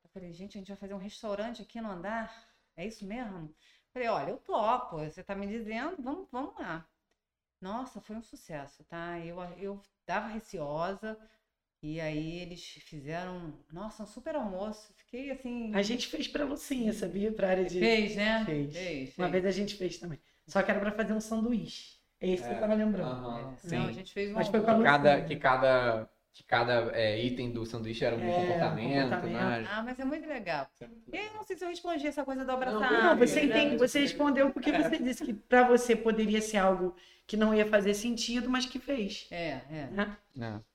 Eu 0.04 0.10
falei, 0.12 0.32
gente, 0.32 0.56
a 0.56 0.60
gente 0.60 0.68
vai 0.68 0.78
fazer 0.78 0.94
um 0.94 1.00
restaurante 1.00 1.64
aqui 1.64 1.82
no 1.82 1.90
andar? 1.90 2.48
É 2.76 2.86
isso 2.86 3.08
mesmo? 3.08 3.48
Eu 3.48 3.56
falei, 3.92 4.08
olha, 4.08 4.30
eu 4.30 4.38
topo, 4.38 4.98
você 4.98 5.22
está 5.22 5.34
me 5.34 5.48
dizendo, 5.48 6.00
vamos, 6.00 6.30
vamos 6.32 6.56
lá. 6.60 6.88
Nossa, 7.60 8.00
foi 8.00 8.16
um 8.16 8.22
sucesso, 8.22 8.84
tá? 8.84 9.18
Eu, 9.20 9.42
eu 9.58 9.82
tava 10.06 10.28
receosa, 10.28 11.18
e 11.84 12.00
aí 12.00 12.40
eles 12.40 12.64
fizeram, 12.64 13.54
nossa, 13.72 14.04
um 14.04 14.06
super 14.08 14.36
almoço. 14.36 14.94
Fiquei 14.96 15.30
assim. 15.32 15.72
A 15.76 15.82
gente 15.82 16.08
fez 16.08 16.28
pra 16.28 16.46
Lucinha, 16.46 16.94
sabia? 16.94 17.32
Pra 17.32 17.50
área 17.50 17.66
de. 17.66 17.78
Fez, 17.78 18.16
né? 18.16 18.44
Fez. 18.46 18.74
Fez, 18.74 19.18
Uma 19.18 19.30
fez. 19.30 19.32
vez 19.44 19.46
a 19.46 19.52
gente 19.52 19.76
fez 19.76 19.98
também. 19.98 20.18
Só 20.48 20.64
que 20.64 20.72
era 20.72 20.80
pra 20.80 20.92
fazer 20.94 21.12
um 21.14 21.20
sanduíche. 21.20 21.98
É 22.22 22.28
isso 22.28 22.44
que 22.44 22.50
É. 22.50 22.56
eu 22.56 22.60
tava 22.62 22.74
lembrando. 22.74 23.12
Aham, 23.12 23.54
É, 23.54 23.68
sim. 23.68 23.76
Não, 23.78 23.88
a 23.88 23.92
gente 23.92 24.14
fez 24.14 24.32
um 24.32 24.34
Mas 24.34 24.48
foi 24.48 24.62
com 24.62 24.68
a 24.68 24.74
almoço. 24.74 24.90
Cada, 24.92 25.22
que 25.22 25.36
cada, 25.36 26.10
que 26.34 26.44
cada 26.46 26.74
é, 26.98 27.22
item 27.22 27.52
do 27.52 27.66
sanduíche 27.66 28.06
era 28.06 28.16
um 28.16 28.20
É, 28.22 28.32
comportamento, 28.34 29.04
comportamento. 29.10 29.34
né? 29.64 29.68
Ah, 29.70 29.84
mas 29.84 30.00
é 30.00 30.06
muito 30.06 30.28
legal. 30.28 30.70
E 31.12 31.18
aí, 31.18 31.28
eu 31.28 31.34
não 31.34 31.44
sei 31.44 31.58
se 31.58 31.66
eu 31.66 31.70
respondi 31.70 32.08
essa 32.08 32.24
coisa 32.24 32.46
da 32.46 32.54
abraçar. 32.54 32.80
Não, 32.92 33.10
Não, 33.10 33.18
você 33.18 33.42
né? 33.42 33.46
entende, 33.46 33.78
você 33.78 34.00
respondeu 34.00 34.52
porque 34.52 34.72
você 34.72 34.98
disse 35.00 35.24
que 35.26 35.34
pra 35.34 35.68
você 35.68 35.96
poderia 35.98 36.42
ser 36.42 36.58
algo 36.58 36.96
que 37.28 37.36
não 37.38 37.54
ia 37.54 37.66
fazer 37.66 37.94
sentido, 37.94 38.50
mas 38.50 38.66
que 38.66 38.80
fez. 38.80 39.28
É, 39.32 39.62
é. 39.70 39.88
né? 39.92 40.18
É. 40.40 40.73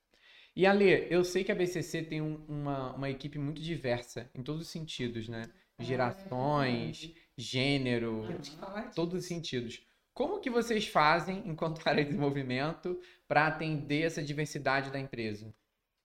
E 0.58 0.66
Ale, 0.66 1.06
eu 1.08 1.22
sei 1.22 1.44
que 1.44 1.52
a 1.52 1.54
BCC 1.54 2.02
tem 2.02 2.20
um- 2.20 2.44
uma, 2.48 2.92
uma 2.96 3.08
equipe 3.08 3.38
muito 3.38 3.62
diversa 3.62 4.28
em 4.34 4.42
todos 4.42 4.62
os 4.62 4.68
sentidos, 4.68 5.28
né? 5.28 5.48
Gerações, 5.78 7.14
gênero, 7.36 8.24
Temos 8.26 8.48
que 8.48 8.56
falar 8.56 8.80
disso. 8.86 8.96
todos 8.96 9.20
os 9.20 9.24
sentidos. 9.26 9.86
Como 10.12 10.40
que 10.40 10.50
vocês 10.50 10.88
fazem, 10.88 11.48
enquanto 11.48 11.80
área 11.88 12.02
de 12.02 12.10
desenvolvimento, 12.10 13.00
para 13.28 13.46
atender 13.46 14.02
essa 14.02 14.20
diversidade 14.20 14.90
da 14.90 14.98
empresa? 14.98 15.54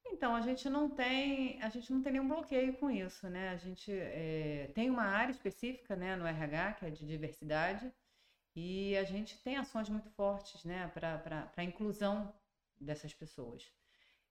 Então, 0.06 0.36
a 0.36 0.41
gente 0.41 0.70
não 0.70 0.88
tem, 0.88 1.60
a 1.64 1.70
gente 1.70 1.91
não 1.91 2.04
tem 2.04 2.12
nenhum 2.14 2.28
bloqueio 2.28 2.74
com 2.78 2.91
isso, 2.91 3.28
né? 3.28 3.49
A 3.49 3.58
gente 3.58 3.91
é, 3.91 4.70
tem 4.76 4.88
uma 4.88 5.06
área 5.06 5.32
específica, 5.32 5.95
né, 5.95 6.16
no 6.16 6.28
RH, 6.28 6.74
que 6.74 6.86
é 6.86 6.91
de 6.91 7.04
diversidade, 7.08 7.91
e 8.56 8.95
a 8.97 9.04
gente 9.04 9.36
tem 9.41 9.58
ações 9.58 9.89
muito 9.89 10.12
fortes, 10.12 10.64
né, 10.64 10.91
para 10.93 11.51
a 11.58 11.64
inclusão 11.64 12.32
dessas 12.80 13.16
pessoas. 13.16 13.74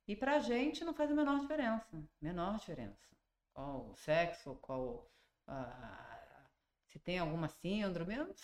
E 0.07 0.17
para 0.17 0.37
a 0.37 0.41
gente 0.41 0.85
não 0.85 0.95
faz 0.95 1.11
a 1.11 1.15
menor 1.15 1.41
diferença, 1.41 2.03
menor 2.21 2.59
diferença. 2.59 3.09
Qual 3.55 3.91
o 3.91 3.95
sexo, 3.95 4.55
qual 4.57 5.11
a- 5.47 6.47
se 6.87 6.99
tem 6.99 7.19
alguma 7.19 7.49
síndrome, 7.49 8.17
não 8.17 8.35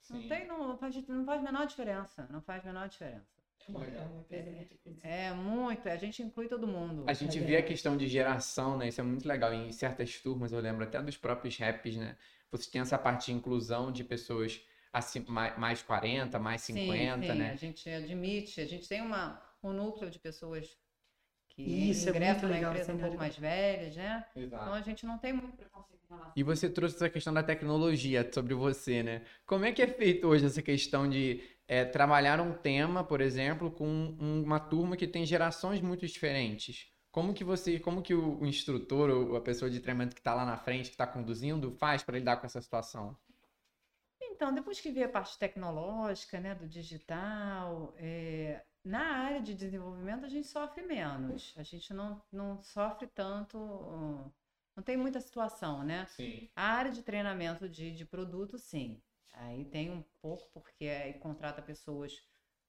Sim. 0.00 0.28
tem, 0.28 0.46
não, 0.46 0.78
faz, 0.78 1.06
não 1.06 1.24
faz 1.24 1.40
a 1.40 1.44
menor 1.44 1.66
diferença, 1.66 2.26
não 2.30 2.40
faz 2.40 2.64
a 2.64 2.68
menor 2.68 2.88
diferença. 2.88 3.26
É 5.02 5.32
muito, 5.32 5.86
a 5.88 5.96
gente 5.96 6.22
inclui 6.22 6.48
todo 6.48 6.66
mundo. 6.66 7.04
A 7.06 7.12
gente 7.12 7.38
vê 7.40 7.56
a 7.56 7.62
questão 7.62 7.96
de 7.96 8.06
geração, 8.08 8.78
né? 8.78 8.88
Isso 8.88 9.00
é 9.00 9.04
muito 9.04 9.26
legal. 9.28 9.52
Em 9.52 9.70
certas 9.72 10.18
turmas, 10.20 10.52
eu 10.52 10.60
lembro 10.60 10.84
até 10.84 11.00
dos 11.02 11.16
próprios 11.16 11.56
raps, 11.58 11.96
né? 11.96 12.16
Você 12.50 12.70
tem 12.70 12.80
essa 12.80 12.96
parte 12.96 13.26
de 13.26 13.32
inclusão 13.32 13.92
de 13.92 14.04
pessoas 14.04 14.60
assim, 14.92 15.24
mais, 15.28 15.58
mais 15.58 15.82
40, 15.82 16.38
mais 16.38 16.62
50, 16.62 17.18
sim, 17.18 17.32
sim, 17.32 17.38
né? 17.38 17.50
A 17.50 17.56
gente 17.56 17.90
admite, 17.90 18.60
a 18.60 18.66
gente 18.66 18.88
tem 18.88 19.02
uma, 19.02 19.42
um 19.62 19.72
núcleo 19.72 20.10
de 20.10 20.18
pessoas 20.18 20.78
que 21.62 21.90
Isso, 21.90 22.08
é 22.08 22.10
ingressam 22.10 22.48
na 22.48 22.54
legal, 22.54 22.70
empresa 22.72 22.92
um 22.92 22.98
pouco 22.98 23.16
mais 23.16 23.36
velhas, 23.36 23.96
né? 23.96 24.24
Exato. 24.34 24.62
Então 24.62 24.74
a 24.74 24.80
gente 24.80 25.04
não 25.06 25.18
tem 25.18 25.32
muito 25.32 25.56
preconceito 25.56 26.00
em 26.04 26.08
relação 26.08 26.32
E 26.36 26.42
você 26.42 26.70
trouxe 26.70 26.96
essa 26.96 27.10
questão 27.10 27.34
da 27.34 27.42
tecnologia 27.42 28.28
sobre 28.32 28.54
você, 28.54 29.02
né? 29.02 29.22
Como 29.46 29.64
é 29.64 29.72
que 29.72 29.82
é 29.82 29.86
feito 29.86 30.26
hoje 30.26 30.46
essa 30.46 30.62
questão 30.62 31.08
de 31.08 31.42
é, 31.66 31.84
trabalhar 31.84 32.40
um 32.40 32.54
tema, 32.54 33.04
por 33.04 33.20
exemplo, 33.20 33.70
com 33.70 33.86
um- 33.86 34.42
uma 34.42 34.58
turma 34.60 34.96
que 34.96 35.06
tem 35.06 35.26
gerações 35.26 35.80
muito 35.80 36.06
diferentes? 36.06 36.86
Como 37.10 37.34
que 37.34 37.42
você, 37.44 37.78
como 37.80 38.02
que 38.02 38.14
o, 38.14 38.38
o 38.40 38.46
instrutor 38.46 39.10
ou 39.10 39.36
a 39.36 39.40
pessoa 39.40 39.70
de 39.70 39.80
treinamento 39.80 40.14
que 40.14 40.20
está 40.20 40.34
lá 40.34 40.46
na 40.46 40.56
frente, 40.56 40.84
que 40.86 40.94
está 40.94 41.06
conduzindo, 41.06 41.72
faz 41.72 42.02
para 42.02 42.18
lidar 42.18 42.36
com 42.38 42.46
essa 42.46 42.60
situação? 42.62 43.16
Então, 44.20 44.52
depois 44.54 44.80
que 44.80 44.90
veio 44.92 45.06
a 45.06 45.08
parte 45.08 45.38
tecnológica, 45.38 46.38
né, 46.40 46.54
do 46.54 46.66
digital, 46.68 47.92
é, 47.96 48.64
na 48.84 49.00
área 49.24 49.40
de 49.40 49.54
desenvolvimento 49.54 50.24
a 50.24 50.28
gente 50.28 50.46
sofre 50.46 50.82
menos. 50.82 51.54
A 51.56 51.62
gente 51.62 51.92
não, 51.92 52.22
não 52.32 52.62
sofre 52.62 53.06
tanto, 53.06 53.58
uh, 53.58 54.32
não 54.76 54.82
tem 54.82 54.96
muita 54.96 55.20
situação, 55.20 55.84
né? 55.84 56.06
Sim. 56.06 56.48
A 56.56 56.62
área 56.62 56.90
de 56.90 57.02
treinamento 57.02 57.68
de, 57.68 57.90
de 57.94 58.04
produto, 58.04 58.58
sim. 58.58 59.00
Aí 59.34 59.64
tem 59.66 59.90
um 59.90 60.02
pouco, 60.20 60.48
porque 60.52 60.86
aí 60.86 61.14
contrata 61.14 61.62
pessoas 61.62 62.20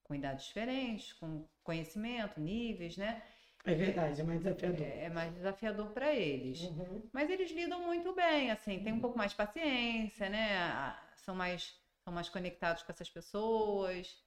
com 0.03 0.15
idades 0.15 0.45
diferentes, 0.47 1.13
com 1.13 1.47
conhecimento, 1.63 2.39
níveis, 2.39 2.97
né? 2.97 3.21
É 3.65 3.73
verdade, 3.73 4.21
é 4.21 4.23
mais 4.23 4.39
desafiador. 4.39 4.81
É, 4.81 5.03
é 5.05 5.09
mais 5.09 5.33
desafiador 5.33 5.89
para 5.91 6.13
eles. 6.15 6.61
Uhum. 6.61 7.01
Mas 7.13 7.29
eles 7.29 7.51
lidam 7.51 7.81
muito 7.85 8.13
bem, 8.13 8.51
assim, 8.51 8.79
tem 8.83 8.93
um 8.93 8.99
pouco 8.99 9.17
mais 9.17 9.31
de 9.31 9.37
paciência, 9.37 10.29
né? 10.29 10.57
A- 10.57 11.05
São 11.17 11.35
mais, 11.35 11.75
são 12.03 12.11
mais 12.13 12.29
conectados 12.29 12.81
com 12.81 12.91
essas 12.91 13.09
pessoas, 13.09 14.17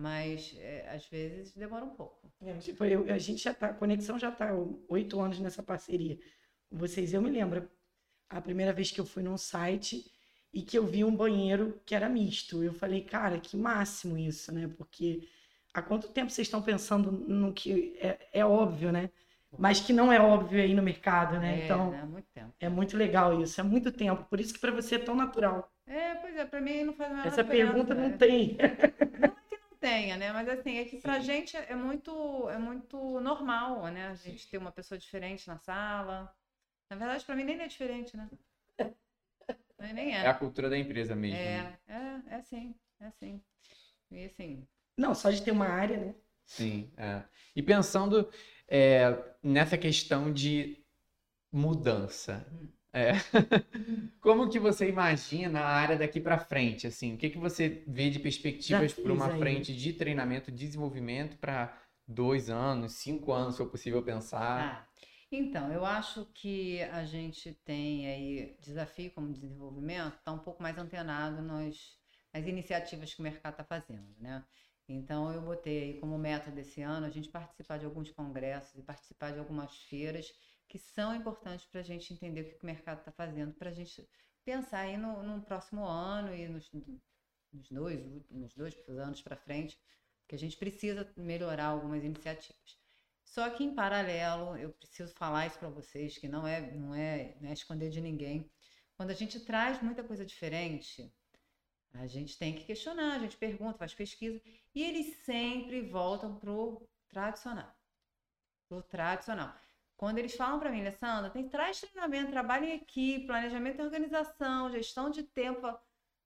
mas 0.00 0.54
é, 0.58 0.88
às 0.94 1.06
vezes 1.06 1.52
demora 1.54 1.84
um 1.84 1.90
pouco. 1.90 2.30
É, 2.42 2.54
tipo, 2.54 2.84
eu- 2.84 3.12
a 3.12 3.18
gente 3.18 3.42
já 3.42 3.52
tá, 3.54 3.66
a 3.68 3.74
conexão 3.74 4.18
já 4.18 4.30
tá 4.30 4.50
oito 4.88 5.20
anos 5.20 5.38
nessa 5.38 5.62
parceria. 5.62 6.18
Vocês, 6.70 7.12
eu 7.12 7.20
me 7.20 7.30
lembro 7.30 7.68
a 8.28 8.40
primeira 8.40 8.72
vez 8.72 8.90
que 8.90 9.00
eu 9.00 9.06
fui 9.06 9.22
num 9.22 9.36
site 9.36 10.04
e 10.52 10.62
que 10.62 10.78
eu 10.78 10.86
vi 10.86 11.04
um 11.04 11.14
banheiro 11.14 11.80
que 11.84 11.94
era 11.94 12.08
misto. 12.08 12.62
Eu 12.62 12.72
falei, 12.72 13.02
cara, 13.02 13.38
que 13.38 13.56
máximo 13.56 14.16
isso, 14.16 14.52
né? 14.52 14.68
Porque 14.76 15.28
há 15.74 15.82
quanto 15.82 16.08
tempo 16.08 16.30
vocês 16.30 16.46
estão 16.46 16.62
pensando 16.62 17.12
no 17.12 17.52
que 17.52 17.94
é, 17.98 18.18
é 18.32 18.44
óbvio, 18.44 18.90
né? 18.92 19.10
Mas 19.58 19.80
que 19.80 19.92
não 19.92 20.12
é 20.12 20.20
óbvio 20.20 20.62
aí 20.62 20.74
no 20.74 20.82
mercado, 20.82 21.38
né? 21.38 21.60
É, 21.60 21.64
Então, 21.64 21.90
né? 21.90 22.04
Muito 22.04 22.26
é 22.60 22.68
muito 22.68 22.96
legal 22.96 23.40
isso, 23.42 23.60
é 23.60 23.64
muito 23.64 23.90
tempo. 23.92 24.24
Por 24.24 24.40
isso 24.40 24.54
que 24.54 24.60
para 24.60 24.70
você 24.70 24.94
é 24.94 24.98
tão 24.98 25.14
natural. 25.14 25.70
É, 25.86 26.14
pois 26.14 26.36
é, 26.36 26.44
para 26.44 26.60
mim 26.60 26.84
não 26.84 26.92
faz 26.94 27.10
a 27.10 27.14
menor 27.14 27.26
Essa 27.28 27.44
pergunta 27.44 27.94
não 27.94 28.16
tem. 28.16 28.56
tenha, 29.90 30.16
né? 30.16 30.32
Mas 30.32 30.48
assim, 30.48 30.78
é 30.78 30.84
que 30.84 30.98
pra 31.00 31.18
gente 31.20 31.56
é 31.56 31.74
muito, 31.74 32.48
é 32.48 32.58
muito 32.58 33.20
normal, 33.20 33.82
né? 33.88 34.08
A 34.08 34.14
gente 34.14 34.48
ter 34.48 34.58
uma 34.58 34.72
pessoa 34.72 34.98
diferente 34.98 35.48
na 35.48 35.56
sala. 35.58 36.32
Na 36.90 36.96
verdade, 36.96 37.24
pra 37.24 37.34
mim 37.36 37.44
nem 37.44 37.60
é 37.60 37.66
diferente, 37.68 38.16
né? 38.16 38.28
Nem- 39.94 40.14
É 40.14 40.18
é. 40.18 40.28
a 40.28 40.34
cultura 40.34 40.68
da 40.68 40.78
empresa 40.78 41.14
mesmo. 41.16 41.38
né? 41.38 41.78
É, 41.88 41.92
é, 41.94 42.22
é 42.28 42.34
assim, 42.36 42.74
é 43.00 43.06
assim. 43.06 43.40
E 44.10 44.24
assim, 44.26 44.66
Não, 44.96 45.14
só 45.14 45.30
de 45.30 45.42
ter 45.42 45.50
uma 45.52 45.66
área, 45.66 45.96
né? 45.98 46.14
Sim, 46.46 46.90
é. 46.96 47.22
E 47.54 47.62
pensando 47.62 48.28
é, 48.68 49.16
nessa 49.42 49.78
questão 49.78 50.32
de 50.32 50.84
mudança, 51.52 52.44
é. 52.92 53.12
como 54.20 54.48
que 54.48 54.58
você 54.58 54.88
imagina 54.88 55.60
a 55.60 55.68
área 55.68 55.96
daqui 55.96 56.20
para 56.20 56.38
frente? 56.38 56.86
Assim, 56.86 57.14
o 57.14 57.18
que 57.18 57.30
que 57.30 57.38
você 57.38 57.84
vê 57.86 58.10
de 58.10 58.18
perspectivas 58.18 58.92
para 58.92 59.12
uma 59.12 59.32
aí. 59.32 59.38
frente 59.38 59.74
de 59.74 59.92
treinamento, 59.92 60.50
de 60.50 60.58
desenvolvimento 60.58 61.36
para 61.38 61.76
dois 62.06 62.50
anos, 62.50 62.92
cinco 62.94 63.32
anos, 63.32 63.54
se 63.54 63.58
for 63.58 63.70
possível 63.70 64.02
pensar? 64.02 64.60
Ah, 64.60 64.88
então, 65.30 65.72
eu 65.72 65.84
acho 65.84 66.26
que 66.34 66.82
a 66.82 67.04
gente 67.04 67.54
tem 67.64 68.08
aí 68.08 68.56
desafio 68.60 69.12
como 69.12 69.32
desenvolvimento, 69.32 70.16
está 70.16 70.32
um 70.32 70.40
pouco 70.40 70.60
mais 70.60 70.76
antenado 70.76 71.40
nas, 71.40 71.96
nas 72.34 72.46
iniciativas 72.46 73.14
que 73.14 73.20
o 73.20 73.22
mercado 73.22 73.52
está 73.52 73.64
fazendo, 73.64 74.12
né? 74.18 74.44
Então, 74.88 75.32
eu 75.32 75.40
botei 75.40 76.00
como 76.00 76.18
meta 76.18 76.50
desse 76.50 76.82
ano 76.82 77.06
a 77.06 77.10
gente 77.10 77.28
participar 77.28 77.78
de 77.78 77.84
alguns 77.84 78.10
congressos 78.10 78.76
e 78.76 78.82
participar 78.82 79.30
de 79.30 79.38
algumas 79.38 79.76
feiras 79.82 80.32
que 80.70 80.78
são 80.78 81.12
importantes 81.14 81.66
para 81.66 81.80
a 81.80 81.84
gente 81.84 82.14
entender 82.14 82.42
o 82.42 82.44
que 82.44 82.62
o 82.62 82.66
mercado 82.66 83.00
está 83.00 83.10
fazendo, 83.10 83.52
para 83.54 83.70
a 83.70 83.72
gente 83.72 84.08
pensar 84.44 84.78
aí 84.78 84.96
no, 84.96 85.20
no 85.20 85.42
próximo 85.42 85.84
ano 85.84 86.32
e 86.32 86.48
nos, 86.48 86.70
nos 87.52 87.68
dois, 87.68 88.00
nos 88.30 88.54
dois 88.54 88.76
anos 88.88 89.20
para 89.20 89.36
frente, 89.36 89.76
que 90.28 90.34
a 90.36 90.38
gente 90.38 90.56
precisa 90.56 91.12
melhorar 91.16 91.66
algumas 91.66 92.04
iniciativas. 92.04 92.78
Só 93.24 93.50
que 93.50 93.64
em 93.64 93.74
paralelo, 93.74 94.56
eu 94.56 94.70
preciso 94.70 95.12
falar 95.14 95.48
isso 95.48 95.58
para 95.58 95.68
vocês, 95.68 96.16
que 96.16 96.28
não 96.28 96.46
é, 96.46 96.60
não 96.70 96.94
é, 96.94 97.36
não 97.40 97.50
é 97.50 97.52
esconder 97.52 97.90
de 97.90 98.00
ninguém. 98.00 98.48
quando 98.96 99.10
a 99.10 99.14
gente 99.14 99.40
traz 99.40 99.82
muita 99.82 100.04
coisa 100.04 100.24
diferente, 100.24 101.12
a 101.94 102.06
gente 102.06 102.38
tem 102.38 102.54
que 102.54 102.64
questionar, 102.64 103.16
a 103.16 103.18
gente 103.18 103.36
pergunta, 103.36 103.78
faz 103.78 103.92
pesquisa, 103.92 104.40
e 104.72 104.84
eles 104.84 105.16
sempre 105.24 105.82
voltam 105.82 106.38
pro 106.38 106.88
tradicional. 107.08 107.74
Pro 108.68 108.82
tradicional. 108.82 109.52
Quando 110.00 110.16
eles 110.16 110.34
falam 110.34 110.58
para 110.58 110.70
mim, 110.70 110.80
Alessandra, 110.80 111.28
tem 111.28 111.46
traz 111.46 111.78
treinamento, 111.78 112.30
trabalho 112.30 112.64
em 112.64 112.72
equipe, 112.72 113.26
planejamento 113.26 113.82
e 113.82 113.84
organização, 113.84 114.70
gestão 114.70 115.10
de 115.10 115.22
tempo. 115.22 115.78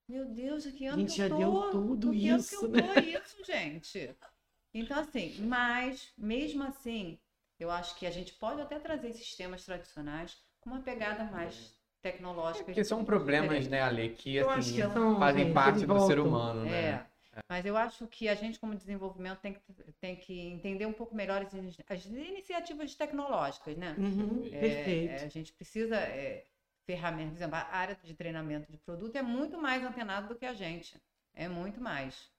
Meu 0.07 0.23
Deus, 0.23 0.65
que 0.67 0.85
ano 0.85 0.99
Gente, 0.99 1.15
que 1.15 1.21
eu 1.21 1.27
já 1.27 1.35
tô? 1.35 1.37
deu 1.37 1.71
tudo 1.71 2.11
Que 2.13 2.29
ano 2.29 2.39
isso, 2.39 2.71
que 2.71 2.77
eu 2.77 2.83
tô 2.85 2.99
isso, 3.01 3.43
gente? 3.43 4.15
Então, 4.73 4.97
assim, 4.97 5.41
mas, 5.41 6.13
mesmo 6.17 6.63
assim, 6.63 7.19
eu 7.59 7.69
acho 7.69 7.97
que 7.97 8.05
a 8.05 8.11
gente 8.11 8.31
pode 8.35 8.61
até 8.61 8.79
trazer 8.79 9.11
sistemas 9.11 9.65
tradicionais 9.65 10.37
com 10.61 10.69
uma 10.69 10.79
pegada 10.79 11.25
mais 11.25 11.77
tecnológica. 12.01 12.63
Porque 12.63 12.81
são 12.85 13.03
problemas, 13.03 13.67
né, 13.67 13.81
Ale, 13.81 14.11
que 14.11 14.39
assim, 14.39 14.75
que 14.75 14.83
são, 14.83 15.19
fazem 15.19 15.43
gente, 15.47 15.53
parte 15.53 15.85
do 15.85 15.99
ser 16.07 16.19
humano, 16.19 16.63
né? 16.63 16.91
É. 16.91 17.05
Mas 17.49 17.65
eu 17.65 17.77
acho 17.77 18.07
que 18.07 18.27
a 18.29 18.35
gente, 18.35 18.59
como 18.59 18.75
desenvolvimento, 18.75 19.39
tem 19.41 19.53
que, 19.53 19.61
tem 19.99 20.15
que 20.15 20.39
entender 20.39 20.85
um 20.85 20.93
pouco 20.93 21.15
melhor 21.15 21.41
as, 21.41 21.53
as 21.89 22.05
iniciativas 22.05 22.95
tecnológicas, 22.95 23.77
né? 23.77 23.97
Uhum, 23.97 24.49
É, 24.51 24.59
perfeito. 24.59 25.21
é, 25.21 25.25
a 25.25 25.29
gente 25.29 25.53
precisa 25.53 25.95
é, 25.97 26.45
ferramentas, 26.85 27.33
por 27.33 27.37
exemplo, 27.37 27.55
a 27.57 27.75
área 27.75 27.95
de 28.03 28.13
treinamento 28.15 28.71
de 28.71 28.77
produto 28.79 29.15
é 29.15 29.21
muito 29.21 29.57
mais 29.61 29.83
antenada 29.83 30.27
do 30.27 30.35
que 30.35 30.45
a 30.45 30.53
gente. 30.53 30.95
É 31.33 31.47
muito 31.47 31.81
mais. 31.81 32.29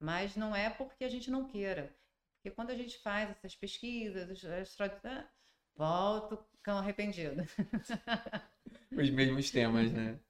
Mas 0.00 0.36
não 0.36 0.54
é 0.56 0.70
porque 0.70 1.04
a 1.04 1.08
gente 1.08 1.30
não 1.30 1.46
queira. 1.48 1.94
Porque 2.36 2.54
quando 2.54 2.70
a 2.70 2.76
gente 2.76 2.98
faz 2.98 3.30
essas 3.30 3.56
pesquisas, 3.56 4.30
as- 4.30 4.44
as 4.44 4.74
tradu- 4.76 5.00
ah, 5.04 5.28
volta 5.76 6.34
o 6.36 6.44
cão 6.62 6.78
arrependido. 6.78 7.42
Os 8.94 9.08
mesmos 9.10 9.50
temas, 9.50 9.90
né? 9.92 10.20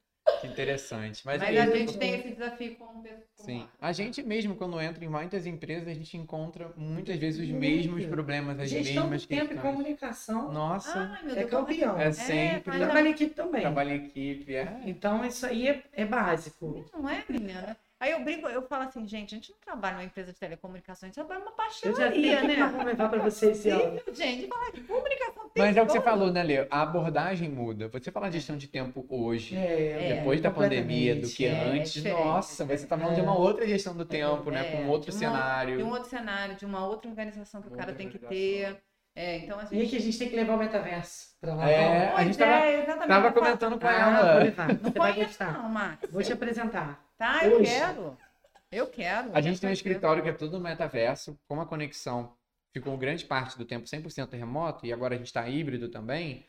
Que 0.40 0.46
interessante. 0.46 1.22
Mas, 1.24 1.40
Mas, 1.40 1.54
é 1.56 1.60
a 1.60 1.66
isso. 1.66 1.76
gente 1.76 1.98
tem 1.98 2.14
esse 2.14 2.28
desafio 2.30 2.76
com 2.76 2.86
com- 2.86 3.44
Sim. 3.44 3.68
A 3.80 3.92
gente 3.92 4.22
mesmo, 4.22 4.54
quando 4.56 4.80
entra 4.80 5.04
em 5.04 5.08
muitas 5.08 5.46
empresas, 5.46 5.88
a 5.88 5.94
gente 5.94 6.16
encontra 6.16 6.72
muitas 6.76 7.16
vezes 7.16 7.40
os 7.40 7.54
mesmos 7.54 8.04
problemas, 8.06 8.58
as 8.58 8.68
Gestão 8.70 9.04
do 9.04 9.10
mesmas 9.10 9.26
tempo 9.26 9.44
e 9.44 9.48
questões. 9.48 9.62
comunicação 9.74 10.52
Nossa, 10.52 10.98
Ai, 10.98 11.22
meu 11.24 11.36
é 11.36 11.44
campeão. 11.44 11.98
é 11.98 12.12
sempre 12.12 12.62
mas 12.70 12.78
Trabalho 12.80 13.06
em 13.06 13.10
equipe 13.10 13.34
também. 13.34 13.60
trabalho 13.62 13.90
em 13.90 13.94
equipe. 14.06 14.54
É. 14.54 14.80
Então, 14.86 15.24
isso 15.24 15.46
aí 15.46 15.68
é, 15.68 15.82
é 15.92 16.04
básico. 16.04 16.84
Não 16.92 17.08
é, 17.08 17.24
menina? 17.28 17.76
Aí 18.00 18.12
eu 18.12 18.22
brinco, 18.22 18.46
eu 18.48 18.62
falo 18.62 18.84
assim, 18.84 19.04
gente, 19.08 19.34
a 19.34 19.38
gente 19.38 19.50
não 19.50 19.58
trabalha 19.58 19.94
numa 19.96 20.04
empresa 20.04 20.32
de 20.32 20.38
telecomunicações, 20.38 21.02
a 21.02 21.06
gente 21.06 21.14
trabalha 21.16 21.40
numa 21.40 21.50
Eu 21.50 21.56
já 21.56 21.64
pastelaria, 21.64 22.38
sei 22.38 22.46
né? 22.56 22.70
como 22.70 22.84
levar 22.84 23.08
para 23.08 23.22
você 23.24 23.50
esse 23.50 23.68
ano. 23.70 24.00
Sim, 24.06 24.14
gente, 24.14 24.46
falar 24.46 24.70
de 24.70 24.80
comunicação 24.82 25.48
tem 25.48 25.62
Mas 25.64 25.76
é 25.76 25.82
o 25.82 25.86
que 25.86 25.92
você 25.92 26.00
falou, 26.00 26.30
né, 26.32 26.42
Leo? 26.44 26.68
A 26.70 26.82
abordagem 26.82 27.48
muda. 27.48 27.88
Você 27.88 28.12
fala 28.12 28.28
de 28.28 28.38
gestão 28.38 28.56
de 28.56 28.68
tempo 28.68 29.04
hoje, 29.08 29.56
É, 29.56 30.14
depois 30.14 30.40
da 30.40 30.48
pandemia, 30.48 31.16
do 31.16 31.28
que 31.28 31.44
É, 31.44 31.48
é 31.48 31.52
antes, 31.52 32.04
nossa, 32.04 32.62
é 32.62 32.76
você 32.76 32.86
tá 32.86 32.96
falando 32.96 33.16
de 33.16 33.20
uma 33.20 33.36
outra 33.36 33.66
gestão 33.66 33.96
do 33.96 34.04
tempo, 34.04 34.48
né? 34.52 34.60
É, 34.60 34.64
Com 34.70 34.86
outro 34.86 35.10
de 35.10 35.16
uma- 35.16 35.32
cenário. 35.32 35.76
De 35.78 35.82
um 35.82 35.88
outro 35.90 36.08
cenário, 36.08 36.54
de 36.54 36.64
uma 36.64 36.86
outra 36.86 37.10
organização 37.10 37.60
que 37.60 37.66
o 37.68 37.72
cara 37.72 37.92
tem 37.92 38.08
que 38.08 38.18
ter. 38.20 38.80
É, 39.20 39.38
então, 39.38 39.58
a 39.58 39.64
E 39.72 39.88
que 39.88 39.96
a 39.96 40.00
gente 40.00 40.16
tem 40.16 40.28
que 40.28 40.36
levar 40.36 40.54
o 40.54 40.58
metaverso 40.58 41.36
para 41.40 41.52
lá. 41.52 41.68
É, 41.68 42.08
a 42.08 42.12
Pois 42.12 42.26
gente 42.26 42.38
tava, 42.38 42.52
é, 42.66 42.82
exatamente. 42.82 43.08
tava 43.08 43.32
comentando 43.32 43.80
com 43.80 43.86
Ah, 43.88 43.92
ela. 43.92 44.44
Não 44.44 44.78
Você 44.92 44.98
vai 44.98 45.12
gostar. 45.12 45.52
não, 45.54 45.68
Max. 45.68 46.08
Vou 46.08 46.22
te 46.22 46.32
apresentar. 46.32 47.04
Tá, 47.18 47.44
eu 47.44 47.56
Hoje. 47.58 47.64
quero. 47.64 48.18
Eu 48.70 48.86
quero. 48.86 49.30
A 49.34 49.40
gente 49.40 49.60
tem 49.60 49.70
um 49.70 49.72
escritório 49.72 50.22
que 50.22 50.28
é 50.28 50.32
tudo 50.32 50.60
metaverso, 50.60 51.36
com 51.48 51.60
a 51.60 51.66
conexão 51.66 52.32
ficou 52.72 52.96
grande 52.96 53.24
parte 53.24 53.58
do 53.58 53.64
tempo 53.64 53.86
100% 53.86 54.34
remoto 54.38 54.86
e 54.86 54.92
agora 54.92 55.14
a 55.14 55.18
gente 55.18 55.26
está 55.26 55.48
híbrido 55.48 55.88
também. 55.88 56.46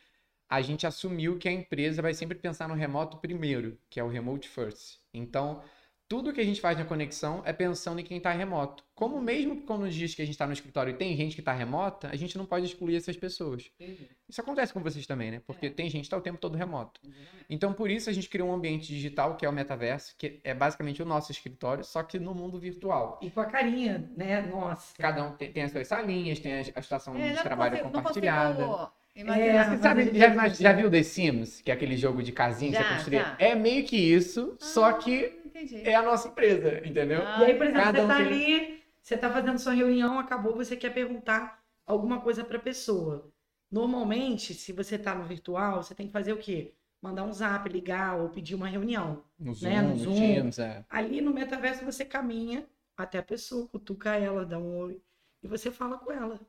A 0.47 0.61
gente 0.61 0.85
assumiu 0.85 1.39
que 1.39 1.49
a 1.49 1.51
empresa 1.51 2.01
vai 2.03 2.13
sempre 2.13 2.37
pensar 2.37 2.67
no 2.67 2.75
remoto 2.75 3.17
primeiro, 3.17 3.79
que 3.89 3.99
é 3.99 4.03
o 4.03 4.07
remote 4.07 4.47
first. 4.47 4.99
Então, 5.11 5.63
tudo 6.09 6.33
que 6.33 6.41
a 6.41 6.43
gente 6.43 6.59
faz 6.59 6.75
na 6.75 6.83
conexão 6.83 7.43
é 7.45 7.53
pensando 7.53 7.99
em 7.99 8.03
quem 8.03 8.17
está 8.17 8.31
remoto. 8.31 8.83
Como 8.95 9.21
mesmo 9.21 9.61
quando 9.61 9.81
nos 9.85 9.93
dias 9.93 10.15
que 10.15 10.23
a 10.23 10.25
gente 10.25 10.33
está 10.33 10.47
no 10.47 10.53
escritório 10.53 10.89
e 10.91 10.95
tem 10.97 11.15
gente 11.15 11.35
que 11.35 11.41
está 11.41 11.53
remota, 11.53 12.09
a 12.11 12.15
gente 12.15 12.35
não 12.35 12.47
pode 12.47 12.65
excluir 12.65 12.95
essas 12.95 13.15
pessoas. 13.15 13.69
Entendi. 13.79 14.09
Isso 14.27 14.41
acontece 14.41 14.73
com 14.73 14.81
vocês 14.81 15.05
também, 15.05 15.29
né? 15.29 15.41
Porque 15.45 15.67
É. 15.67 15.69
tem 15.69 15.87
gente 15.87 16.01
que 16.01 16.07
está 16.07 16.17
o 16.17 16.21
tempo 16.21 16.39
todo 16.39 16.57
remoto. 16.57 16.99
Então, 17.47 17.73
por 17.73 17.91
isso, 17.91 18.09
a 18.09 18.13
gente 18.13 18.27
criou 18.27 18.49
um 18.49 18.53
ambiente 18.53 18.87
digital, 18.87 19.37
que 19.37 19.45
é 19.45 19.49
o 19.49 19.53
metaverso, 19.53 20.15
que 20.17 20.39
é 20.43 20.53
basicamente 20.53 21.01
o 21.01 21.05
nosso 21.05 21.31
escritório, 21.31 21.83
só 21.83 22.01
que 22.01 22.17
no 22.17 22.33
mundo 22.33 22.59
virtual. 22.59 23.19
E 23.21 23.29
com 23.29 23.41
a 23.41 23.45
carinha, 23.45 24.09
né? 24.17 24.41
Nossa. 24.41 24.95
Cada 24.97 25.23
um 25.23 25.33
tem, 25.33 25.51
tem 25.51 25.63
as 25.63 25.71
suas 25.71 25.87
salinhas, 25.87 26.39
tem 26.39 26.53
a, 26.53 26.57
a 26.75 26.79
estação 26.79 27.15
É, 27.17 27.33
de 27.33 27.43
trabalho 27.43 27.77
consigo, 27.77 27.91
compartilhada. 27.91 28.65
consigo 28.65 28.91
É, 29.15 29.77
sabe, 29.77 30.17
já, 30.17 30.47
já 30.49 30.73
viu 30.73 30.89
The 30.89 31.03
Sims, 31.03 31.61
que 31.61 31.69
é 31.71 31.73
aquele 31.73 31.97
jogo 31.97 32.23
de 32.23 32.31
casinha 32.31 32.81
que 32.83 33.03
você 33.03 33.11
já. 33.11 33.35
É 33.37 33.53
meio 33.53 33.85
que 33.85 33.97
isso, 33.97 34.55
só 34.59 34.93
que 34.93 35.38
Entendi. 35.49 35.81
é 35.83 35.95
a 35.95 36.01
nossa 36.01 36.27
empresa, 36.29 36.85
entendeu? 36.87 37.21
Ah, 37.25 37.41
E 37.41 37.45
aí, 37.45 37.57
por 37.57 37.65
exemplo, 37.65 37.83
Cada 37.83 37.99
você 37.99 38.05
um 38.05 38.07
tá 38.07 38.17
tem- 38.17 38.25
ali, 38.27 38.83
você 39.01 39.17
tá 39.17 39.29
fazendo 39.31 39.59
sua 39.59 39.73
reunião, 39.73 40.19
acabou, 40.19 40.55
você 40.55 40.75
quer 40.75 40.93
perguntar 40.93 41.63
alguma 41.85 42.21
coisa 42.21 42.43
para 42.43 42.57
a 42.57 42.61
pessoa. 42.61 43.31
Normalmente, 43.71 44.53
se 44.53 44.73
você 44.73 44.97
tá 44.97 45.13
no 45.15 45.25
virtual, 45.25 45.83
você 45.83 45.93
tem 45.95 46.07
que 46.07 46.13
fazer 46.13 46.33
o 46.33 46.37
quê? 46.37 46.73
Mandar 47.01 47.23
um 47.23 47.31
zap, 47.33 47.69
ligar 47.69 48.19
ou 48.19 48.29
pedir 48.29 48.55
uma 48.55 48.67
reunião. 48.67 49.23
No 49.39 49.53
Zoom, 49.53 49.69
Né, 49.69 49.81
no 49.81 49.89
no, 49.89 49.97
Zoom. 49.97 50.15
Teams, 50.15 50.59
é. 50.59 50.83
Ali 50.89 51.21
no 51.21 51.33
metaverso 51.33 51.85
você 51.85 52.03
caminha 52.03 52.67
até 52.97 53.19
a 53.19 53.23
pessoa, 53.23 53.67
cutuca 53.67 54.15
ela, 54.15 54.45
dá 54.45 54.57
um 54.57 54.75
oi 54.77 55.01
e 55.41 55.47
você 55.47 55.71
fala 55.71 55.97
com 55.97 56.11
ela. 56.11 56.39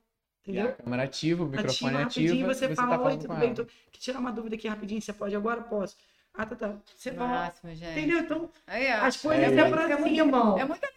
E 0.49 0.59
a 0.59 0.63
Entendeu? 0.63 0.77
câmera 0.77 1.05
ativa, 1.05 1.45
o 1.45 1.47
microfone 1.47 1.95
Ativa 1.95 2.05
rapidinho, 2.05 2.47
você, 2.47 2.69
fala, 2.75 2.97
tá 2.99 3.03
oi, 3.05 3.17
tudo 3.19 3.37
bem? 3.37 3.55
Tô... 3.55 3.65
Que 3.93 4.01
tirar 4.01 4.19
uma 4.19 4.33
dúvida 4.33 4.57
aqui 4.57 4.67
rapidinho, 4.67 5.01
você 5.01 5.13
pode 5.13 5.37
agora? 5.37 5.63
Posso. 5.63 5.97
Ah, 6.35 6.47
tá, 6.47 6.57
tá. 6.57 6.77
Você. 6.97 7.11
Máximo, 7.11 7.75
gente. 7.75 7.91
Entendeu? 7.99 8.19
Então, 8.21 8.51
Aí, 8.67 8.89
as 8.91 9.17
coisas 9.17 9.45
é 9.45 9.49
se 9.49 9.55
muito- 9.55 9.75
aproximam. 9.75 10.59
É 10.59 10.65
muita 10.65 10.89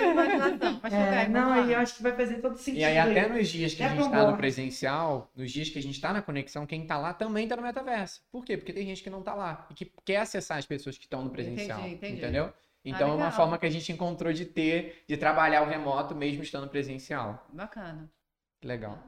imaginação. 0.00 0.80
Mas 0.82 0.92
É, 0.92 1.28
não, 1.28 1.52
aí 1.52 1.72
eu 1.72 1.78
acho 1.80 1.96
que 1.96 2.02
vai 2.02 2.12
fazer 2.12 2.40
todo 2.40 2.56
sentido. 2.56 2.80
E 2.80 2.84
aí, 2.84 2.98
até 2.98 3.28
nos 3.28 3.48
dias 3.48 3.74
que 3.74 3.82
a 3.82 3.86
É 3.86 3.88
gente 3.90 3.98
pro 3.98 4.06
está 4.06 4.30
no 4.30 4.36
presencial, 4.36 5.30
nos 5.34 5.50
dias 5.50 5.68
que 5.68 5.78
a 5.78 5.82
gente 5.82 5.94
está 5.94 6.12
na 6.12 6.22
conexão, 6.22 6.66
quem 6.66 6.82
está 6.82 6.96
lá 6.98 7.12
também 7.12 7.44
está 7.44 7.56
no 7.56 7.62
metaverso. 7.62 8.22
Por 8.30 8.44
quê? 8.44 8.56
Porque 8.56 8.72
tem 8.72 8.86
gente 8.86 9.02
que 9.02 9.10
não 9.10 9.20
está 9.20 9.34
lá 9.34 9.66
e 9.70 9.74
que 9.74 9.92
quer 10.04 10.18
acessar 10.18 10.58
as 10.58 10.66
pessoas 10.66 10.96
que 10.96 11.04
estão 11.04 11.22
no 11.24 11.30
presencial. 11.30 11.80
Entendi, 11.80 11.94
entendi. 11.96 12.18
Entendeu? 12.18 12.52
Então 12.84 13.10
é 13.10 13.14
uma 13.14 13.32
forma 13.32 13.58
que 13.58 13.66
a 13.66 13.70
gente 13.70 13.90
encontrou 13.90 14.32
de 14.32 14.44
ter, 14.44 15.02
de 15.08 15.16
trabalhar 15.16 15.62
o 15.62 15.66
remoto 15.68 16.14
mesmo 16.14 16.42
estando 16.42 16.68
presencial. 16.68 17.44
Bacana. 17.52 18.08
Legal. 18.62 18.98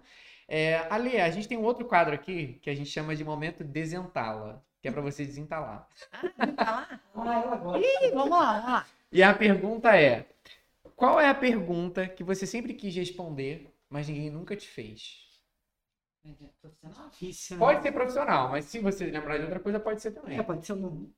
É, 0.49 0.79
Ale, 0.91 1.21
a 1.21 1.31
gente 1.31 1.47
tem 1.47 1.57
um 1.57 1.63
outro 1.63 1.85
quadro 1.87 2.13
aqui 2.15 2.59
que 2.63 2.69
a 2.71 2.75
gente 2.75 2.91
chama 2.91 3.15
de 3.15 3.23
momento 3.25 3.63
desentala, 3.63 4.65
que 4.81 4.89
é 4.89 4.93
para 4.93 5.03
você 5.03 5.25
desentalar. 5.25 5.89
Ah, 6.13 6.63
lá? 6.65 7.01
Ah. 7.15 7.79
Ih, 7.79 8.11
vamos 8.13 8.31
lá, 8.31 8.53
vamos 8.53 8.73
lá. 8.73 8.87
E 9.11 9.23
a 9.23 9.35
pergunta 9.35 9.97
é: 9.97 10.27
qual 10.97 11.21
é 11.21 11.29
a 11.29 11.35
pergunta 11.35 12.07
que 12.09 12.23
você 12.23 12.47
sempre 12.47 12.75
quis 12.75 12.95
responder, 12.95 13.73
mas 13.89 14.09
ninguém 14.09 14.31
nunca 14.31 14.55
te 14.57 14.69
fez? 14.69 15.27
Pode 17.59 17.83
ser 17.83 17.93
profissional, 17.93 18.51
mas 18.51 18.67
se 18.67 18.79
você 18.81 19.07
lembrar 19.07 19.39
de 19.39 19.45
outra 19.45 19.61
coisa, 19.61 19.81
pode 19.81 20.03
ser 20.03 20.11
também. 20.13 20.39
É, 20.39 20.43
pode 20.43 20.67
ser 20.67 20.75
no, 20.75 21.11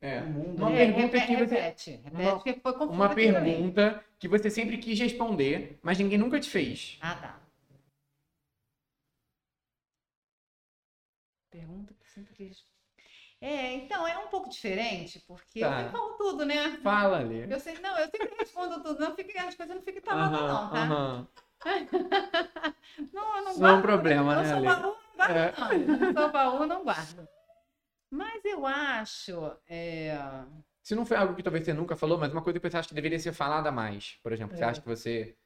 É. 0.00 0.20
no 0.20 0.26
mundo. 0.30 0.58
Uma 0.58 0.70
né? 0.70 0.76
pergunta 0.78 1.18
repete, 1.18 1.26
que 1.26 1.36
você- 1.36 1.54
repete. 1.54 1.90
Repete, 2.02 2.22
Uma- 2.22 2.32
porque 2.34 2.54
foi 2.54 2.72
confuso 2.72 2.92
Uma 2.92 3.14
pergunta 3.14 4.04
que 4.18 4.26
você 4.28 4.50
sempre 4.50 4.78
quis 4.78 4.98
responder, 4.98 5.78
mas 5.82 5.98
ninguém 5.98 6.18
nunca 6.18 6.40
te 6.40 6.50
fez. 6.50 6.98
Ah, 7.00 7.14
tá. 7.14 7.40
Pergunta 11.50 11.94
que 11.94 12.08
sempre 12.10 12.34
quis. 12.34 12.64
É, 13.40 13.74
então, 13.74 14.06
é 14.08 14.16
um 14.18 14.28
pouco 14.28 14.48
diferente, 14.48 15.22
porque 15.26 15.60
Tá. 15.60 15.66
eu 15.66 15.76
sempre 15.76 15.92
falo 15.92 16.14
tudo, 16.14 16.44
né? 16.46 16.70
Fala, 16.82 17.18
Ale. 17.18 17.46
Eu 17.50 17.60
sei, 17.60 17.78
não, 17.80 17.96
eu 17.98 18.08
sempre 18.08 18.34
respondo 18.38 18.82
tudo, 18.82 18.98
não 19.00 19.14
fica, 19.14 19.42
as 19.46 19.54
coisas 19.54 19.74
não 19.76 19.82
ficam 19.82 20.02
travadas, 20.02 20.40
não, 20.40 20.70
tá? 20.70 20.76
aham. 20.76 21.28
Não, 23.12 23.36
eu 23.38 23.44
não 23.44 23.58
guardo. 23.58 23.60
Não 23.60 23.68
é 23.68 23.72
um 23.74 23.82
problema, 23.82 24.34
eu 24.34 24.42
né, 24.42 24.52
Ale? 24.52 24.66
baú, 24.66 24.80
não 24.82 25.16
guardo, 25.16 25.36
É. 25.36 25.52
não. 25.58 26.12
Sou 26.12 26.32
baú, 26.32 26.66
não 26.66 26.84
guardo. 26.84 27.28
Mas 28.10 28.44
eu 28.44 28.64
acho. 28.66 29.56
é, 29.68 30.16
Se 30.82 30.94
não 30.94 31.04
foi 31.04 31.16
algo 31.16 31.34
que 31.34 31.42
talvez 31.42 31.64
você 31.64 31.72
nunca 31.74 31.96
falou, 31.96 32.16
mas 32.18 32.32
uma 32.32 32.42
coisa 32.42 32.58
que 32.60 32.70
você 32.70 32.76
acha 32.76 32.88
que 32.88 32.94
deveria 32.94 33.18
ser 33.18 33.32
falada 33.32 33.70
mais. 33.72 34.18
Por 34.22 34.32
exemplo, 34.32 34.56
você 34.56 34.64
É. 34.64 34.68
acha 34.68 34.80
que 34.80 34.86
você 34.88 35.36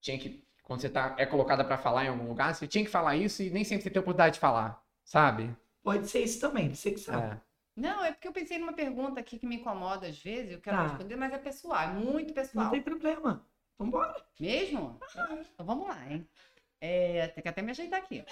tinha 0.00 0.18
que. 0.18 0.44
Quando 0.64 0.80
você 0.80 0.90
tá, 0.90 1.14
é 1.18 1.24
colocada 1.26 1.64
pra 1.64 1.78
falar 1.78 2.04
em 2.04 2.08
algum 2.08 2.28
lugar, 2.28 2.54
você 2.54 2.66
tinha 2.66 2.84
que 2.84 2.90
falar 2.90 3.16
isso 3.16 3.42
e 3.42 3.50
nem 3.50 3.64
sempre 3.64 3.84
você 3.84 3.90
tem 3.90 4.00
oportunidade 4.00 4.34
de 4.34 4.40
falar, 4.40 4.82
sabe? 5.04 5.54
Pode 5.82 6.08
ser 6.08 6.22
isso 6.22 6.40
também, 6.40 6.74
você 6.74 6.90
que 6.92 7.00
sabe. 7.00 7.34
É. 7.34 7.40
Não, 7.74 8.04
é 8.04 8.12
porque 8.12 8.28
eu 8.28 8.32
pensei 8.32 8.58
numa 8.58 8.72
pergunta 8.72 9.18
aqui 9.18 9.38
que 9.38 9.46
me 9.46 9.56
incomoda 9.56 10.06
às 10.06 10.18
vezes, 10.18 10.52
eu 10.52 10.60
quero 10.60 10.76
Tá. 10.76 10.86
responder, 10.88 11.16
mas 11.16 11.32
é 11.32 11.38
pessoal, 11.38 11.80
é 11.80 11.86
muito 11.92 12.32
pessoal. 12.34 12.64
Não 12.66 12.70
tem 12.70 12.82
problema. 12.82 13.44
Vambora. 13.78 14.24
Mesmo? 14.38 15.00
Então 15.54 15.66
vamos 15.66 15.88
lá, 15.88 16.10
hein? 16.10 16.28
É, 16.80 17.28
tem 17.28 17.42
que 17.42 17.48
até 17.48 17.62
me 17.62 17.70
ajeitar 17.70 18.00
aqui. 18.00 18.24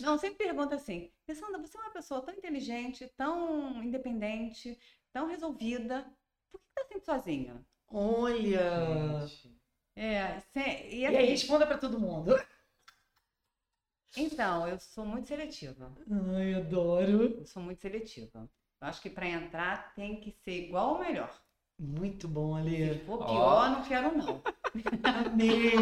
Não, 0.00 0.18
sempre 0.18 0.36
pergunta 0.46 0.74
assim, 0.76 1.10
Alessandra, 1.26 1.58
você 1.58 1.76
é 1.76 1.80
uma 1.80 1.90
pessoa 1.90 2.20
tão 2.22 2.34
inteligente, 2.34 3.10
tão 3.16 3.82
independente, 3.82 4.78
tão 5.12 5.26
resolvida, 5.26 6.06
por 6.52 6.60
que 6.60 6.66
tá 6.74 6.84
sempre 6.86 7.04
sozinha? 7.04 7.66
Olha. 7.88 9.26
É, 9.96 10.38
se- 10.40 10.60
e 10.90 11.00
E 11.00 11.06
assim, 11.06 11.16
aí, 11.16 11.26
responda 11.30 11.66
pra 11.66 11.78
todo 11.78 11.98
mundo. 11.98 12.34
Então, 14.16 14.66
eu 14.66 14.78
sou 14.78 15.04
muito 15.04 15.28
seletiva. 15.28 15.90
Ai, 16.34 16.54
adoro. 16.54 17.36
Eu 17.38 17.44
sou 17.46 17.62
muito 17.62 17.80
seletiva. 17.80 18.48
Eu 18.80 18.88
acho 18.88 19.00
que 19.02 19.10
para 19.10 19.28
entrar 19.28 19.92
tem 19.94 20.20
que 20.20 20.32
ser 20.44 20.66
igual 20.66 20.94
ou 20.94 20.98
melhor. 21.00 21.30
Muito 21.78 22.26
bom, 22.26 22.54
Se 22.56 22.60
Ale. 22.60 22.98
for 23.06 23.18
pior, 23.24 23.70
não 23.70 23.82
quero 23.84 24.16
não. 24.16 24.42
Amei. 25.04 25.72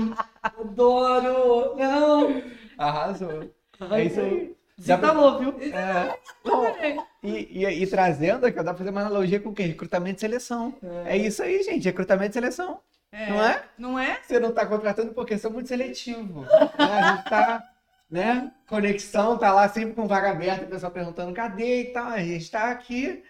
Adoro. 0.43 1.75
Não. 1.77 2.43
Arrasou. 2.77 3.51
Ai, 3.81 4.03
É 4.03 4.05
isso 4.05 4.21
aí. 4.21 4.57
Você 4.79 4.99
falou, 4.99 5.39
viu? 5.39 5.55
É. 5.73 6.19
Não, 6.45 6.67
e, 7.23 7.65
e, 7.65 7.83
e 7.83 7.87
trazendo 7.87 8.45
aqui, 8.45 8.57
dá 8.57 8.65
pra 8.65 8.75
fazer 8.75 8.91
uma 8.91 9.01
analogia 9.01 9.41
com 9.41 9.49
o 9.49 9.55
quê? 9.55 9.63
Recrutamento 9.63 10.19
e 10.19 10.21
seleção. 10.21 10.75
É 11.07 11.17
isso 11.17 11.43
aí, 11.43 11.63
gente. 11.63 11.85
Recrutamento 11.87 12.33
e 12.33 12.35
seleção. 12.35 12.81
É, 13.11 13.31
Não 13.31 13.43
é? 13.43 13.65
Não 13.79 13.99
é? 13.99 14.21
Você 14.23 14.39
não 14.39 14.53
tá 14.53 14.67
contratando 14.67 15.15
porque 15.15 15.39
sou 15.39 15.51
muito 15.51 15.69
seletivo. 15.69 16.43
né? 16.43 16.49
A 16.77 17.17
gente 17.17 17.25
tá, 17.31 17.63
né? 18.11 18.53
Conexão, 18.69 19.39
tá 19.39 19.53
lá 19.53 19.69
sempre 19.69 19.95
com 19.95 20.07
vaga 20.07 20.31
aberta, 20.31 20.65
o 20.65 20.69
pessoal 20.69 20.93
perguntando 20.93 21.35
cadê 21.35 21.83
e 21.83 21.93
tal. 21.93 22.07
A 22.09 22.23
gente 22.23 22.51
tá 22.51 22.71
aqui 22.71 23.23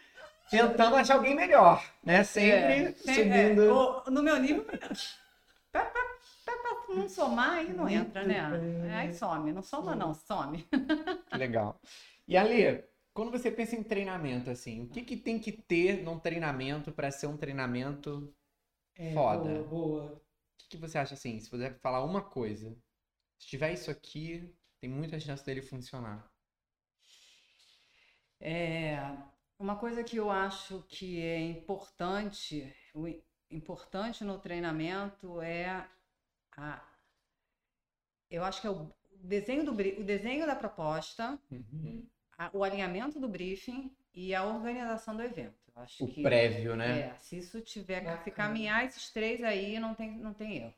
tentando 0.50 0.96
achar 0.96 1.14
alguém 1.16 1.34
melhor, 1.34 1.84
né? 2.04 2.24
Sempre 2.24 2.84
É, 2.84 2.92
subindo. 2.92 4.02
é, 4.06 4.10
no 4.10 4.22
meu 4.22 4.38
nível, 4.38 4.64
pra, 4.64 4.78
pra- 5.84 5.84
pra 6.44 6.94
não 6.94 7.08
somar, 7.08 7.50
aí 7.58 7.72
não 7.72 7.88
entra, 7.88 8.24
né? 8.24 8.40
Aí 8.94 9.12
some. 9.12 9.52
Não 9.52 9.62
soma, 9.62 9.94
não, 9.94 10.14
some. 10.14 10.66
Legal. 11.32 11.80
E 12.26 12.36
Ali, 12.36 12.82
quando 13.12 13.30
você 13.30 13.50
pensa 13.50 13.76
em 13.76 13.82
treinamento, 13.82 14.50
assim, 14.50 14.82
o 14.84 14.88
que, 14.88 15.02
que 15.02 15.16
tem 15.16 15.38
que 15.38 15.52
ter 15.52 16.02
num 16.02 16.18
treinamento 16.18 16.92
para 16.92 17.10
ser 17.10 17.26
um 17.26 17.36
treinamento? 17.36 18.32
É, 18.96 19.12
Foda. 19.12 19.48
Boa, 19.48 19.64
boa. 19.64 20.04
O 20.14 20.20
que, 20.58 20.68
que 20.70 20.76
você 20.78 20.98
acha 20.98 21.14
assim? 21.14 21.38
Se 21.38 21.50
puder 21.50 21.78
falar 21.80 22.02
uma 22.04 22.22
coisa, 22.22 22.74
se 23.38 23.46
tiver 23.48 23.72
isso 23.72 23.90
aqui, 23.90 24.54
tem 24.80 24.88
muita 24.90 25.20
chance 25.20 25.44
dele 25.44 25.62
funcionar. 25.62 26.30
É, 28.40 28.98
uma 29.58 29.76
coisa 29.76 30.04
que 30.04 30.16
eu 30.16 30.30
acho 30.30 30.82
que 30.88 31.20
é 31.20 31.40
importante, 31.40 32.74
o 32.94 33.06
importante 33.50 34.24
no 34.24 34.38
treinamento 34.38 35.40
é 35.40 35.86
a, 36.56 36.82
eu 38.30 38.44
acho 38.44 38.60
que 38.60 38.66
é 38.66 38.70
o 38.70 38.90
desenho 39.22 39.64
do 39.64 39.72
o 39.72 40.04
desenho 40.04 40.46
da 40.46 40.54
proposta, 40.54 41.38
a- 42.38 42.50
o 42.52 42.62
alinhamento 42.62 43.18
do 43.18 43.28
briefing 43.28 43.90
e 44.14 44.34
a 44.34 44.44
organização 44.44 45.16
do 45.16 45.22
evento. 45.22 45.56
Acho 45.74 46.04
O 46.04 46.08
que 46.08 46.22
prévio, 46.22 46.74
né? 46.76 47.00
é, 47.00 47.14
se 47.18 47.36
isso 47.38 47.60
tiver 47.60 48.00
que 48.00 48.24
se 48.24 48.30
caminhar 48.30 48.84
esses 48.84 49.10
três 49.10 49.42
aí, 49.42 49.78
não 49.78 49.94
tem, 49.94 50.10
não 50.12 50.32
tem 50.32 50.56
erro. 50.58 50.74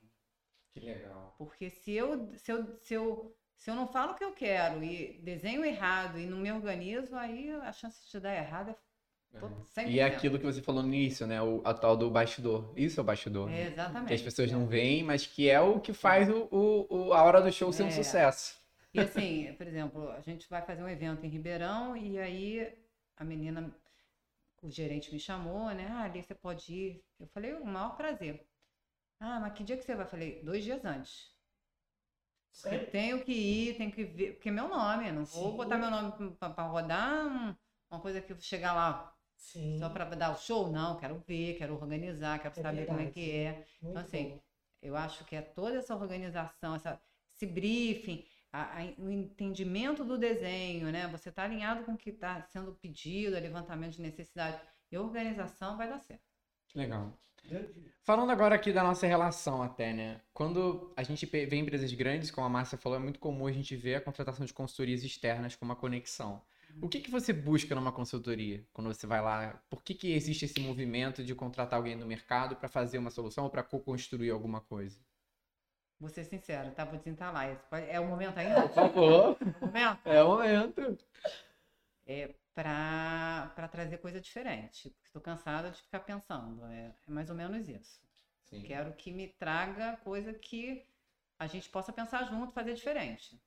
Que 0.72 0.80
legal. 0.80 1.34
Porque 1.38 1.70
se 1.70 1.92
eu, 1.92 2.36
se 2.36 2.50
eu, 2.52 2.78
se 2.80 2.94
eu, 2.94 3.34
se 3.58 3.70
eu 3.70 3.74
não 3.74 3.86
falo 3.88 4.12
o 4.12 4.14
que 4.14 4.24
eu 4.24 4.32
quero 4.32 4.82
e 4.82 5.18
desenho 5.22 5.64
errado 5.64 6.18
e 6.18 6.26
não 6.26 6.38
me 6.38 6.50
organizo, 6.52 7.16
aí 7.16 7.50
a 7.50 7.72
chance 7.72 8.08
de 8.10 8.20
dar 8.20 8.34
errado 8.34 8.70
é 8.70 8.76
100%. 9.34 9.90
E 9.90 10.00
é 10.00 10.04
aquilo 10.04 10.38
que 10.38 10.44
você 10.44 10.62
falou 10.62 10.82
no 10.82 10.88
início, 10.88 11.26
né? 11.26 11.42
O 11.42 11.60
a 11.64 11.74
tal 11.74 11.96
do 11.96 12.10
bastidor. 12.10 12.72
Isso 12.76 12.98
é 12.98 13.02
o 13.02 13.04
bastidor. 13.04 13.48
É, 13.48 13.64
né? 13.64 13.66
exatamente. 13.66 14.08
Que 14.08 14.14
as 14.14 14.22
pessoas 14.22 14.50
não 14.52 14.66
veem, 14.66 15.02
mas 15.02 15.26
que 15.26 15.48
é 15.50 15.60
o 15.60 15.80
que 15.80 15.92
faz 15.92 16.28
o, 16.28 16.48
o- 16.50 17.08
o- 17.08 17.12
a 17.12 17.22
hora 17.22 17.40
do 17.42 17.52
show 17.52 17.72
ser 17.72 17.82
um 17.82 17.88
É. 17.88 17.90
sucesso. 17.90 18.56
E 18.94 19.00
assim, 19.00 19.52
por 19.58 19.66
exemplo, 19.66 20.10
a 20.10 20.20
gente 20.20 20.48
vai 20.48 20.62
fazer 20.62 20.82
um 20.82 20.88
evento 20.88 21.24
em 21.24 21.28
Ribeirão 21.28 21.96
e 21.96 22.18
aí 22.18 22.72
a 23.16 23.24
menina, 23.24 23.70
o 24.62 24.70
gerente 24.70 25.12
me 25.12 25.20
chamou, 25.20 25.70
né? 25.74 25.86
Ah, 25.90 26.04
ali 26.04 26.22
você 26.22 26.34
pode 26.34 26.72
ir. 26.72 27.04
Eu 27.20 27.26
falei, 27.28 27.54
o 27.54 27.66
maior 27.66 27.96
prazer. 27.96 28.46
Ah, 29.20 29.40
mas 29.40 29.54
que 29.54 29.64
dia 29.64 29.76
que 29.76 29.84
você 29.84 29.94
vai? 29.94 30.06
Eu 30.06 30.10
falei, 30.10 30.42
dois 30.44 30.64
dias 30.64 30.84
antes. 30.84 31.30
Sério? 32.52 32.90
tenho 32.90 33.24
que 33.24 33.32
ir, 33.32 33.76
tenho 33.76 33.92
que 33.92 34.04
ver, 34.04 34.32
porque 34.34 34.48
é 34.48 34.52
meu 34.52 34.68
nome, 34.68 35.10
não 35.12 35.24
vou 35.24 35.50
Sim. 35.52 35.56
botar 35.56 35.78
meu 35.78 35.90
nome 35.90 36.36
para 36.36 36.62
rodar 36.64 37.26
um- 37.26 37.54
uma 37.90 38.00
coisa 38.00 38.20
que 38.20 38.32
eu 38.32 38.36
vou 38.36 38.42
chegar 38.44 38.72
lá 38.74 39.14
Sim. 39.36 39.78
só 39.78 39.88
para 39.88 40.04
dar 40.16 40.32
o 40.32 40.36
show, 40.36 40.70
não, 40.70 40.96
quero 40.98 41.18
ver, 41.26 41.56
quero 41.56 41.74
organizar, 41.74 42.38
quero 42.40 42.58
É 42.58 42.62
saber 42.62 42.86
como 42.86 42.98
é 42.98 43.04
verdade. 43.04 43.14
que 43.14 43.30
é. 43.30 43.52
Muito 43.52 43.66
Então, 43.82 44.02
assim, 44.02 44.30
bom. 44.30 44.40
Eu 44.80 44.96
acho 44.96 45.24
que 45.24 45.34
é 45.34 45.42
toda 45.42 45.76
essa 45.78 45.94
organização, 45.96 46.76
essa, 46.76 47.00
esse 47.34 47.46
briefing, 47.46 48.24
a- 48.52 48.80
a- 48.80 48.94
o 48.98 49.10
entendimento 49.10 50.04
do 50.04 50.16
desenho, 50.16 50.90
né? 50.92 51.08
Você 51.08 51.30
está 51.30 51.42
alinhado 51.44 51.84
com 51.84 51.92
o 51.94 51.98
que 51.98 52.10
está 52.10 52.40
sendo 52.42 52.72
pedido, 52.74 53.34
levantamento 53.34 53.94
de 53.96 54.02
necessidade 54.02 54.60
e 54.90 54.96
organização 54.96 55.76
vai 55.76 55.88
dar 55.88 55.98
certo. 55.98 56.22
Legal. 56.74 57.12
Falando 58.02 58.30
agora 58.30 58.54
aqui 58.54 58.72
da 58.72 58.82
nossa 58.82 59.06
relação 59.06 59.62
até, 59.62 59.92
né? 59.92 60.20
Quando 60.32 60.92
a 60.96 61.02
gente 61.02 61.26
vê 61.26 61.56
empresas 61.56 61.92
grandes, 61.92 62.30
como 62.30 62.46
a 62.46 62.50
Márcia 62.50 62.78
falou, 62.78 62.96
é 62.98 63.00
muito 63.02 63.18
comum 63.18 63.46
a 63.46 63.52
gente 63.52 63.76
ver 63.76 63.96
a 63.96 64.00
contratação 64.00 64.46
de 64.46 64.52
consultorias 64.54 65.04
externas 65.04 65.54
como 65.54 65.70
uma 65.70 65.76
conexão. 65.76 66.42
O 66.80 66.88
que 66.88 67.00
que 67.00 67.10
você 67.10 67.32
busca 67.32 67.74
numa 67.74 67.92
consultoria 67.92 68.64
quando 68.72 68.86
você 68.86 69.06
vai 69.06 69.20
lá? 69.20 69.60
Por 69.68 69.82
que 69.82 69.94
que 69.94 70.12
existe 70.12 70.44
esse 70.44 70.60
movimento 70.60 71.24
de 71.24 71.34
contratar 71.34 71.76
alguém 71.78 71.96
no 71.96 72.06
mercado 72.06 72.56
para 72.56 72.68
fazer 72.68 72.98
uma 72.98 73.10
solução 73.10 73.44
ou 73.44 73.50
para 73.50 73.62
co-construir 73.62 74.30
alguma 74.30 74.60
coisa? 74.60 74.98
Vou 75.98 76.08
ser 76.08 76.24
sincero, 76.24 76.70
tá? 76.70 76.84
Vou 76.84 76.98
pode- 77.68 77.90
É 77.90 77.98
o 77.98 78.06
momento 78.06 78.38
ainda? 78.38 78.62
Por 78.62 78.74
favor, 78.74 79.36
É 79.40 79.58
o 79.60 79.66
momento? 79.66 80.00
é 80.06 80.22
o 80.22 80.28
momento. 80.28 80.98
É 82.06 82.34
para 82.62 83.68
trazer 83.68 83.98
coisa 83.98 84.20
diferente. 84.20 84.90
Porque 84.90 85.06
estou 85.06 85.22
cansada 85.22 85.70
de 85.70 85.80
ficar 85.80 86.00
pensando. 86.00 86.64
É, 86.66 86.92
é 87.06 87.10
mais 87.10 87.30
ou 87.30 87.36
menos 87.36 87.68
isso. 87.68 88.00
Sim. 88.44 88.62
Quero 88.62 88.92
que 88.94 89.12
me 89.12 89.28
traga 89.28 89.96
coisa 89.98 90.32
que 90.32 90.84
a 91.38 91.46
gente 91.46 91.68
possa 91.68 91.92
pensar 91.92 92.24
junto, 92.24 92.52
fazer 92.52 92.74
diferente. 92.74 93.40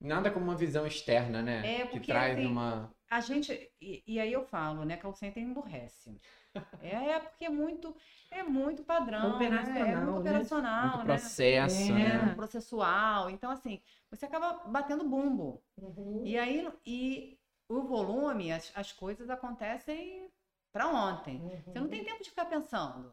Nada 0.00 0.30
como 0.30 0.44
uma 0.44 0.56
visão 0.56 0.86
externa, 0.86 1.42
né? 1.42 1.80
É, 1.80 1.86
que 1.86 1.92
porque, 1.92 2.12
traz 2.12 2.36
assim, 2.38 2.46
uma. 2.46 2.94
A 3.10 3.20
gente, 3.20 3.72
e, 3.80 4.02
e 4.06 4.20
aí 4.20 4.32
eu 4.32 4.44
falo, 4.44 4.84
né, 4.84 4.96
call 4.96 5.14
center 5.14 5.42
emburrece. 5.42 6.20
É, 6.80 7.10
é 7.10 7.18
porque 7.18 7.46
é 7.46 7.48
muito, 7.48 7.96
é 8.30 8.44
muito 8.44 8.84
padrão, 8.84 9.40
né? 9.40 9.46
É 9.46 9.48
Operacional, 9.48 10.04
muito 10.04 10.22
né? 10.22 10.30
operacional, 10.30 10.82
muito 10.82 10.98
né? 10.98 11.04
processo, 11.04 11.90
É. 11.90 11.92
né? 11.92 12.30
É, 12.30 12.34
processual. 12.36 13.28
Então, 13.28 13.50
assim, 13.50 13.80
você 14.08 14.26
acaba 14.26 14.52
batendo 14.68 15.02
bumbo. 15.02 15.60
Uhum. 15.76 16.22
E 16.24 16.38
aí, 16.38 16.70
e 16.86 17.36
o 17.68 17.82
volume, 17.82 18.52
as, 18.52 18.72
as 18.74 18.92
coisas 18.92 19.30
acontecem 19.30 20.30
para 20.72 20.88
ontem. 20.88 21.40
Você 21.64 21.78
não 21.78 21.88
tem 21.88 22.04
tempo 22.04 22.22
de 22.22 22.30
ficar 22.30 22.46
pensando. 22.46 23.10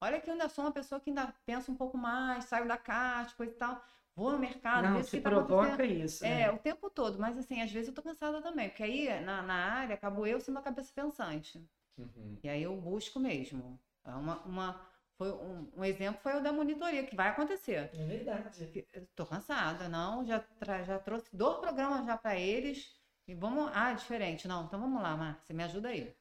Olha 0.00 0.20
que 0.20 0.28
eu 0.28 0.32
ainda 0.32 0.48
sou 0.48 0.64
uma 0.64 0.72
pessoa 0.72 1.00
que 1.00 1.10
ainda 1.10 1.32
pensa 1.46 1.70
um 1.70 1.76
pouco 1.76 1.96
mais, 1.96 2.44
saio 2.46 2.66
da 2.66 2.76
caixa, 2.76 3.36
coisa 3.36 3.52
e 3.52 3.56
tal. 3.56 3.80
Vou 4.14 4.32
no 4.32 4.38
mercado, 4.38 4.88
Não, 4.88 5.02
se 5.02 5.20
tá 5.20 5.30
provoca 5.30 5.84
isso. 5.84 6.24
É, 6.24 6.46
né? 6.46 6.50
o 6.50 6.58
tempo 6.58 6.90
todo, 6.90 7.18
mas 7.18 7.38
assim, 7.38 7.62
às 7.62 7.70
vezes 7.70 7.88
eu 7.88 7.94
tô 7.94 8.02
cansada 8.02 8.42
também, 8.42 8.68
porque 8.68 8.82
aí 8.82 9.20
na, 9.24 9.40
na 9.42 9.54
área 9.54 9.94
acabo 9.94 10.26
eu 10.26 10.38
sendo 10.40 10.58
a 10.58 10.62
cabeça 10.62 10.92
pensante. 10.92 11.64
Uhum. 11.96 12.38
E 12.42 12.48
aí 12.48 12.62
eu 12.62 12.76
busco 12.76 13.18
mesmo. 13.18 13.80
É 14.04 14.10
uma, 14.10 14.42
uma, 14.42 14.86
foi 15.16 15.32
um, 15.32 15.70
um 15.76 15.84
exemplo 15.84 16.20
foi 16.20 16.34
o 16.34 16.42
da 16.42 16.52
monitoria, 16.52 17.06
que 17.06 17.16
vai 17.16 17.28
acontecer. 17.28 17.90
É 17.94 18.06
verdade. 18.06 18.86
Tô 19.14 19.24
cansada, 19.24 19.88
não, 19.88 20.24
já, 20.26 20.44
já 20.84 20.98
trouxe 20.98 21.34
dois 21.34 21.58
programas 21.58 22.04
já 22.04 22.16
para 22.16 22.36
eles. 22.38 22.92
E 23.32 23.34
vamos. 23.34 23.70
Ah, 23.74 23.92
é 23.92 23.94
diferente. 23.94 24.46
Não, 24.46 24.64
então 24.66 24.78
vamos 24.78 25.02
lá, 25.02 25.16
Mar, 25.16 25.40
você 25.42 25.54
me 25.54 25.64
ajuda 25.64 25.88
aí. 25.88 26.14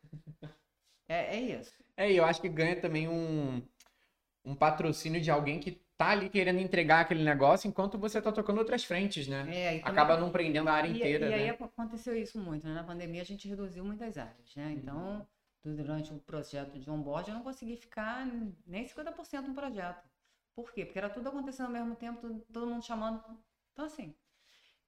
É, 1.09 1.35
é 1.35 1.41
isso. 1.41 1.73
É, 1.97 2.09
e 2.09 2.15
eu 2.15 2.23
acho 2.23 2.39
que 2.41 2.47
ganha 2.47 2.79
também 2.79 3.09
um, 3.09 3.61
um 4.45 4.55
patrocínio 4.55 5.19
de 5.19 5.29
alguém 5.29 5.59
que 5.59 5.73
tá 5.97 6.11
ali 6.11 6.29
querendo 6.29 6.59
entregar 6.61 7.01
aquele 7.01 7.21
negócio 7.21 7.67
enquanto 7.67 7.97
você 7.97 8.21
tá 8.21 8.31
tocando 8.31 8.59
outras 8.59 8.85
frentes, 8.85 9.27
né? 9.27 9.41
É, 9.49 9.75
e 9.75 9.79
também- 9.81 9.91
Acaba 9.91 10.17
não 10.17 10.31
prendendo 10.31 10.69
a 10.69 10.73
área 10.73 10.87
E- 10.87 10.91
inteira, 10.95 11.29
e, 11.29 11.33
aí 11.33 11.47
né? 11.47 11.57
aconteceu 11.59 12.15
isso 12.15 12.39
muito, 12.39 12.65
né? 12.65 12.73
Na 12.73 12.83
pandemia 12.83 13.21
a 13.21 13.25
gente 13.25 13.45
reduziu 13.45 13.83
muitas 13.83 14.17
áreas, 14.17 14.55
né? 14.55 14.71
Então, 14.71 15.27
durante 15.65 16.13
o 16.13 16.19
projeto 16.19 16.79
de 16.79 16.89
onboard 16.89 17.29
eu 17.29 17.35
não 17.35 17.43
consegui 17.43 17.75
ficar 17.75 18.25
nem 18.65 18.85
50% 18.87 19.49
no 19.49 19.53
projeto. 19.53 20.01
Por 20.55 20.71
quê? 20.71 20.85
Porque 20.85 20.97
era 20.97 21.09
tudo 21.09 21.27
acontecendo 21.27 21.65
ao 21.65 21.71
mesmo 21.73 21.93
tempo, 21.95 22.39
todo 22.53 22.67
mundo 22.67 22.85
chamando. 22.85 23.21
Então, 23.73 23.83
assim, 23.85 24.15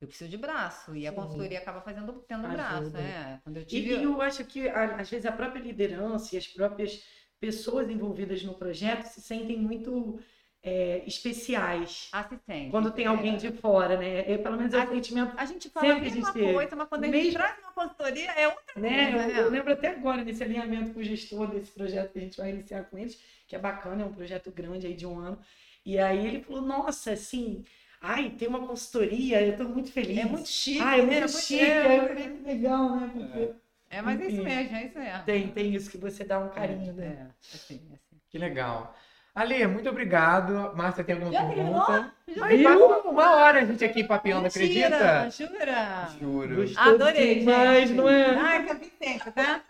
eu 0.04 0.08
preciso 0.08 0.30
de 0.30 0.38
braço. 0.38 0.96
E 0.96 1.08
a 1.08 1.10
Sim. 1.12 1.16
consultoria 1.16 1.60
acaba 1.60 1.82
fazendo, 1.82 2.14
tendo 2.28 2.46
Ajuda. 2.46 2.54
braço, 2.58 2.90
né? 2.92 3.40
Quando 3.44 3.58
eu 3.58 3.64
E, 3.64 3.66
tive. 3.66 3.96
e 3.96 4.04
eu 4.04 4.22
acho 4.22 4.44
que, 4.46 4.68
a- 4.70 4.96
às 4.98 5.10
vezes, 5.10 5.26
a 5.26 5.32
própria 5.32 5.62
liderança 5.62 6.36
e 6.36 6.38
as 6.38 6.48
próprias 6.48 7.04
pessoas 7.40 7.90
envolvidas 7.90 8.44
no 8.44 8.54
projeto 8.54 9.06
se 9.06 9.22
sentem 9.22 9.58
muito 9.58 10.20
é, 10.66 11.04
especiais 11.06 12.08
assistente. 12.14 12.72
quando 12.72 12.90
tem 12.90 13.04
é. 13.04 13.08
alguém 13.10 13.36
de 13.36 13.52
fora, 13.52 13.98
né? 13.98 14.24
Eu, 14.32 14.40
pelo 14.42 14.56
menos 14.56 14.74
é 14.74 14.78
o 14.78 14.82
A- 14.84 14.88
sentimento, 14.88 15.34
A 15.38 15.46
gente 15.46 15.70
fala 15.70 15.88
a 15.88 15.90
Sempre 15.96 16.10
mesma 16.12 16.32
de 16.32 16.40
ser. 16.40 16.54
coisa, 16.54 16.76
mas 16.78 16.88
quando 16.88 17.04
a 17.04 17.08
gente 17.08 17.18
Mesmo- 17.18 17.34
traz 17.34 17.60
uma 17.60 17.72
consultoria, 17.74 18.32
é 18.32 18.48
outra 18.48 18.80
né? 18.80 19.12
coisa, 19.12 19.24
Eu, 19.28 19.34
né? 19.34 19.40
eu 19.42 19.50
lembro 19.50 19.74
até 19.74 19.90
agora, 19.90 20.24
nesse 20.24 20.42
alinhamento 20.42 20.94
com 20.94 21.02
o 21.02 21.04
gestor 21.04 21.48
desse 21.52 21.70
projeto 21.72 22.14
que 22.14 22.20
a 22.20 22.22
gente 22.22 22.38
vai 22.38 22.50
iniciar 22.52 22.84
com 22.86 22.98
eles, 22.98 23.22
que 23.46 23.58
é 23.58 23.60
bacana, 23.60 24.04
é 24.04 24.06
um 24.06 24.14
projeto 24.14 24.50
grande 24.52 24.88
aí 24.88 24.94
de 24.94 25.06
um 25.06 25.20
ano. 25.20 25.38
E 25.86 26.00
aí 26.00 26.26
ele 26.28 26.42
falou, 26.42 26.62
nossa, 26.62 27.12
assim, 27.12 27.66
ai, 28.04 28.30
tem 28.32 28.48
uma 28.48 28.68
consultoria, 28.68 29.42
eu 29.42 29.58
tô 29.58 29.64
muito 29.64 29.92
feliz. 29.92 30.18
É 30.18 30.26
muito 30.26 30.48
chique. 30.48 30.82
Ah, 30.82 30.98
é 30.98 31.02
muito 31.02 31.22
né? 31.22 31.28
chique. 31.28 31.60
é, 31.64 31.98
eu 32.00 32.08
falei, 32.08 32.30
que 32.30 32.44
legal, 32.44 32.96
né? 32.98 33.10
Porque 33.14 33.54
É, 33.90 34.02
mas 34.02 34.22
é 34.22 34.28
isso 34.28 34.44
mesmo, 34.44 34.76
é 34.76 34.86
isso 34.86 35.00
mesmo. 35.00 35.24
tem, 35.24 35.48
tem 35.50 35.74
isso 35.74 35.90
que 35.90 35.98
você 35.98 36.24
dá 36.24 36.40
um 36.40 36.50
carinho, 36.50 36.92
é, 36.92 36.94
né? 36.94 37.18
é, 37.20 37.56
assim, 37.56 37.82
assim. 37.94 38.18
Que 38.30 38.38
legal. 38.38 38.96
Ale, 39.36 39.66
muito 39.66 39.90
obrigado. 39.90 40.76
Márcia, 40.76 41.04
tem 41.04 41.16
alguma 41.16 41.32
Já 41.32 41.46
pergunta? 41.48 42.14
Já 42.28 42.46
Aí, 42.46 42.66
uma 42.68 43.36
hora 43.36 43.62
a 43.62 43.66
gente 43.66 43.84
aqui 43.84 44.04
papeando, 44.04 44.44
Mentira, 44.44 44.88
acredita? 44.88 45.30
Jura? 45.32 46.10
Juro. 46.20 46.56
Gostou 46.58 46.84
Adorei, 46.84 47.40
demais, 47.40 47.90
gente. 47.90 47.98
não 47.98 48.10
é? 48.10 48.36
Ai, 48.36 48.66
quero 48.66 48.80
vir 48.80 48.94
sempre, 49.02 49.32
tá? 49.32 49.64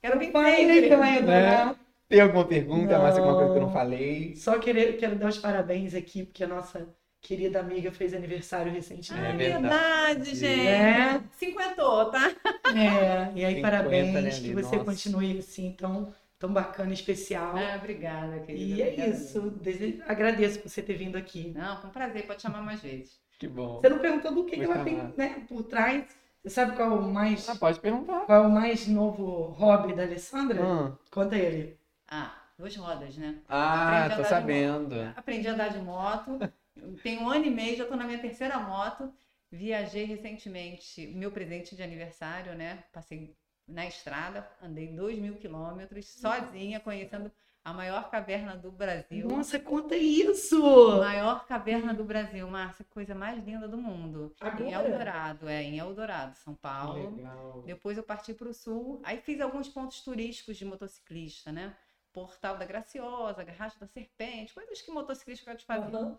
Quero 0.00 0.18
vir 0.18 0.32
sempre. 0.32 0.86
ia 0.88 1.18
adorar. 1.18 1.76
Tem 2.08 2.20
alguma 2.20 2.46
pergunta, 2.46 2.98
mais 2.98 3.18
alguma 3.18 3.34
coisa 3.36 3.50
que 3.52 3.58
eu 3.58 3.60
não 3.60 3.66
Não. 3.68 3.74
falei? 3.74 4.34
Só 4.34 4.58
querer, 4.58 4.96
quero 4.96 5.16
dar 5.16 5.28
os 5.28 5.36
parabéns 5.38 5.94
aqui, 5.94 6.24
porque 6.24 6.42
a 6.42 6.48
nossa 6.48 6.88
querida 7.20 7.60
amiga 7.60 7.90
fez 7.92 8.14
aniversário 8.14 8.70
Ah, 8.70 8.74
recentemente. 8.74 9.26
É 9.26 9.30
é 9.30 9.36
verdade. 9.36 9.62
verdade, 9.62 10.34
gente. 10.34 10.64
Né? 10.64 11.24
Cinquentou, 11.36 12.10
tá? 12.10 12.30
É, 12.64 13.32
e 13.34 13.44
aí 13.44 13.54
50, 13.56 13.60
parabéns, 13.62 14.12
né, 14.12 14.30
que 14.40 14.54
você 14.54 14.76
Nossa. 14.76 14.84
continue 14.84 15.38
assim, 15.38 15.72
tão, 15.78 16.12
tão 16.38 16.52
bacana, 16.52 16.92
especial. 16.92 17.56
Ah, 17.56 17.76
obrigada, 17.76 18.40
querida. 18.40 18.62
e 18.64 18.82
é 18.82 19.08
isso, 19.10 19.40
dese- 19.50 20.02
agradeço 20.06 20.60
por 20.60 20.68
você 20.68 20.82
ter 20.82 20.94
vindo 20.94 21.16
aqui. 21.16 21.52
Não, 21.56 21.80
foi 21.80 21.90
um 21.90 21.92
prazer. 21.92 22.26
Pode 22.26 22.42
chamar 22.42 22.62
mais 22.62 22.80
vezes. 22.80 23.18
Que 23.38 23.46
bom. 23.48 23.80
Você 23.80 23.88
não 23.88 23.98
perguntou 23.98 24.34
do 24.34 24.44
que, 24.44 24.56
que 24.56 24.62
ela 24.62 24.84
tem 24.84 24.96
né, 25.16 25.44
por 25.48 25.62
trás. 25.62 26.04
Você 26.42 26.50
sabe 26.50 26.76
qual 26.76 26.90
é 26.90 26.94
o 26.94 27.02
mais, 27.02 27.48
Ah, 27.48 27.56
pode 27.56 27.80
perguntar. 27.80 28.20
qual 28.26 28.44
é 28.44 28.46
o 28.46 28.50
mais 28.50 28.86
novo 28.86 29.50
hobby 29.58 29.94
da 29.94 30.02
Alessandra? 30.02 30.60
Ah, 30.62 30.92
Conta 31.10 31.36
ele. 31.36 31.76
Ah, 32.08 32.34
duas 32.58 32.74
rodas, 32.76 33.16
né? 33.16 33.38
Ah, 33.48 34.04
Aprendi 34.06 34.22
tô 34.22 34.28
sabendo. 34.28 34.94
Aprendi 35.16 35.48
a 35.48 35.52
andar 35.52 35.68
de 35.68 35.78
moto. 35.78 36.38
Tem 37.02 37.18
um 37.18 37.28
ano 37.28 37.44
e 37.44 37.50
meio, 37.50 37.76
já 37.76 37.84
estou 37.84 37.96
na 37.96 38.04
minha 38.04 38.18
terceira 38.18 38.58
moto. 38.58 39.12
Viajei 39.50 40.04
recentemente, 40.04 41.06
meu 41.06 41.30
presente 41.30 41.74
de 41.74 41.82
aniversário, 41.82 42.54
né? 42.54 42.84
Passei 42.92 43.34
na 43.66 43.86
estrada, 43.86 44.48
andei 44.62 44.88
2 44.88 45.18
mil 45.18 45.36
quilômetros, 45.36 46.06
sozinha, 46.06 46.80
conhecendo 46.80 47.30
a 47.64 47.72
maior 47.72 48.10
caverna 48.10 48.56
do 48.56 48.70
Brasil. 48.70 49.28
Nossa, 49.28 49.58
conta 49.58 49.96
isso! 49.96 50.58
Maior 50.98 51.46
caverna 51.46 51.92
do 51.92 52.04
Brasil, 52.04 52.48
Márcia, 52.48 52.84
coisa 52.88 53.14
mais 53.14 53.44
linda 53.44 53.68
do 53.68 53.76
mundo. 53.76 54.34
Em 54.40 54.46
Agora? 54.46 54.88
Eldorado, 54.88 55.48
é, 55.48 55.62
em 55.62 55.78
Eldorado, 55.78 56.34
São 56.36 56.54
Paulo. 56.54 57.16
Legal. 57.16 57.62
Depois 57.66 57.98
eu 57.98 58.02
parti 58.02 58.32
para 58.32 58.48
o 58.48 58.54
sul, 58.54 59.00
aí 59.04 59.18
fiz 59.18 59.40
alguns 59.40 59.68
pontos 59.68 60.00
turísticos 60.00 60.56
de 60.56 60.64
motociclista, 60.64 61.52
né? 61.52 61.76
Portal 62.10 62.56
da 62.56 62.64
Graciosa, 62.64 63.44
Garracha 63.44 63.78
da 63.78 63.86
Serpente, 63.86 64.54
coisas 64.54 64.80
que 64.80 64.90
motociclista 64.90 65.44
pode 65.44 65.64
fazer. 65.64 65.94
Aham. 65.94 66.18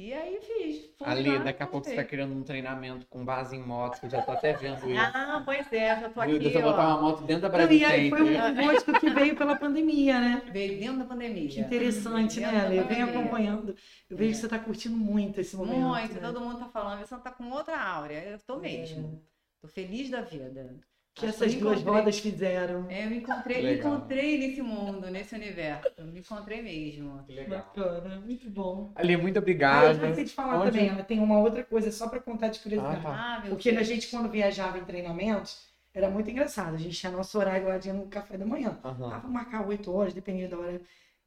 E 0.00 0.14
aí 0.14 0.40
fiz. 0.40 0.90
Ali, 1.02 1.28
lá, 1.28 1.44
daqui 1.44 1.62
a 1.62 1.66
pouco 1.66 1.86
você 1.86 1.94
tá 1.94 2.02
criando 2.02 2.34
um 2.34 2.42
treinamento 2.42 3.06
com 3.06 3.22
base 3.22 3.54
em 3.54 3.62
moto, 3.62 4.00
que 4.00 4.06
eu 4.06 4.10
já 4.10 4.22
tô 4.22 4.30
até 4.30 4.54
vendo 4.54 4.90
isso. 4.90 4.98
Ah, 4.98 5.42
pois 5.44 5.70
é, 5.70 6.00
já 6.00 6.08
tô 6.08 6.22
aqui, 6.22 6.38
Deixa 6.38 6.58
eu 6.58 6.62
botar 6.62 6.88
uma 6.88 7.02
moto 7.02 7.22
dentro 7.24 7.42
da 7.42 7.48
Não, 7.50 7.54
Brasil 7.54 7.78
e 7.78 7.84
aí 7.84 8.08
foi 8.08 8.22
um 8.22 8.54
gosto 8.54 8.92
que 8.94 9.10
veio 9.10 9.36
pela 9.36 9.56
pandemia, 9.56 10.18
né? 10.18 10.42
Veio 10.50 10.80
dentro 10.80 11.00
da 11.00 11.04
pandemia. 11.04 11.50
Que 11.50 11.60
interessante, 11.60 12.40
né, 12.40 12.46
Ale? 12.46 12.78
Eu 12.78 12.86
venho 12.86 13.06
pandemia. 13.08 13.20
acompanhando. 13.20 13.76
Eu 14.08 14.16
vejo 14.16 14.30
que 14.30 14.38
você 14.38 14.46
está 14.46 14.58
curtindo 14.58 14.96
muito 14.96 15.38
esse 15.38 15.54
momento. 15.54 15.78
Muito, 15.78 16.14
né? 16.14 16.20
todo 16.22 16.40
mundo 16.40 16.58
tá 16.60 16.68
falando, 16.70 17.00
você 17.00 17.14
não 17.14 17.22
tá 17.22 17.30
com 17.32 17.50
outra 17.50 17.78
áurea. 17.78 18.24
Eu 18.24 18.38
tô 18.38 18.56
mesmo. 18.56 19.22
Tô 19.60 19.68
feliz 19.68 20.08
da 20.08 20.22
vida. 20.22 20.80
Que 21.12 21.26
Acho 21.26 21.34
essas 21.34 21.52
eu 21.54 21.60
duas 21.60 21.82
rodas 21.82 22.18
fizeram. 22.20 22.86
É, 22.88 23.04
eu 23.04 23.10
me 23.10 23.16
encontrei, 23.18 23.62
me 23.62 23.74
encontrei 23.78 24.38
nesse 24.38 24.62
mundo, 24.62 25.10
nesse 25.10 25.34
universo. 25.34 25.90
Me 25.98 26.20
encontrei 26.20 26.62
mesmo. 26.62 27.22
Que 27.26 27.32
legal. 27.34 27.58
Bacana, 27.58 28.20
muito 28.20 28.48
bom. 28.48 28.92
Ali, 28.94 29.16
muito 29.16 29.36
Ah, 29.36 29.38
eu 29.38 29.42
obrigado. 29.42 29.92
esqueci 30.04 30.24
de 30.24 30.32
falar 30.32 30.60
Onde- 30.60 30.70
também, 30.70 30.88
ela 30.88 31.02
tem 31.02 31.18
uma 31.18 31.38
outra 31.40 31.64
coisa 31.64 31.90
só 31.90 32.08
para 32.08 32.20
contar 32.20 32.48
de 32.48 32.60
curiosidade. 32.60 33.00
Ah, 33.00 33.02
tá. 33.02 33.10
Ah, 33.36 33.40
meu 33.40 33.50
Porque 33.50 33.70
a 33.70 33.74
Deus. 33.74 33.86
gente, 33.88 34.08
quando 34.08 34.30
viajava 34.30 34.78
em 34.78 34.84
treinamentos, 34.84 35.68
era 35.92 36.08
muito 36.08 36.30
engraçado. 36.30 36.74
A 36.74 36.78
gente 36.78 36.96
tinha 36.96 37.10
nosso 37.12 37.36
horário 37.38 37.66
lá 37.66 37.76
de 37.76 37.92
no 37.92 38.06
café 38.06 38.38
da 38.38 38.46
manhã. 38.46 38.78
Ah, 38.82 38.88
Aham. 38.90 39.18
vou 39.20 39.30
marcar 39.32 39.66
oito 39.66 39.92
horas, 39.92 40.14
dependendo 40.14 40.56
da 40.56 40.58
hora. 40.62 40.80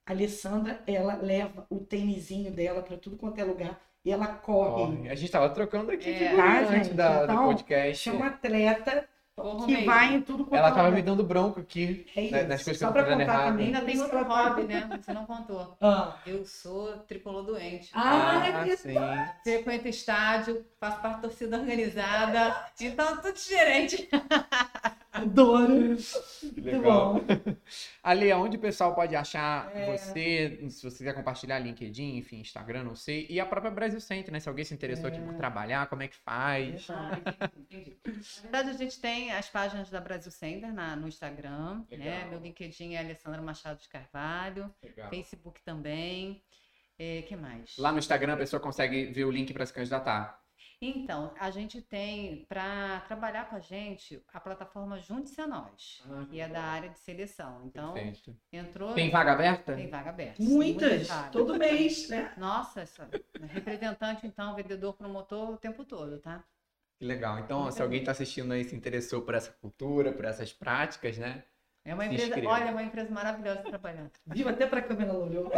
A 0.06 0.12
Alessandra, 0.12 0.82
ela 0.88 1.16
leva 1.16 1.66
o 1.70 1.80
tênisinho 1.80 2.52
dela 2.52 2.82
para 2.82 2.98
tudo 2.98 3.18
quanto 3.18 3.38
é 3.40 3.44
lugar 3.44 3.80
e 4.04 4.12
ela 4.12 4.28
corre. 4.28 4.96
Corre. 4.96 5.10
A 5.10 5.16
gente 5.16 5.32
tava 5.32 5.50
trocando 5.50 5.92
aqui 5.92 6.10
É. 6.10 6.14
figurinha 6.14 6.36
Tá, 6.44 6.60
antes 6.62 6.88
gente? 6.88 6.94
da, 6.96 7.26
do 7.26 7.32
Então, 7.34 7.46
podcast. 7.48 8.04
Chama 8.12 8.28
atleta 8.28 9.08
Que 9.36 9.72
mesmo. 9.72 9.86
vai 9.88 10.14
em 10.14 10.22
tudo 10.22 10.46
quanto 10.46 10.56
Ela 10.60 10.68
é 10.70 10.74
tava 10.76 10.92
me 10.92 11.02
dando 11.02 11.24
bronco 11.24 11.60
aqui. 11.60 12.06
É 12.16 12.22
né, 12.22 12.28
isso. 12.28 12.48
nas 12.50 12.64
coisas 12.64 12.66
que 12.66 12.76
Só 12.78 12.86
eu 12.86 12.90
tô 12.90 12.94
pra 12.94 13.04
fazendo 13.04 13.20
contar 13.22 13.34
errado. 13.34 13.46
também. 13.52 13.66
Ainda 13.66 13.82
tem 13.82 13.94
Isso 13.96 14.04
outro 14.04 14.20
que 14.20 14.26
hobby, 14.26 14.64
né? 14.64 15.02
Você 15.02 15.14
não 15.14 15.26
contou. 15.26 15.78
Ah. 15.82 16.18
Eu 16.26 16.46
sou 16.46 16.98
tricolor 17.00 17.44
doente. 17.44 17.90
Ah, 17.94 18.42
Ah, 18.44 18.68
é 18.68 18.76
sim. 18.76 18.94
Frequento 19.44 19.88
estádio, 19.88 20.64
faço 20.80 21.02
parte 21.02 21.16
da 21.16 21.22
torcida 21.30 21.58
organizada. 21.60 22.64
Então, 22.80 23.18
tudo 23.18 23.34
diferente. 23.34 24.08
adoro. 25.12 25.96
Que 26.54 26.62
legal. 26.62 27.14
bom. 27.16 27.26
Ali, 28.04 28.32
aonde 28.32 28.58
o 28.58 28.60
pessoal 28.60 28.94
pode 28.94 29.16
achar 29.16 29.72
É. 29.76 29.92
você, 29.96 30.60
se 30.70 30.84
você 30.84 30.98
quiser 30.98 31.14
compartilhar 31.14 31.60
LinkedIn, 31.60 32.18
enfim, 32.18 32.40
Instagram, 32.40 32.84
não 32.84 32.96
sei, 32.96 33.26
e 33.30 33.40
a 33.40 33.46
própria 33.46 33.72
Brasil 33.72 34.00
Center, 34.02 34.32
né? 34.32 34.40
Se 34.40 34.50
alguém 34.50 34.66
se 34.66 34.74
interessou 34.74 35.08
aqui 35.08 35.18
É. 35.18 35.22
por 35.22 35.34
trabalhar, 35.36 35.88
como 35.88 36.04
é 36.04 36.08
que 36.08 36.16
faz? 36.18 36.88
Entendi. 37.58 37.98
Na 38.06 38.14
verdade, 38.44 38.70
a 38.70 38.74
gente 38.74 39.00
tem 39.00 39.22
as 39.32 39.49
páginas 39.49 39.89
da 39.89 39.99
Brasil 39.99 40.32
Center 40.32 40.74
na, 40.74 40.95
no 40.95 41.07
Instagram. 41.07 41.84
Né? 41.89 42.26
Meu 42.26 42.39
LinkedIn 42.39 42.93
é 42.93 42.99
Alessandra 42.99 43.41
Machado 43.41 43.80
de 43.80 43.89
Carvalho. 43.89 44.74
Legal. 44.82 45.09
Facebook 45.09 45.61
também. 45.63 46.43
É, 46.97 47.24
que 47.24 47.36
mais? 47.36 47.76
Lá 47.78 47.91
no 47.91 47.99
Instagram 47.99 48.34
a 48.34 48.38
pessoa 48.38 48.59
consegue 48.59 49.07
ver 49.07 49.26
o 49.26 49.32
link 49.32 49.51
para 49.53 49.65
se 49.65 49.74
candidatar. 49.74 50.43
Então, 50.86 51.34
a 51.39 51.49
gente 51.49 51.82
tem, 51.82 52.45
para 52.49 52.99
trabalhar 53.07 53.49
com 53.49 53.55
a 53.55 53.59
gente, 53.59 54.21
a 54.34 54.39
plataforma 54.39 54.99
Junte-se 54.99 55.39
a 55.39 55.47
Nós, 55.47 56.03
que 56.30 56.41
é 56.41 56.47
da 56.47 56.61
área 56.61 56.89
de 56.89 56.99
seleção. 56.99 57.61
Então, 57.65 57.93
Perfeito. 57.93 58.36
entrou. 58.51 58.93
Tem 58.93 59.09
vaga 59.09 59.32
aberta? 59.32 59.76
Tem 59.76 59.89
vaga 59.89 60.09
aberta. 60.09 60.43
Muitas, 60.43 61.07
vagas. 61.07 61.32
todo 61.32 61.57
mês, 61.57 62.09
né? 62.09 62.34
Nossa, 62.38 62.82
essa, 62.82 63.09
representante, 63.47 64.28
então, 64.28 64.55
vendedor, 64.55 64.93
promotor 64.93 65.51
o 65.51 65.57
tempo 65.57 65.86
todo, 65.86 66.19
tá? 66.19 66.43
Que 67.00 67.06
legal. 67.06 67.39
Então, 67.39 67.70
se 67.72 67.82
alguém 67.82 68.00
está 68.00 68.12
assistindo 68.12 68.52
aí 68.54 68.64
se 68.64 68.76
interessou 68.76 69.22
por 69.22 69.36
essa 69.36 69.52
cultura, 69.52 70.12
por 70.14 70.26
essas 70.26 70.54
práticas, 70.54 71.18
né? 71.18 71.44
É 71.86 71.94
uma 71.94 72.04
Se 72.04 72.10
empresa, 72.10 72.28
inscreva. 72.30 72.50
olha, 72.50 72.64
é 72.64 72.72
uma 72.72 72.84
empresa 72.84 73.12
maravilhosa 73.12 73.62
de 73.62 73.70
trabalhar. 73.70 74.10
Viu? 74.28 74.48
Até 74.48 74.66
pra 74.68 74.82
câmera 74.82 75.10
ela 75.10 75.20
olhou. 75.26 75.52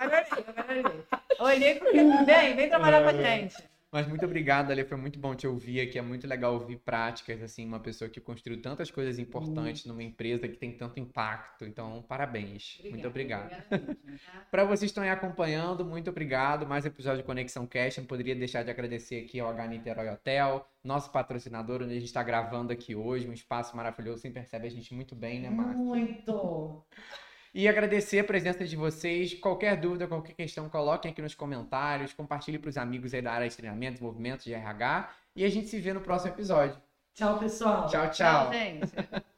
Olhei, 0.00 0.20
olhei, 0.68 0.84
olhei. 0.84 1.04
Olhei 1.38 1.74
porque 1.76 2.02
vem, 2.24 2.56
vem 2.56 2.68
trabalhar 2.68 3.02
com 3.02 3.08
a 3.08 3.12
gente. 3.12 3.56
Mas 3.96 4.06
muito 4.06 4.26
obrigado, 4.26 4.70
Ale. 4.70 4.84
Foi 4.84 4.98
muito 4.98 5.18
bom 5.18 5.34
te 5.34 5.46
ouvir 5.46 5.80
aqui. 5.80 5.98
É 5.98 6.02
muito 6.02 6.26
legal 6.26 6.52
ouvir 6.52 6.76
práticas, 6.76 7.42
assim, 7.42 7.64
uma 7.64 7.80
pessoa 7.80 8.10
que 8.10 8.20
construiu 8.20 8.60
tantas 8.60 8.90
coisas 8.90 9.18
importantes 9.18 9.86
numa 9.86 10.02
empresa 10.02 10.46
que 10.46 10.58
tem 10.58 10.70
tanto 10.70 11.00
impacto. 11.00 11.64
Então, 11.64 12.04
parabéns. 12.06 12.78
muito 12.90 13.08
obrigado. 13.08 13.46
obrigada 13.46 13.94
tá? 13.94 13.96
Para 14.52 14.64
vocês 14.64 14.80
que 14.80 14.84
estão 14.88 15.02
aí 15.02 15.08
acompanhando, 15.08 15.82
muito 15.82 16.10
obrigado. 16.10 16.66
Mais 16.66 16.84
episódio 16.84 17.22
de 17.22 17.24
Conexão 17.24 17.66
Cash. 17.66 17.96
Não 17.96 18.04
poderia 18.04 18.36
deixar 18.36 18.62
de 18.62 18.70
agradecer 18.70 19.24
aqui 19.24 19.40
ao 19.40 19.48
H 19.48 19.66
Niterói 19.66 20.10
Hotel, 20.10 20.68
nosso 20.84 21.10
patrocinador, 21.10 21.80
onde 21.80 21.92
a 21.92 21.94
gente 21.94 22.04
está 22.04 22.22
gravando 22.22 22.74
aqui 22.74 22.94
hoje. 22.94 23.26
Um 23.26 23.32
espaço 23.32 23.74
maravilhoso. 23.74 24.20
Você 24.20 24.28
percebe 24.28 24.66
a 24.66 24.70
gente 24.70 24.92
muito 24.92 25.14
bem, 25.14 25.40
né, 25.40 25.48
Márcio? 25.48 25.78
Muito. 25.78 26.84
E 27.56 27.66
agradecer 27.66 28.18
a 28.18 28.24
presença 28.24 28.66
de 28.66 28.76
vocês. 28.76 29.32
Qualquer 29.32 29.80
dúvida, 29.80 30.06
qualquer 30.06 30.34
questão, 30.34 30.68
coloquem 30.68 31.10
aqui 31.10 31.22
nos 31.22 31.34
comentários. 31.34 32.12
Compartilhe 32.12 32.58
para 32.58 32.68
os 32.68 32.76
amigos 32.76 33.14
aí 33.14 33.22
da 33.22 33.32
área 33.32 33.48
de 33.48 33.56
treinamento, 33.56 33.94
desenvolvimento 33.94 34.44
de 34.44 34.52
RH. 34.52 35.08
E 35.34 35.42
a 35.42 35.48
gente 35.48 35.66
se 35.66 35.80
vê 35.80 35.94
no 35.94 36.02
próximo 36.02 36.34
episódio. 36.34 36.76
Tchau, 37.14 37.38
pessoal. 37.38 37.86
Tchau, 37.86 38.10
tchau. 38.10 38.50
Tchau, 38.50 38.52
gente. 38.52 38.92